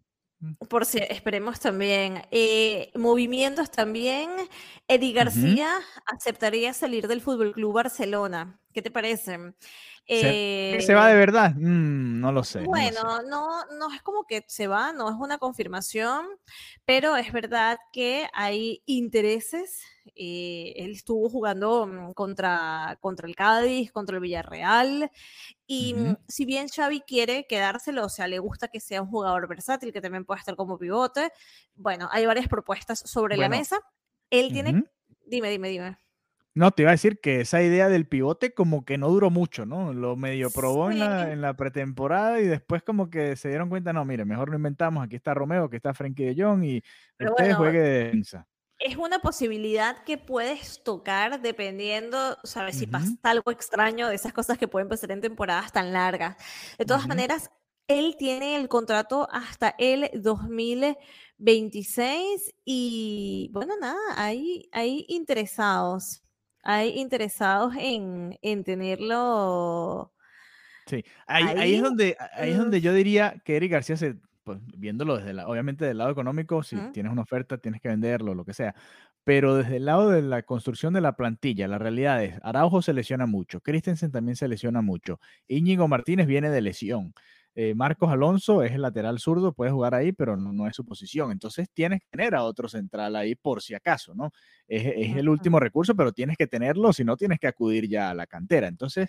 Por 0.69 0.85
si 0.87 0.99
esperemos 0.99 1.61
también. 1.61 2.23
Eh, 2.31 2.91
movimientos 2.97 3.71
también. 3.71 4.31
Eddie. 4.89 5.13
García 5.13 5.79
aceptaría 6.07 6.73
salir 6.75 7.07
del 7.09 7.21
Fútbol 7.21 7.53
Club 7.53 7.75
Barcelona. 7.75 8.61
¿Qué 8.73 8.83
te 8.83 8.91
parece? 8.91 9.39
¿Se, 10.09 10.79
¿Se 10.81 10.95
va 10.95 11.09
de 11.09 11.15
Eh, 11.15 11.17
verdad? 11.17 11.55
Mm, 11.57 12.21
no 12.21 12.33
lo 12.33 12.43
sé. 12.45 12.69
no 12.69 12.77
lo 12.77 12.93
sé. 12.93 13.03
Bueno, 13.03 13.23
no, 13.23 13.65
no 13.79 13.93
es 13.95 14.03
como 14.03 14.25
que 14.25 14.45
se 14.49 14.67
va, 14.67 14.93
no 14.93 15.09
es 15.11 15.17
una 15.19 15.39
confirmación, 15.39 16.27
pero 16.85 17.17
es 17.17 17.33
verdad 17.33 17.79
que 17.93 18.27
hay 18.33 18.83
intereses. 18.87 19.83
eh, 20.17 20.73
él 20.77 20.93
estuvo 20.93 21.29
jugando 21.31 21.87
mm, 21.87 22.13
contra, 22.15 22.99
contra 23.01 23.29
el 23.29 23.37
Cádiz, 23.37 23.93
contra 23.93 24.17
el 24.17 24.23
Villarreal, 24.23 25.11
y 25.73 25.95
Ujú. 25.95 26.09
mm, 26.11 26.17
si 26.29 26.45
bien 26.45 26.69
Xavi 26.69 27.01
quiere 27.01 27.47
quedárselo, 27.47 28.05
o 28.05 28.09
sea, 28.11 28.29
le 28.29 28.39
gusta 28.39 28.69
que 28.69 28.79
sea 28.81 29.01
un 29.01 29.09
jugador 29.09 29.49
versátil, 29.49 29.93
que 29.93 30.03
también 30.03 30.25
pueda 30.27 30.39
estar 30.41 30.55
como 30.55 30.79
pivote, 30.79 31.31
bueno, 31.75 32.09
hay 32.13 32.27
varias 32.27 32.47
propuestas 32.49 33.01
sobre 33.07 33.37
la 33.39 33.49
Bueno, 33.49 33.59
mesa. 33.59 33.79
Él 34.31 34.53
tiene, 34.53 34.71
ujú. 34.73 34.85
dime, 35.27 35.49
dime, 35.51 35.69
dime. 35.71 35.99
No, 36.55 36.71
te 36.73 36.83
iba 36.83 36.91
a 36.91 36.93
decir 36.93 37.19
que 37.21 37.41
esa 37.41 37.63
idea 37.63 37.89
del 37.89 38.07
pivote 38.07 38.53
como 38.53 38.85
que 38.85 38.99
no 38.99 39.09
duró 39.09 39.31
mucho, 39.31 39.65
¿no? 39.65 39.95
Lo 39.95 40.17
medio 40.17 40.51
probó 40.51 40.91
en 40.91 40.99
la, 40.99 41.25
Sí, 41.25 41.33
en 41.33 41.41
la 41.41 41.57
pretemporada 41.57 42.41
y 42.43 42.47
después 42.47 42.83
como 42.83 43.09
que 43.09 43.37
se 43.37 43.49
dieron 43.49 43.71
cuenta, 43.71 43.95
no, 43.95 44.05
mire, 44.05 44.27
mejor 44.27 44.51
lo 44.51 44.57
inventamos, 44.57 45.03
aquí 45.03 45.17
está 45.17 45.33
Romeo, 45.33 45.65
aquí 45.65 45.77
está 45.77 45.95
Frenkie 45.95 46.27
de 46.35 46.43
Jong 46.43 46.63
y 46.65 46.83
pero 47.17 47.31
usted 47.31 47.45
bueno, 47.45 47.57
juegue 47.57 47.81
de 47.81 48.05
defensa. 48.05 48.47
Es 48.85 48.97
una 48.97 49.21
posibilidad 49.21 50.03
que 50.05 50.19
puedes 50.19 50.83
tocar 50.83 51.41
dependiendo, 51.41 52.37
¿sabes? 52.43 52.79
Si 52.79 52.89
pasa 52.89 53.13
algo 53.23 53.53
extraño 53.53 54.09
de 54.09 54.17
esas 54.17 54.33
cosas 54.33 54.59
que 54.59 54.67
pueden 54.67 54.89
pasar 54.89 55.13
en 55.13 55.21
temporadas 55.21 55.71
tan 55.73 55.93
largas. 55.93 56.37
De 56.79 56.85
todas 56.85 57.07
maneras, 57.07 57.53
él 57.87 58.17
tiene 58.19 58.57
el 58.57 58.69
contrato 58.69 59.29
hasta 59.31 59.77
el 59.79 60.11
2026 60.15 62.55
y 62.65 63.51
bueno, 63.53 63.75
nada, 63.81 64.01
hay, 64.17 64.69
hay 64.73 65.07
interesados, 65.09 66.25
hay 66.63 66.99
interesados 66.99 67.75
en, 67.79 68.37
en 68.43 68.65
tenerlo 68.65 70.13
Sí, 70.87 71.05
ahí, 71.27 71.45
ahí 71.57 71.75
es 71.75 71.77
ahí. 71.77 71.81
donde, 71.81 72.17
ahí 72.35 72.51
es 72.51 72.59
donde 72.59 72.81
yo 72.81 72.93
diría 72.93 73.41
que 73.45 73.57
Eric 73.57 73.73
García 73.73 73.97
se, 73.97 74.17
pues, 74.45 74.61
viéndolo 74.77 75.17
desde 75.19 75.33
la, 75.35 75.47
obviamente 75.49 75.85
del 75.85 75.99
lado 75.99 76.11
económico, 76.11 76.63
si 76.63 76.83
ujú, 76.83 76.93
tienes 76.93 77.13
una 77.13 77.23
oferta 77.23 77.59
tienes 77.59 77.81
que 77.81 77.89
venderlo, 77.89 78.35
lo 78.35 78.45
que 78.45 78.55
sea, 78.55 78.75
pero 79.25 79.55
desde 79.57 79.77
el 79.77 79.85
lado 79.87 80.11
de 80.11 80.23
la 80.23 80.43
construcción 80.43 80.93
de 80.95 81.01
la 81.01 81.17
plantilla, 81.17 81.69
la 81.69 81.79
realidad 81.79 82.23
es, 82.25 82.39
Araujo 82.43 82.83
se 82.83 82.93
lesiona 82.93 83.27
mucho, 83.27 83.61
Christensen 83.61 84.11
también 84.13 84.37
se 84.37 84.49
lesiona 84.49 84.83
mucho, 84.83 85.21
Íñigo 85.49 85.89
Martínez 85.89 86.27
viene 86.27 86.51
de 86.51 86.61
lesión, 86.61 87.15
eh, 87.55 87.75
Marcos 87.75 88.11
Alonso 88.11 88.63
es 88.63 88.73
el 88.73 88.83
lateral 88.83 89.19
zurdo, 89.19 89.53
puede 89.53 89.71
jugar 89.71 89.95
ahí, 89.95 90.13
pero 90.13 90.37
no, 90.37 90.53
no 90.53 90.67
es 90.67 90.75
su 90.75 90.85
posición, 90.85 91.31
entonces 91.33 91.69
tienes 91.73 92.01
que 92.01 92.07
tener 92.11 92.35
a 92.35 92.45
otro 92.45 92.69
central 92.69 93.15
ahí 93.15 93.35
por 93.35 93.61
si 93.63 93.75
acaso, 93.75 94.15
¿no? 94.15 94.31
Es, 94.67 94.85
es 94.87 95.17
el 95.17 95.29
último 95.29 95.61
recurso, 95.61 95.95
pero 95.95 96.13
tienes 96.13 96.37
que 96.39 96.47
tenerlo, 96.47 96.93
si 96.95 97.05
no 97.05 97.17
tienes 97.17 97.39
que 97.39 97.47
acudir 97.49 97.89
ya 97.89 98.11
a 98.11 98.15
la 98.15 98.27
cantera, 98.27 98.69
entonces 98.69 99.09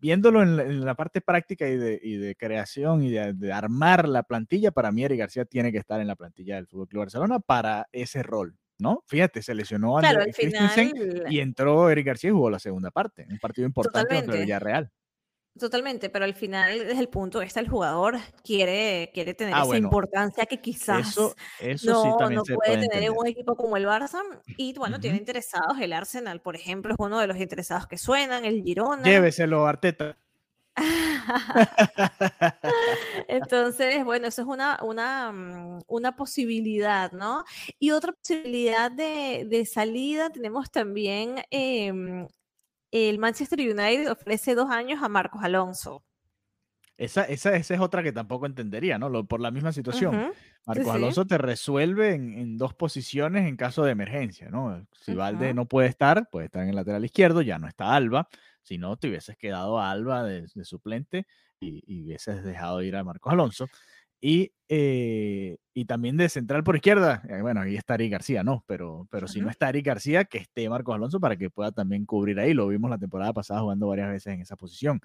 viéndolo 0.00 0.42
en 0.42 0.56
la, 0.56 0.62
en 0.64 0.84
la 0.84 0.94
parte 0.94 1.20
práctica 1.20 1.68
y 1.68 1.76
de, 1.76 2.00
y 2.02 2.16
de 2.16 2.34
creación 2.36 3.02
y 3.02 3.10
de, 3.10 3.32
de 3.32 3.52
armar 3.52 4.08
la 4.08 4.22
plantilla, 4.22 4.70
para 4.70 4.92
mí 4.92 5.04
Eric 5.04 5.18
García 5.18 5.44
tiene 5.44 5.72
que 5.72 5.78
estar 5.78 6.00
en 6.00 6.06
la 6.06 6.16
plantilla 6.16 6.56
del 6.56 6.66
Fútbol 6.66 6.88
Club 6.88 7.00
Barcelona 7.00 7.40
para 7.40 7.88
ese 7.92 8.22
rol, 8.22 8.56
¿no? 8.78 9.02
Fíjate, 9.06 9.42
se 9.42 9.54
lesionó 9.54 9.96
Claro, 9.96 10.20
al 10.20 10.32
Christensen 10.32 10.90
final, 10.90 11.32
y 11.32 11.40
entró 11.40 11.90
Eric 11.90 12.06
García 12.06 12.30
y 12.30 12.32
jugó 12.32 12.50
la 12.50 12.58
segunda 12.58 12.90
parte, 12.90 13.26
un 13.30 13.38
partido 13.38 13.66
importante 13.66 14.00
contra 14.00 14.18
el 14.18 14.24
totalmente. 14.24 14.44
Villarreal. 14.44 14.92
Totalmente, 15.58 16.08
pero 16.08 16.24
al 16.24 16.34
final, 16.34 16.78
desde 16.78 17.00
el 17.00 17.08
punto 17.08 17.38
de 17.38 17.46
vista 17.46 17.60
del 17.60 17.68
jugador, 17.68 18.16
quiere, 18.44 19.10
quiere 19.12 19.34
tener 19.34 19.54
Ah, 19.54 19.58
esa 19.58 19.66
bueno, 19.66 19.86
importancia 19.86 20.46
que 20.46 20.60
quizás 20.60 21.08
eso, 21.08 21.34
eso 21.58 22.02
sí 22.02 22.08
no, 22.08 22.16
también 22.16 22.38
no 22.38 22.44
se 22.44 22.54
puede 22.54 22.76
puede 22.76 22.88
tener 22.88 23.10
un 23.10 23.26
equipo 23.26 23.56
como 23.56 23.76
el 23.76 23.86
Barça. 23.86 24.20
Y 24.56 24.74
bueno, 24.74 25.00
tiene 25.00 25.16
interesados 25.16 25.78
el 25.80 25.92
Arsenal, 25.92 26.40
por 26.40 26.54
ejemplo, 26.54 26.92
es 26.92 26.96
uno 26.98 27.18
de 27.18 27.26
los 27.26 27.38
interesados 27.38 27.86
que 27.86 27.98
suenan, 27.98 28.44
el 28.44 28.62
Girona. 28.62 29.02
Lléveselo, 29.02 29.66
Arteta. 29.66 30.16
Entonces, 33.28 34.04
bueno, 34.04 34.28
eso 34.28 34.42
es 34.42 34.48
una, 34.48 34.78
una, 34.82 35.32
mm, 35.32 35.80
una 35.88 36.14
posibilidad, 36.14 37.10
¿no? 37.12 37.44
Y 37.78 37.90
otra 37.90 38.12
posibilidad 38.12 38.90
de, 38.90 39.44
de 39.48 39.66
salida 39.66 40.30
tenemos 40.30 40.70
también 40.70 41.42
em, 41.50 42.28
el 42.90 43.18
Manchester 43.18 43.58
United 43.60 44.10
ofrece 44.10 44.54
dos 44.54 44.70
años 44.70 45.02
a 45.02 45.08
Marcos 45.08 45.42
Alonso. 45.42 46.04
Esa, 46.96 47.22
esa, 47.24 47.54
esa 47.54 47.74
es 47.74 47.80
otra 47.80 48.02
que 48.02 48.10
tampoco 48.12 48.46
entendería, 48.46 48.98
¿no? 48.98 49.08
Lo- 49.08 49.24
por 49.24 49.40
la 49.40 49.52
misma 49.52 49.72
situación. 49.72 50.32
Marcos 50.66 50.86
sí. 50.86 50.90
Alonso 50.90 51.26
te 51.26 51.38
resuelve 51.38 52.14
en, 52.14 52.36
en 52.36 52.58
dos 52.58 52.74
posiciones 52.74 53.46
en 53.46 53.56
caso 53.56 53.84
de 53.84 53.92
emergencia, 53.92 54.50
¿no? 54.50 54.84
Si 54.92 55.14
Valde 55.14 55.54
no 55.54 55.66
puede 55.66 55.88
estar, 55.88 56.28
puede 56.28 56.46
estar 56.46 56.64
en 56.64 56.70
el 56.70 56.74
lateral 56.74 57.04
izquierdo, 57.04 57.40
ya 57.40 57.58
no 57.60 57.68
está 57.68 57.94
Alba. 57.94 58.28
Si 58.62 58.78
no, 58.78 58.96
te 58.96 59.08
hubieses 59.08 59.36
quedado 59.36 59.78
a 59.78 59.92
Alba 59.92 60.24
de, 60.24 60.48
de 60.52 60.64
suplente 60.64 61.26
y, 61.60 61.82
y 61.86 62.02
hubieses 62.02 62.42
dejado 62.42 62.82
ir 62.82 62.96
a 62.96 63.04
Marcos 63.04 63.32
Alonso. 63.32 63.68
Y, 64.20 64.52
eh, 64.68 65.58
y 65.74 65.84
también 65.84 66.16
de 66.16 66.28
central 66.28 66.64
por 66.64 66.74
izquierda, 66.76 67.22
eh, 67.28 67.40
bueno, 67.40 67.60
ahí 67.60 67.76
está 67.76 67.94
Eric 67.94 68.12
García, 68.12 68.42
¿no? 68.42 68.64
Pero, 68.66 69.06
pero 69.10 69.28
si 69.28 69.40
no 69.40 69.48
está 69.48 69.68
Eric 69.68 69.86
García, 69.86 70.24
que 70.24 70.38
esté 70.38 70.68
Marcos 70.68 70.94
Alonso 70.94 71.20
para 71.20 71.36
que 71.36 71.50
pueda 71.50 71.70
también 71.72 72.04
cubrir 72.04 72.40
ahí. 72.40 72.52
Lo 72.52 72.66
vimos 72.68 72.90
la 72.90 72.98
temporada 72.98 73.32
pasada 73.32 73.60
jugando 73.60 73.86
varias 73.88 74.08
veces 74.10 74.34
en 74.34 74.40
esa 74.40 74.56
posición. 74.56 75.00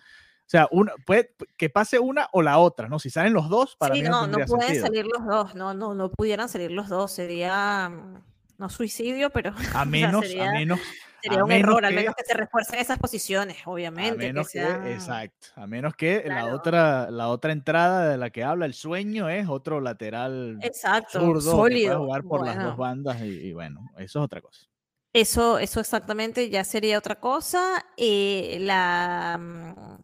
O 0.46 0.50
sea, 0.54 0.68
una, 0.72 0.94
puede, 1.06 1.34
que 1.58 1.70
pase 1.70 2.00
una 2.00 2.28
o 2.34 2.42
la 2.42 2.58
otra, 2.58 2.90
¿no? 2.90 3.00
Si 3.00 3.10
salen 3.10 3.34
los 3.34 3.50
dos, 3.50 3.76
para 3.78 3.96
Sí, 3.96 4.02
mí 4.02 4.10
no 4.10 4.28
no, 4.28 4.40
no 4.40 4.46
pueden 4.46 4.66
sentido. 4.68 4.86
salir 4.88 5.06
los 5.06 5.26
dos, 5.26 5.56
no, 5.56 5.74
no, 5.74 5.94
no 5.94 6.12
pudieran 6.12 6.50
salir 6.50 6.72
los 6.72 6.90
dos, 6.90 7.12
sería 7.12 7.90
mm, 7.90 8.24
no 8.58 8.70
suicidio, 8.70 9.30
pero 9.30 9.52
A 9.52 9.56
o 9.86 9.86
sea, 9.86 9.86
menos, 9.86 10.26
a 10.26 10.28
sería, 10.28 10.52
menos, 10.52 10.80
sería 11.24 11.40
a 11.40 11.44
un 11.46 11.52
error, 11.52 11.86
al 11.86 11.92
que, 11.92 12.02
menos 12.02 12.16
que 12.16 12.24
se 12.24 12.34
refuercen 12.34 12.80
esas 12.80 13.00
posiciones, 13.00 13.58
a 13.66 13.70
obviamente, 13.70 14.20
que 14.20 14.34
menos 14.34 14.50
que, 14.50 14.62
exacto, 14.92 15.48
a 15.56 15.66
menos 15.66 15.96
que 15.96 16.24
la 16.28 16.54
otra, 16.54 17.10
la 17.10 17.30
otra 17.30 17.52
entrada 17.52 18.10
de 18.10 18.18
la 18.18 18.30
que 18.30 18.44
habla 18.44 18.66
el 18.66 18.74
sueño 18.74 19.30
es 19.30 19.48
otro 19.48 19.80
lateral 19.82 20.60
exacto, 20.62 21.20
zurdo 21.20 21.40
que 21.40 21.44
pueda 21.44 21.58
sólido, 21.58 22.00
jugar 22.00 22.24
por 22.24 22.46
las 22.46 22.62
dos 22.62 22.78
bandas 22.78 23.22
y, 23.22 23.30
y 23.30 23.54
bueno, 23.54 23.90
eso 23.98 24.20
es 24.20 24.26
otra 24.26 24.42
cosa. 24.42 24.68
Eso, 25.14 25.60
eso 25.60 25.80
exactamente 25.80 26.50
ya 26.50 26.64
sería 26.64 26.98
otra 26.98 27.20
cosa. 27.20 27.86
eh, 27.98 28.58
la, 28.60 29.38
mm, 29.40 30.04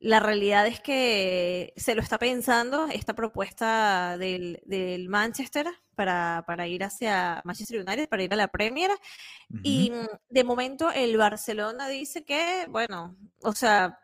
la 0.00 0.18
realidad 0.18 0.66
es 0.66 0.80
que 0.80 1.74
se 1.76 1.94
lo 1.94 2.00
está 2.00 2.18
pensando 2.18 2.86
esta 2.86 3.14
propuesta 3.14 4.16
del, 4.16 4.60
del 4.64 5.08
Manchester 5.10 5.66
para, 6.00 6.44
para 6.46 6.66
ir 6.66 6.82
hacia 6.82 7.42
Manchester 7.44 7.84
United, 7.86 8.08
para 8.08 8.22
ir 8.22 8.32
a 8.32 8.36
la 8.36 8.48
Premier. 8.48 8.90
Y 9.62 9.90
Ujú. 9.90 10.02
mm, 10.02 10.06
de 10.30 10.44
momento 10.44 10.90
el 10.90 11.18
Barcelona 11.18 11.88
dice 11.88 12.24
que, 12.24 12.66
bueno, 12.70 13.16
o 13.42 13.52
sea, 13.52 13.98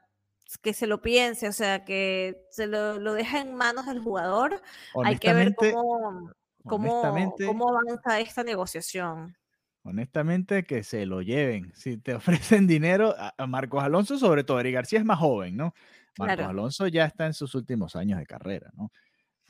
que 0.62 0.74
se 0.74 0.86
lo 0.86 1.00
piense, 1.00 1.48
o 1.48 1.52
sea, 1.52 1.84
que 1.86 2.36
se 2.50 2.66
lo, 2.66 2.98
lo 2.98 3.14
deja 3.14 3.40
en 3.40 3.54
manos 3.54 3.86
del 3.86 4.00
jugador. 4.00 4.60
Hay 5.04 5.16
que 5.18 5.32
ver 5.32 5.54
cómo, 5.54 6.30
cómo, 6.64 7.34
cómo 7.46 7.70
avanza 7.70 8.20
esta 8.20 8.44
negociación. 8.44 9.34
honestamente, 9.82 10.64
que 10.64 10.82
se 10.82 11.06
lo 11.06 11.22
lleven. 11.22 11.72
Si 11.74 11.96
te 11.98 12.14
ofrecen 12.60 12.66
dinero, 12.66 13.14
a 13.16 13.46
Marcos 13.46 13.82
Alonso, 13.82 14.18
sobre 14.18 14.44
todo, 14.44 14.60
Eric 14.60 14.74
García 14.74 14.98
es 14.98 15.04
más 15.04 15.18
joven, 15.18 15.56
¿no? 15.56 15.74
Marcos 16.18 16.36
Claro. 16.36 16.50
Alonso 16.50 16.86
ya 16.88 17.04
está 17.06 17.26
en 17.26 17.34
sus 17.34 17.54
últimos 17.54 17.96
años 17.96 18.18
de 18.18 18.26
carrera, 18.26 18.70
¿no? 18.74 18.90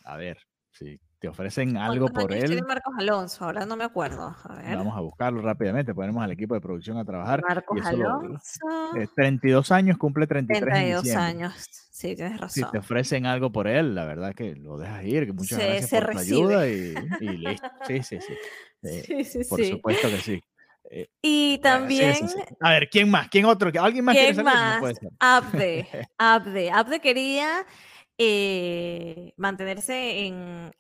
A 0.05 0.17
ver, 0.17 0.39
si 0.71 1.01
te 1.19 1.29
ofrecen 1.29 1.77
algo 1.77 2.07
¿Cuántos 2.09 2.25
por 2.25 2.33
él, 2.33 2.63
Marcos 2.67 2.95
Alonso? 2.99 3.45
Ahora 3.45 3.65
no 3.67 3.77
me 3.77 3.85
acuerdo. 3.85 4.35
A 4.45 4.55
ver. 4.57 4.77
vamos 4.77 4.97
a 4.97 5.01
buscarlo 5.01 5.41
rápidamente, 5.41 5.95
ponemos 5.95 6.23
al 6.23 6.33
equipo 6.33 6.55
de 6.55 6.61
producción 6.61 6.99
a 6.99 7.05
trabajar 7.05 7.43
Marcos 7.49 7.79
eso 7.81 7.97
lo, 7.97 8.07
Alonso, 8.21 8.59
eh, 8.97 9.07
32 9.15 9.71
años, 9.73 9.97
cumple 9.99 10.27
33 10.27 10.63
en 10.63 10.69
32 10.69 11.03
diciembre. 11.03 11.25
años. 11.25 11.67
Sí, 11.91 12.15
tienes 12.15 12.33
Si 12.53 12.61
te 12.61 12.67
razón. 12.67 12.77
ofrecen 12.79 13.27
algo 13.27 13.51
por 13.51 13.67
él, 13.69 13.95
la 13.95 14.05
verdad 14.05 14.35
que 14.35 14.55
lo 14.55 14.77
dejas 14.77 15.05
ir, 15.05 15.25
que 15.27 15.33
muchas 15.33 15.59
Se, 15.59 15.67
gracias 15.67 15.91
se 15.91 16.03
por 16.03 16.11
tu 16.13 16.19
ayuda 16.19 16.69
y, 16.69 16.95
y 17.21 17.29
listo. 17.39 17.69
Sí, 17.87 18.03
sí, 18.03 18.19
sí. 18.21 18.35
Eh, 18.83 19.03
Sí, 19.07 19.25
sí, 19.25 19.45
por 19.49 19.59
sí. 19.59 19.71
supuesto 19.71 20.09
que 20.11 20.19
sí. 20.19 20.43
Eh, 20.91 21.09
Y 21.23 21.55
sí, 21.55 21.61
también, 21.63 22.15
sí, 22.15 22.29
sí. 22.29 22.41
A 22.61 22.71
ver, 22.71 22.89
¿quién 22.91 23.11
más? 23.11 23.29
¿Quién 23.29 23.47
otro? 23.47 23.71
¿Alguien 23.83 24.05
más 24.05 24.15
quiere 24.15 24.35
¿quién? 24.35 24.45
No 24.45 24.51
más? 24.53 24.99
ser. 24.99 25.11
Abde. 25.19 25.89
Abde. 26.19 26.71
Abde 26.71 27.01
quería 27.01 27.65
eh, 28.19 29.33
mantenerse 29.37 30.27
en, 30.27 30.71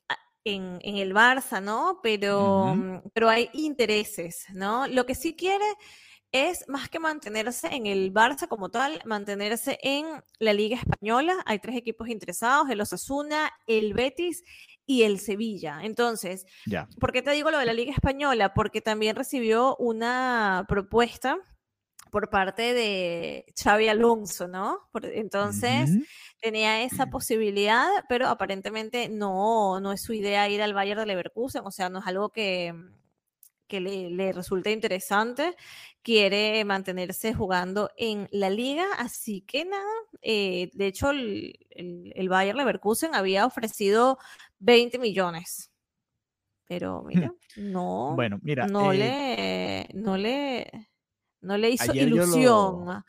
en, 0.46 0.78
el 0.82 1.12
Barça, 1.12 1.62
¿no? 1.62 1.98
Pero, 2.02 2.74
mm, 2.74 3.10
pero 3.12 3.28
hay 3.28 3.50
intereses, 3.52 4.46
¿no? 4.54 4.86
Lo 4.86 5.04
que 5.04 5.14
sí 5.14 5.34
quiere 5.34 5.64
es 6.32 6.68
más 6.68 6.88
que 6.88 6.98
mantenerse 6.98 7.68
en 7.68 7.86
el 7.86 8.12
Barça 8.12 8.46
como 8.46 8.68
tal, 8.68 9.00
mantenerse 9.04 9.78
en 9.82 10.06
la 10.38 10.52
Liga 10.52 10.76
Española. 10.76 11.34
Hay 11.46 11.58
tres 11.58 11.76
equipos 11.76 12.08
interesados, 12.08 12.70
el 12.70 12.80
Osasuna, 12.80 13.50
el 13.66 13.94
Betis 13.94 14.44
y 14.86 15.02
el 15.02 15.18
Sevilla. 15.18 15.80
Entonces, 15.82 16.46
¿por 17.00 17.12
qué 17.12 17.22
te 17.22 17.32
digo 17.32 17.50
lo 17.50 17.58
de 17.58 17.66
la 17.66 17.72
Liga 17.72 17.92
Española? 17.92 18.54
Porque 18.54 18.80
también 18.80 19.16
recibió 19.16 19.76
una 19.76 20.64
propuesta 20.68 21.38
por 22.10 22.30
parte 22.30 22.72
de 22.72 23.44
Xavi 23.60 23.88
Alonso, 23.88 24.46
¿no? 24.46 24.88
entonces, 25.02 25.90
tenía 26.40 26.82
esa 26.82 27.06
posibilidad, 27.06 27.88
pero 28.08 28.28
aparentemente 28.28 29.08
no, 29.08 29.80
no 29.80 29.92
es 29.92 30.02
su 30.02 30.12
idea 30.12 30.48
ir 30.48 30.62
al 30.62 30.74
Bayern 30.74 31.00
de 31.00 31.06
Leverkusen, 31.06 31.62
o 31.64 31.70
sea, 31.70 31.88
no 31.88 32.00
es 32.00 32.06
algo 32.06 32.30
que, 32.30 32.74
que 33.66 33.80
le, 33.80 34.10
le, 34.10 34.32
resulte 34.32 34.70
interesante, 34.70 35.56
quiere 36.02 36.64
mantenerse 36.64 37.34
jugando 37.34 37.90
en 37.96 38.28
la 38.30 38.50
liga, 38.50 38.86
así 38.98 39.40
que 39.42 39.64
nada, 39.64 39.90
eh, 40.22 40.70
de 40.74 40.86
hecho 40.86 41.10
el, 41.10 41.58
el, 41.70 42.12
el, 42.14 42.28
Bayer 42.28 42.54
Leverkusen 42.54 43.14
había 43.14 43.46
ofrecido 43.46 44.18
20 44.58 44.98
millones, 44.98 45.72
pero 46.66 47.02
mira, 47.02 47.32
no, 47.56 48.14
bueno, 48.14 48.38
mira, 48.42 48.66
no 48.66 48.92
eh 48.92 49.88
le, 49.92 50.00
no 50.00 50.16
le, 50.16 50.88
no 51.40 51.56
le 51.56 51.70
hizo 51.70 51.94
ilusión 51.94 53.04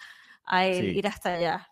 a 0.46 0.66
él 0.66 0.96
ir 0.96 1.08
hasta 1.08 1.34
allá. 1.34 1.70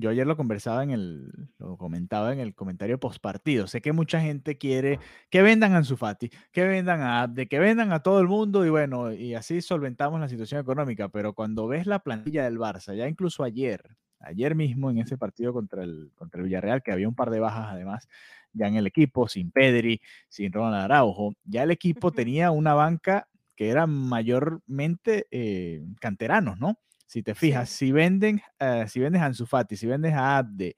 Yo 0.00 0.10
ayer 0.10 0.26
lo 0.26 0.36
conversaba 0.36 0.82
en 0.82 0.90
el, 0.90 1.30
lo 1.58 1.76
comentaba 1.76 2.32
en 2.32 2.40
el 2.40 2.54
comentario 2.54 2.98
post 2.98 3.20
partido. 3.20 3.66
Sé 3.66 3.80
que 3.82 3.92
mucha 3.92 4.20
gente 4.20 4.56
quiere 4.56 4.98
que 5.30 5.42
vendan 5.42 5.74
a 5.74 5.78
Ansu 5.78 5.96
Fati, 5.96 6.30
que 6.52 6.64
vendan 6.64 7.02
a 7.02 7.26
de 7.28 7.46
que 7.48 7.58
vendan 7.58 7.92
a 7.92 8.00
todo 8.00 8.20
el 8.20 8.26
mundo 8.26 8.64
y 8.64 8.70
bueno, 8.70 9.12
y 9.12 9.34
así 9.34 9.60
solventamos 9.60 10.20
la 10.20 10.28
situación 10.28 10.60
económica. 10.60 11.08
Pero 11.10 11.34
cuando 11.34 11.68
ves 11.68 11.86
la 11.86 11.98
plantilla 11.98 12.44
del 12.44 12.58
Barça, 12.58 12.96
ya 12.96 13.06
incluso 13.06 13.44
ayer, 13.44 13.96
ayer 14.20 14.54
mismo 14.54 14.90
en 14.90 14.98
ese 14.98 15.18
partido 15.18 15.52
contra 15.52 15.84
el, 15.84 16.10
contra 16.14 16.40
el 16.40 16.46
Villarreal, 16.46 16.82
que 16.82 16.92
había 16.92 17.08
un 17.08 17.14
par 17.14 17.30
de 17.30 17.40
bajas 17.40 17.68
además 17.70 18.08
ya 18.52 18.66
en 18.66 18.76
el 18.76 18.86
equipo, 18.86 19.28
sin 19.28 19.50
Pedri, 19.50 20.00
sin 20.28 20.52
Ronald 20.52 20.84
Araujo, 20.84 21.34
ya 21.44 21.62
el 21.62 21.70
equipo 21.70 22.10
tenía 22.10 22.50
una 22.50 22.74
banca 22.74 23.28
que 23.54 23.68
era 23.68 23.86
mayormente 23.86 25.26
eh, 25.30 25.84
canteranos, 26.00 26.58
¿no? 26.58 26.78
Si 27.10 27.24
te 27.24 27.34
fijas, 27.34 27.68
si 27.68 27.90
venden, 27.90 28.40
uh, 28.60 28.86
si 28.86 29.00
vendes 29.00 29.20
a 29.20 29.24
Ansu 29.24 29.44
Fati, 29.44 29.76
si 29.76 29.84
vendes 29.84 30.14
a 30.14 30.38
Abde, 30.38 30.76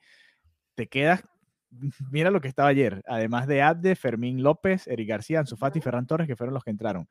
te 0.75 0.87
quedas, 0.87 1.23
mira 2.11 2.31
lo 2.31 2.41
que 2.41 2.49
estaba 2.49 2.71
ayer, 2.71 3.03
además 3.07 3.47
de 3.47 3.61
Abde, 3.61 3.95
Fermín 3.97 4.43
López, 4.43 4.89
Eric 4.89 5.11
García, 5.11 5.41
Ansu 5.41 5.59
Fati 5.59 5.81
y 5.81 5.83
Ferran 5.83 6.07
Torres, 6.07 6.27
que 6.27 6.35
fueron 6.35 6.55
los 6.55 6.65
que 6.65 6.71
entraron. 6.71 7.07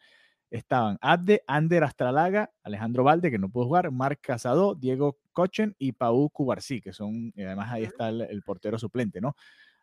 Estaban 0.50 0.98
Abde, 1.02 1.44
Ander 1.46 1.84
Astralaga, 1.84 2.50
Alejandro 2.64 3.04
Valde, 3.04 3.30
que 3.30 3.38
no 3.38 3.50
pudo 3.50 3.66
jugar, 3.66 3.92
Marc 3.92 4.22
Casado, 4.22 4.74
Diego 4.74 5.20
Cochen 5.34 5.76
y 5.78 5.92
Pau 5.92 6.28
Cubarsí, 6.32 6.82
que 6.82 6.92
son, 6.92 7.32
y 7.36 7.44
además 7.44 7.72
ahí 7.72 7.84
está 7.84 8.10
el, 8.10 8.42
portero 8.42 8.80
suplente, 8.80 9.22
¿no? 9.22 9.36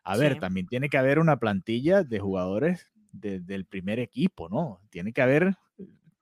A 0.03 0.17
ver, 0.17 0.37
también 0.41 0.67
tiene 0.67 0.89
que 0.89 0.97
haber 0.97 1.17
una 1.17 1.37
plantilla 1.37 2.03
de 2.03 2.19
jugadores 2.19 2.91
del 3.13 3.63
primer 3.63 3.99
equipo, 3.99 4.49
¿no? 4.49 4.81
Tiene 4.89 5.13
que 5.13 5.21
haber 5.21 5.55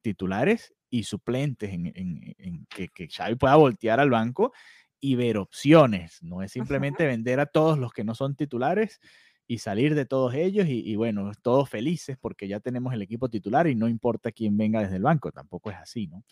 titulares 0.04 0.77
y 0.90 1.04
suplentes 1.04 1.72
en, 1.74 2.66
que, 2.70 2.88
que, 2.90 3.08
Xavi 3.08 3.36
pueda 3.36 3.56
voltear 3.56 4.00
al 4.00 4.10
banco 4.10 4.54
y 5.00 5.16
ver 5.16 5.38
opciones. 5.38 6.22
No 6.24 6.42
es 6.42 6.52
simplemente 6.52 7.06
vender 7.06 7.40
a 7.40 7.46
todos 7.46 7.78
los 7.78 7.94
que 7.94 8.04
no 8.04 8.16
son 8.16 8.36
titulares 8.36 9.00
y 9.48 9.60
salir 9.60 9.96
de 9.96 10.06
todos 10.06 10.34
ellos 10.34 10.68
y, 10.68 10.96
bueno, 10.96 11.32
todos 11.42 11.70
felices 11.70 12.18
porque 12.20 12.48
ya 12.48 12.60
tenemos 12.60 12.94
el 12.94 13.02
equipo 13.02 13.30
titular 13.30 13.68
y 13.68 13.76
no 13.76 13.88
importa 13.88 14.32
quién 14.32 14.58
venga 14.58 14.82
desde 14.82 14.98
el 14.98 15.04
banco. 15.04 15.32
Tampoco 15.32 15.72
es 15.72 15.78
así, 15.78 16.08
¿no? 16.08 16.24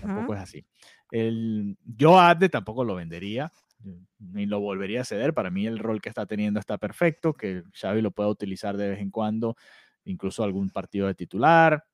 Tampoco 0.00 0.34
es 0.34 0.40
así. 0.40 0.64
El, 1.10 1.76
yo 1.84 2.18
Adde 2.18 2.48
tampoco 2.48 2.84
lo 2.84 2.96
vendería 2.96 3.52
ni 4.18 4.46
lo 4.46 4.58
volvería 4.58 5.02
a 5.02 5.04
ceder. 5.04 5.34
Para 5.34 5.50
mí 5.50 5.66
el 5.66 5.78
rol 5.78 6.00
que 6.00 6.08
está 6.08 6.26
teniendo 6.26 6.58
está 6.58 6.78
perfecto, 6.78 7.32
que 7.32 7.62
Xavi 7.72 8.02
lo 8.02 8.10
pueda 8.10 8.28
utilizar 8.28 8.76
de 8.76 8.88
vez 8.90 9.00
en 9.00 9.10
cuando, 9.10 9.56
incluso 10.04 10.42
algún 10.42 10.70
partido 10.70 11.06
de 11.06 11.14
titular 11.14 11.84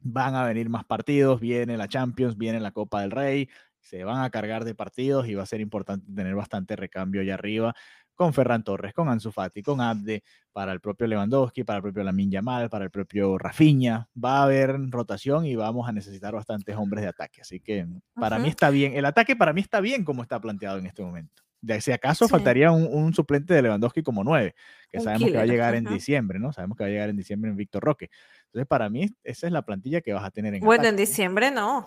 van 0.00 0.34
a 0.34 0.44
venir 0.44 0.68
más 0.68 0.84
partidos, 0.84 1.40
viene 1.40 1.76
la 1.76 1.88
Champions, 1.88 2.36
viene 2.36 2.60
la 2.60 2.72
Copa 2.72 3.02
del 3.02 3.10
Rey, 3.10 3.48
se 3.80 4.04
van 4.04 4.22
a 4.22 4.30
cargar 4.30 4.64
de 4.64 4.74
partidos 4.74 5.28
y 5.28 5.34
va 5.34 5.42
a 5.42 5.46
ser 5.46 5.60
importante 5.60 6.12
tener 6.12 6.34
bastante 6.34 6.76
recambio 6.76 7.20
allá 7.22 7.34
arriba 7.34 7.74
con 8.20 8.34
Ferran 8.34 8.62
Torres, 8.62 8.92
con 8.92 9.08
Ansu 9.08 9.32
Fati, 9.32 9.62
con 9.62 9.80
Abde, 9.80 10.22
para 10.52 10.72
el 10.72 10.80
propio 10.80 11.06
Lewandowski, 11.06 11.64
para 11.64 11.78
el 11.78 11.82
propio 11.82 12.04
Lamin 12.04 12.30
Yamal, 12.30 12.68
para 12.68 12.84
el 12.84 12.90
propio 12.90 13.38
Rafinha. 13.38 14.10
Va 14.22 14.40
a 14.40 14.42
haber 14.42 14.76
rotación 14.90 15.46
y 15.46 15.56
vamos 15.56 15.88
a 15.88 15.92
necesitar 15.92 16.34
bastantes 16.34 16.76
hombres 16.76 17.00
de 17.02 17.08
ataque. 17.08 17.40
Así 17.40 17.60
que 17.60 17.86
para 18.12 18.38
mí 18.38 18.50
está 18.50 18.68
bien. 18.68 18.92
El 18.94 19.06
ataque 19.06 19.36
para 19.36 19.54
mí 19.54 19.62
está 19.62 19.80
bien 19.80 20.04
como 20.04 20.20
está 20.20 20.38
planteado 20.38 20.76
en 20.76 20.84
este 20.84 21.02
momento. 21.02 21.42
De, 21.60 21.80
si 21.80 21.92
acaso 21.92 22.26
faltaría 22.28 22.70
un, 22.70 23.12
suplente 23.12 23.52
de 23.52 23.62
Lewandowski 23.62 24.02
como 24.02 24.24
nueve, 24.24 24.54
que 24.90 25.00
sabemos 25.00 25.30
que 25.30 25.36
va 25.36 25.42
a 25.42 25.46
llegar 25.46 25.74
en 25.74 25.84
diciembre, 25.84 26.38
¿no? 26.38 26.52
Sabemos 26.52 26.76
que 26.76 26.84
va 26.84 26.88
a 26.88 26.90
llegar 26.90 27.10
en 27.10 27.16
diciembre 27.16 27.50
en 27.50 27.56
Víctor 27.56 27.82
Roque. 27.82 28.10
Entonces, 28.46 28.66
para 28.66 28.88
mí, 28.88 29.08
esa 29.22 29.46
es 29.46 29.52
la 29.52 29.62
plantilla 29.62 30.00
que 30.00 30.12
vas 30.12 30.24
a 30.24 30.30
tener 30.30 30.54
en 30.54 30.60
Bueno, 30.60 30.86
en 30.86 30.96
diciembre 30.96 31.50
no. 31.50 31.86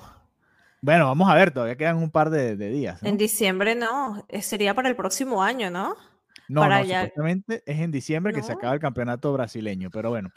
Bueno, 0.82 1.06
vamos 1.06 1.30
a 1.30 1.36
ver, 1.36 1.52
todavía 1.52 1.78
quedan 1.78 1.98
un 1.98 2.12
par 2.12 2.30
de, 2.30 2.56
días. 2.56 3.02
En 3.04 3.18
diciembre 3.18 3.74
no, 3.74 4.26
eh, 4.28 4.42
sería 4.42 4.74
para 4.74 4.90
el 4.90 4.96
próximo 4.96 5.42
año, 5.42 5.72
¿no? 5.72 5.96
No, 6.50 6.62
para 6.62 6.80
no, 6.80 6.86
supuestamente 6.86 7.64
es 7.66 7.80
en 7.80 7.92
diciembre 7.92 8.34
que 8.34 8.44
se 8.44 8.52
acaba 8.52 8.74
el 8.74 8.82
campeonato 8.82 9.32
brasileño, 9.32 9.90
pero 9.90 10.10
bueno, 10.10 10.30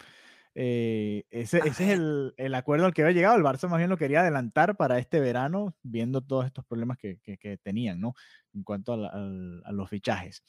eh, 0.58 1.24
ese, 1.30 1.58
es 1.66 1.80
el, 1.80 2.32
acuerdo 2.54 2.86
al 2.86 2.94
que 2.94 3.02
había 3.02 3.14
llegado. 3.14 3.36
El 3.36 3.44
Barça 3.44 3.68
más 3.68 3.76
bien 3.76 3.90
lo 3.90 3.98
quería 3.98 4.22
adelantar 4.22 4.74
para 4.78 4.98
este 4.98 5.20
verano, 5.20 5.76
viendo 5.82 6.22
todos 6.22 6.46
estos 6.46 6.64
problemas 6.64 6.96
que, 6.96 7.18
tenían, 7.62 8.00
¿no? 8.00 8.14
En 8.54 8.62
cuanto 8.62 8.94
a, 8.94 9.72
los 9.72 9.90
fichajes. 9.90 10.42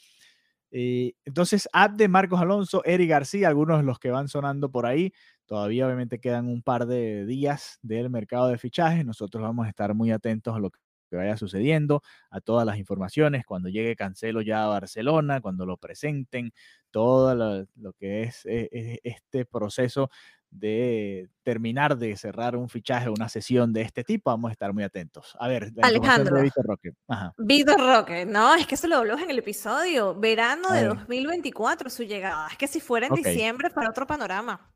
Eh, 0.71 1.13
entonces, 1.25 1.67
Abde, 1.73 2.07
Marcos 2.07 2.39
Alonso, 2.39 2.83
Eric 2.85 3.09
García, 3.09 3.49
algunos 3.49 3.79
de 3.79 3.83
los 3.83 3.99
que 3.99 4.09
van 4.09 4.29
sonando 4.29 4.71
por 4.71 4.85
ahí. 4.85 5.11
Todavía 5.45 5.85
obviamente 5.85 6.19
quedan 6.19 6.47
un 6.47 6.61
par 6.61 6.85
de 6.85 7.25
días 7.25 7.77
del 7.81 8.09
mercado 8.09 8.47
de 8.47 8.57
fichajes. 8.57 9.05
Nosotros 9.05 9.43
vamos 9.43 9.65
a 9.65 9.69
estar 9.69 9.93
muy 9.93 10.11
atentos 10.11 10.55
a 10.55 10.59
lo 10.59 10.71
que 10.71 10.79
vaya 11.15 11.37
sucediendo, 11.37 12.01
a 12.29 12.41
todas 12.41 12.65
las 12.65 12.77
informaciones, 12.77 13.45
cuando 13.45 13.69
llegue 13.69 13.95
Cancelo 13.95 14.41
ya 14.41 14.65
a 14.65 14.67
Barcelona, 14.67 15.41
cuando 15.41 15.65
lo 15.65 15.77
presenten, 15.77 16.53
todo 16.91 17.35
lo, 17.35 17.93
que 17.93 18.23
es, 18.23 18.45
e, 18.45 18.69
e, 18.71 18.99
este 19.03 19.45
proceso 19.45 20.09
de 20.49 21.29
terminar 21.43 21.97
de 21.97 22.15
cerrar 22.15 22.55
un 22.55 22.69
fichaje, 22.69 23.09
una 23.09 23.29
sesión 23.29 23.73
de 23.73 23.81
este 23.81 24.03
tipo, 24.03 24.29
vamos 24.29 24.49
a 24.49 24.51
estar 24.53 24.73
muy 24.73 24.83
atentos. 24.83 25.35
A 25.39 25.47
ver, 25.47 25.71
Alejandro. 25.81 26.41
Víctor 26.41 26.65
Roque. 26.65 26.91
Víctor 27.37 27.79
Roque, 27.79 28.25
no, 28.25 28.55
es 28.55 28.65
que 28.65 28.75
eso 28.75 28.87
lo 28.87 28.97
hablamos 28.97 29.23
en 29.23 29.31
el 29.31 29.39
episodio. 29.39 30.15
Verano 30.15 30.71
de 30.71 30.85
2024, 30.85 31.89
su 31.89 32.03
llegada. 32.03 32.47
Es 32.51 32.57
que 32.57 32.67
si 32.67 32.79
fuera 32.79 33.07
en 33.07 33.13
diciembre, 33.13 33.69
para 33.69 33.89
otro 33.89 34.07
panorama. 34.07 34.73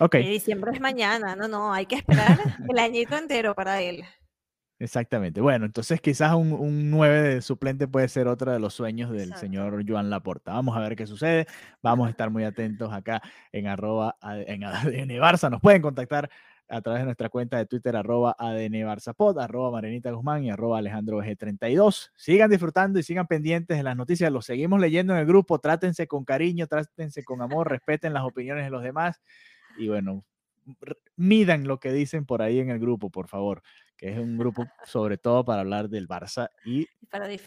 Ok. 0.00 0.16
diciembre 0.16 0.70
es 0.72 0.80
mañana, 0.80 1.34
no, 1.34 1.48
no, 1.48 1.72
hay 1.72 1.86
que 1.86 1.96
esperar 1.96 2.38
el 2.68 2.78
añito 2.78 3.16
entero 3.16 3.54
para 3.54 3.80
él. 3.80 4.04
Exactamente. 4.80 5.40
Bueno, 5.40 5.66
entonces 5.66 6.00
quizás 6.00 6.34
un, 6.34 6.52
un 6.52 6.90
9 6.90 7.22
de 7.22 7.42
suplente 7.42 7.88
puede 7.88 8.08
ser 8.08 8.28
otro 8.28 8.52
de 8.52 8.60
los 8.60 8.74
sueños 8.74 9.10
del 9.10 9.34
señor 9.34 9.84
Joan 9.86 10.08
Laporta. 10.08 10.52
Vamos 10.52 10.76
a 10.76 10.80
ver 10.80 10.94
qué 10.94 11.06
sucede. 11.06 11.46
Vamos 11.82 12.06
a 12.06 12.10
estar 12.10 12.30
muy 12.30 12.44
atentos 12.44 12.92
acá 12.92 13.20
en 13.50 13.66
arroba 13.66 14.16
en 14.22 14.62
ADN 14.64 15.10
Barça. 15.20 15.50
Nos 15.50 15.60
pueden 15.60 15.82
contactar 15.82 16.30
a 16.68 16.80
través 16.82 17.00
de 17.00 17.06
nuestra 17.06 17.28
cuenta 17.28 17.56
de 17.56 17.66
Twitter, 17.66 17.96
arroba 17.96 18.36
ADN 18.38 18.84
Barzapod, 18.84 19.38
arroba 19.38 19.70
Marenita 19.72 20.10
Guzmán 20.10 20.44
y 20.44 20.50
arroba 20.50 20.78
Alejandro 20.78 21.18
G32. 21.22 22.10
Sigan 22.14 22.50
disfrutando 22.50 22.98
y 22.98 23.02
sigan 23.02 23.26
pendientes 23.26 23.76
de 23.76 23.82
las 23.82 23.96
noticias. 23.96 24.30
Los 24.30 24.46
seguimos 24.46 24.80
leyendo 24.80 25.14
en 25.14 25.20
el 25.20 25.26
grupo. 25.26 25.58
Trátense 25.58 26.06
con 26.06 26.24
cariño, 26.24 26.66
trátense 26.66 27.24
con 27.24 27.42
amor, 27.42 27.68
respeten 27.68 28.12
las 28.12 28.24
opiniones 28.24 28.64
de 28.64 28.70
los 28.70 28.82
demás. 28.82 29.20
Y 29.78 29.88
bueno, 29.88 30.24
midan 31.16 31.66
lo 31.66 31.80
que 31.80 31.92
dicen 31.92 32.26
por 32.26 32.42
ahí 32.42 32.58
en 32.60 32.70
el 32.70 32.78
grupo, 32.78 33.10
por 33.10 33.28
favor 33.28 33.62
que 33.98 34.12
es 34.12 34.18
un 34.18 34.38
grupo 34.38 34.64
sobre 34.86 35.18
todo 35.18 35.44
para 35.44 35.60
hablar 35.60 35.90
del 35.90 36.08
Barça 36.08 36.48
y 36.64 36.86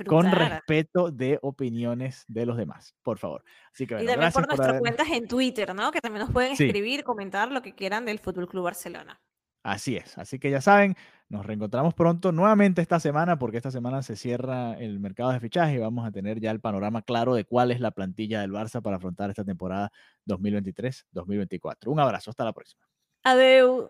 con 0.06 0.30
respeto 0.30 1.10
de 1.10 1.40
opiniones 1.42 2.26
de 2.28 2.46
los 2.46 2.58
demás, 2.58 2.94
por 3.02 3.18
favor. 3.18 3.44
Así 3.74 3.88
que, 3.88 4.04
y 4.04 4.06
también 4.06 4.32
por 4.32 4.48
nuestras 4.48 4.80
cuentas 4.80 5.10
en 5.10 5.28
Twitter, 5.28 5.74
¿no? 5.74 5.92
Que 5.92 6.02
también 6.02 6.26
nos 6.26 6.34
pueden 6.34 6.52
escribir, 6.52 7.04
comentar 7.04 7.52
lo 7.52 7.62
que 7.62 7.74
quieran 7.74 8.06
del 8.06 8.20
Fútbol 8.20 8.48
Club 8.48 8.66
Barcelona. 8.66 9.20
Así 9.64 9.96
es, 9.96 10.18
así 10.18 10.40
que 10.40 10.50
ya 10.50 10.60
saben, 10.60 10.96
nos 11.30 11.46
reencontramos 11.46 11.94
pronto 11.94 12.32
nuevamente 12.32 12.82
esta 12.82 13.00
semana 13.00 13.38
porque 13.38 13.58
esta 13.58 13.70
semana 13.70 14.02
se 14.02 14.16
cierra 14.16 14.74
el 14.74 15.00
mercado 15.00 15.32
de 15.32 15.40
fichaje 15.40 15.76
y 15.76 15.78
vamos 15.78 16.06
a 16.06 16.12
tener 16.12 16.40
ya 16.40 16.50
el 16.50 16.60
panorama 16.60 17.04
claro 17.04 17.36
de 17.36 17.46
cuál 17.46 17.70
es 17.70 17.80
la 17.80 17.92
plantilla 17.92 18.42
del 18.42 18.52
Barça 18.52 18.82
para 18.82 18.98
afrontar 18.98 19.30
esta 19.30 19.46
temporada 19.46 19.92
2023-2024. 20.26 21.88
Un 21.88 22.00
abrazo, 22.00 22.32
hasta 22.32 22.44
la 22.44 22.54
próxima. 22.54 22.92
Adeu. 23.24 23.90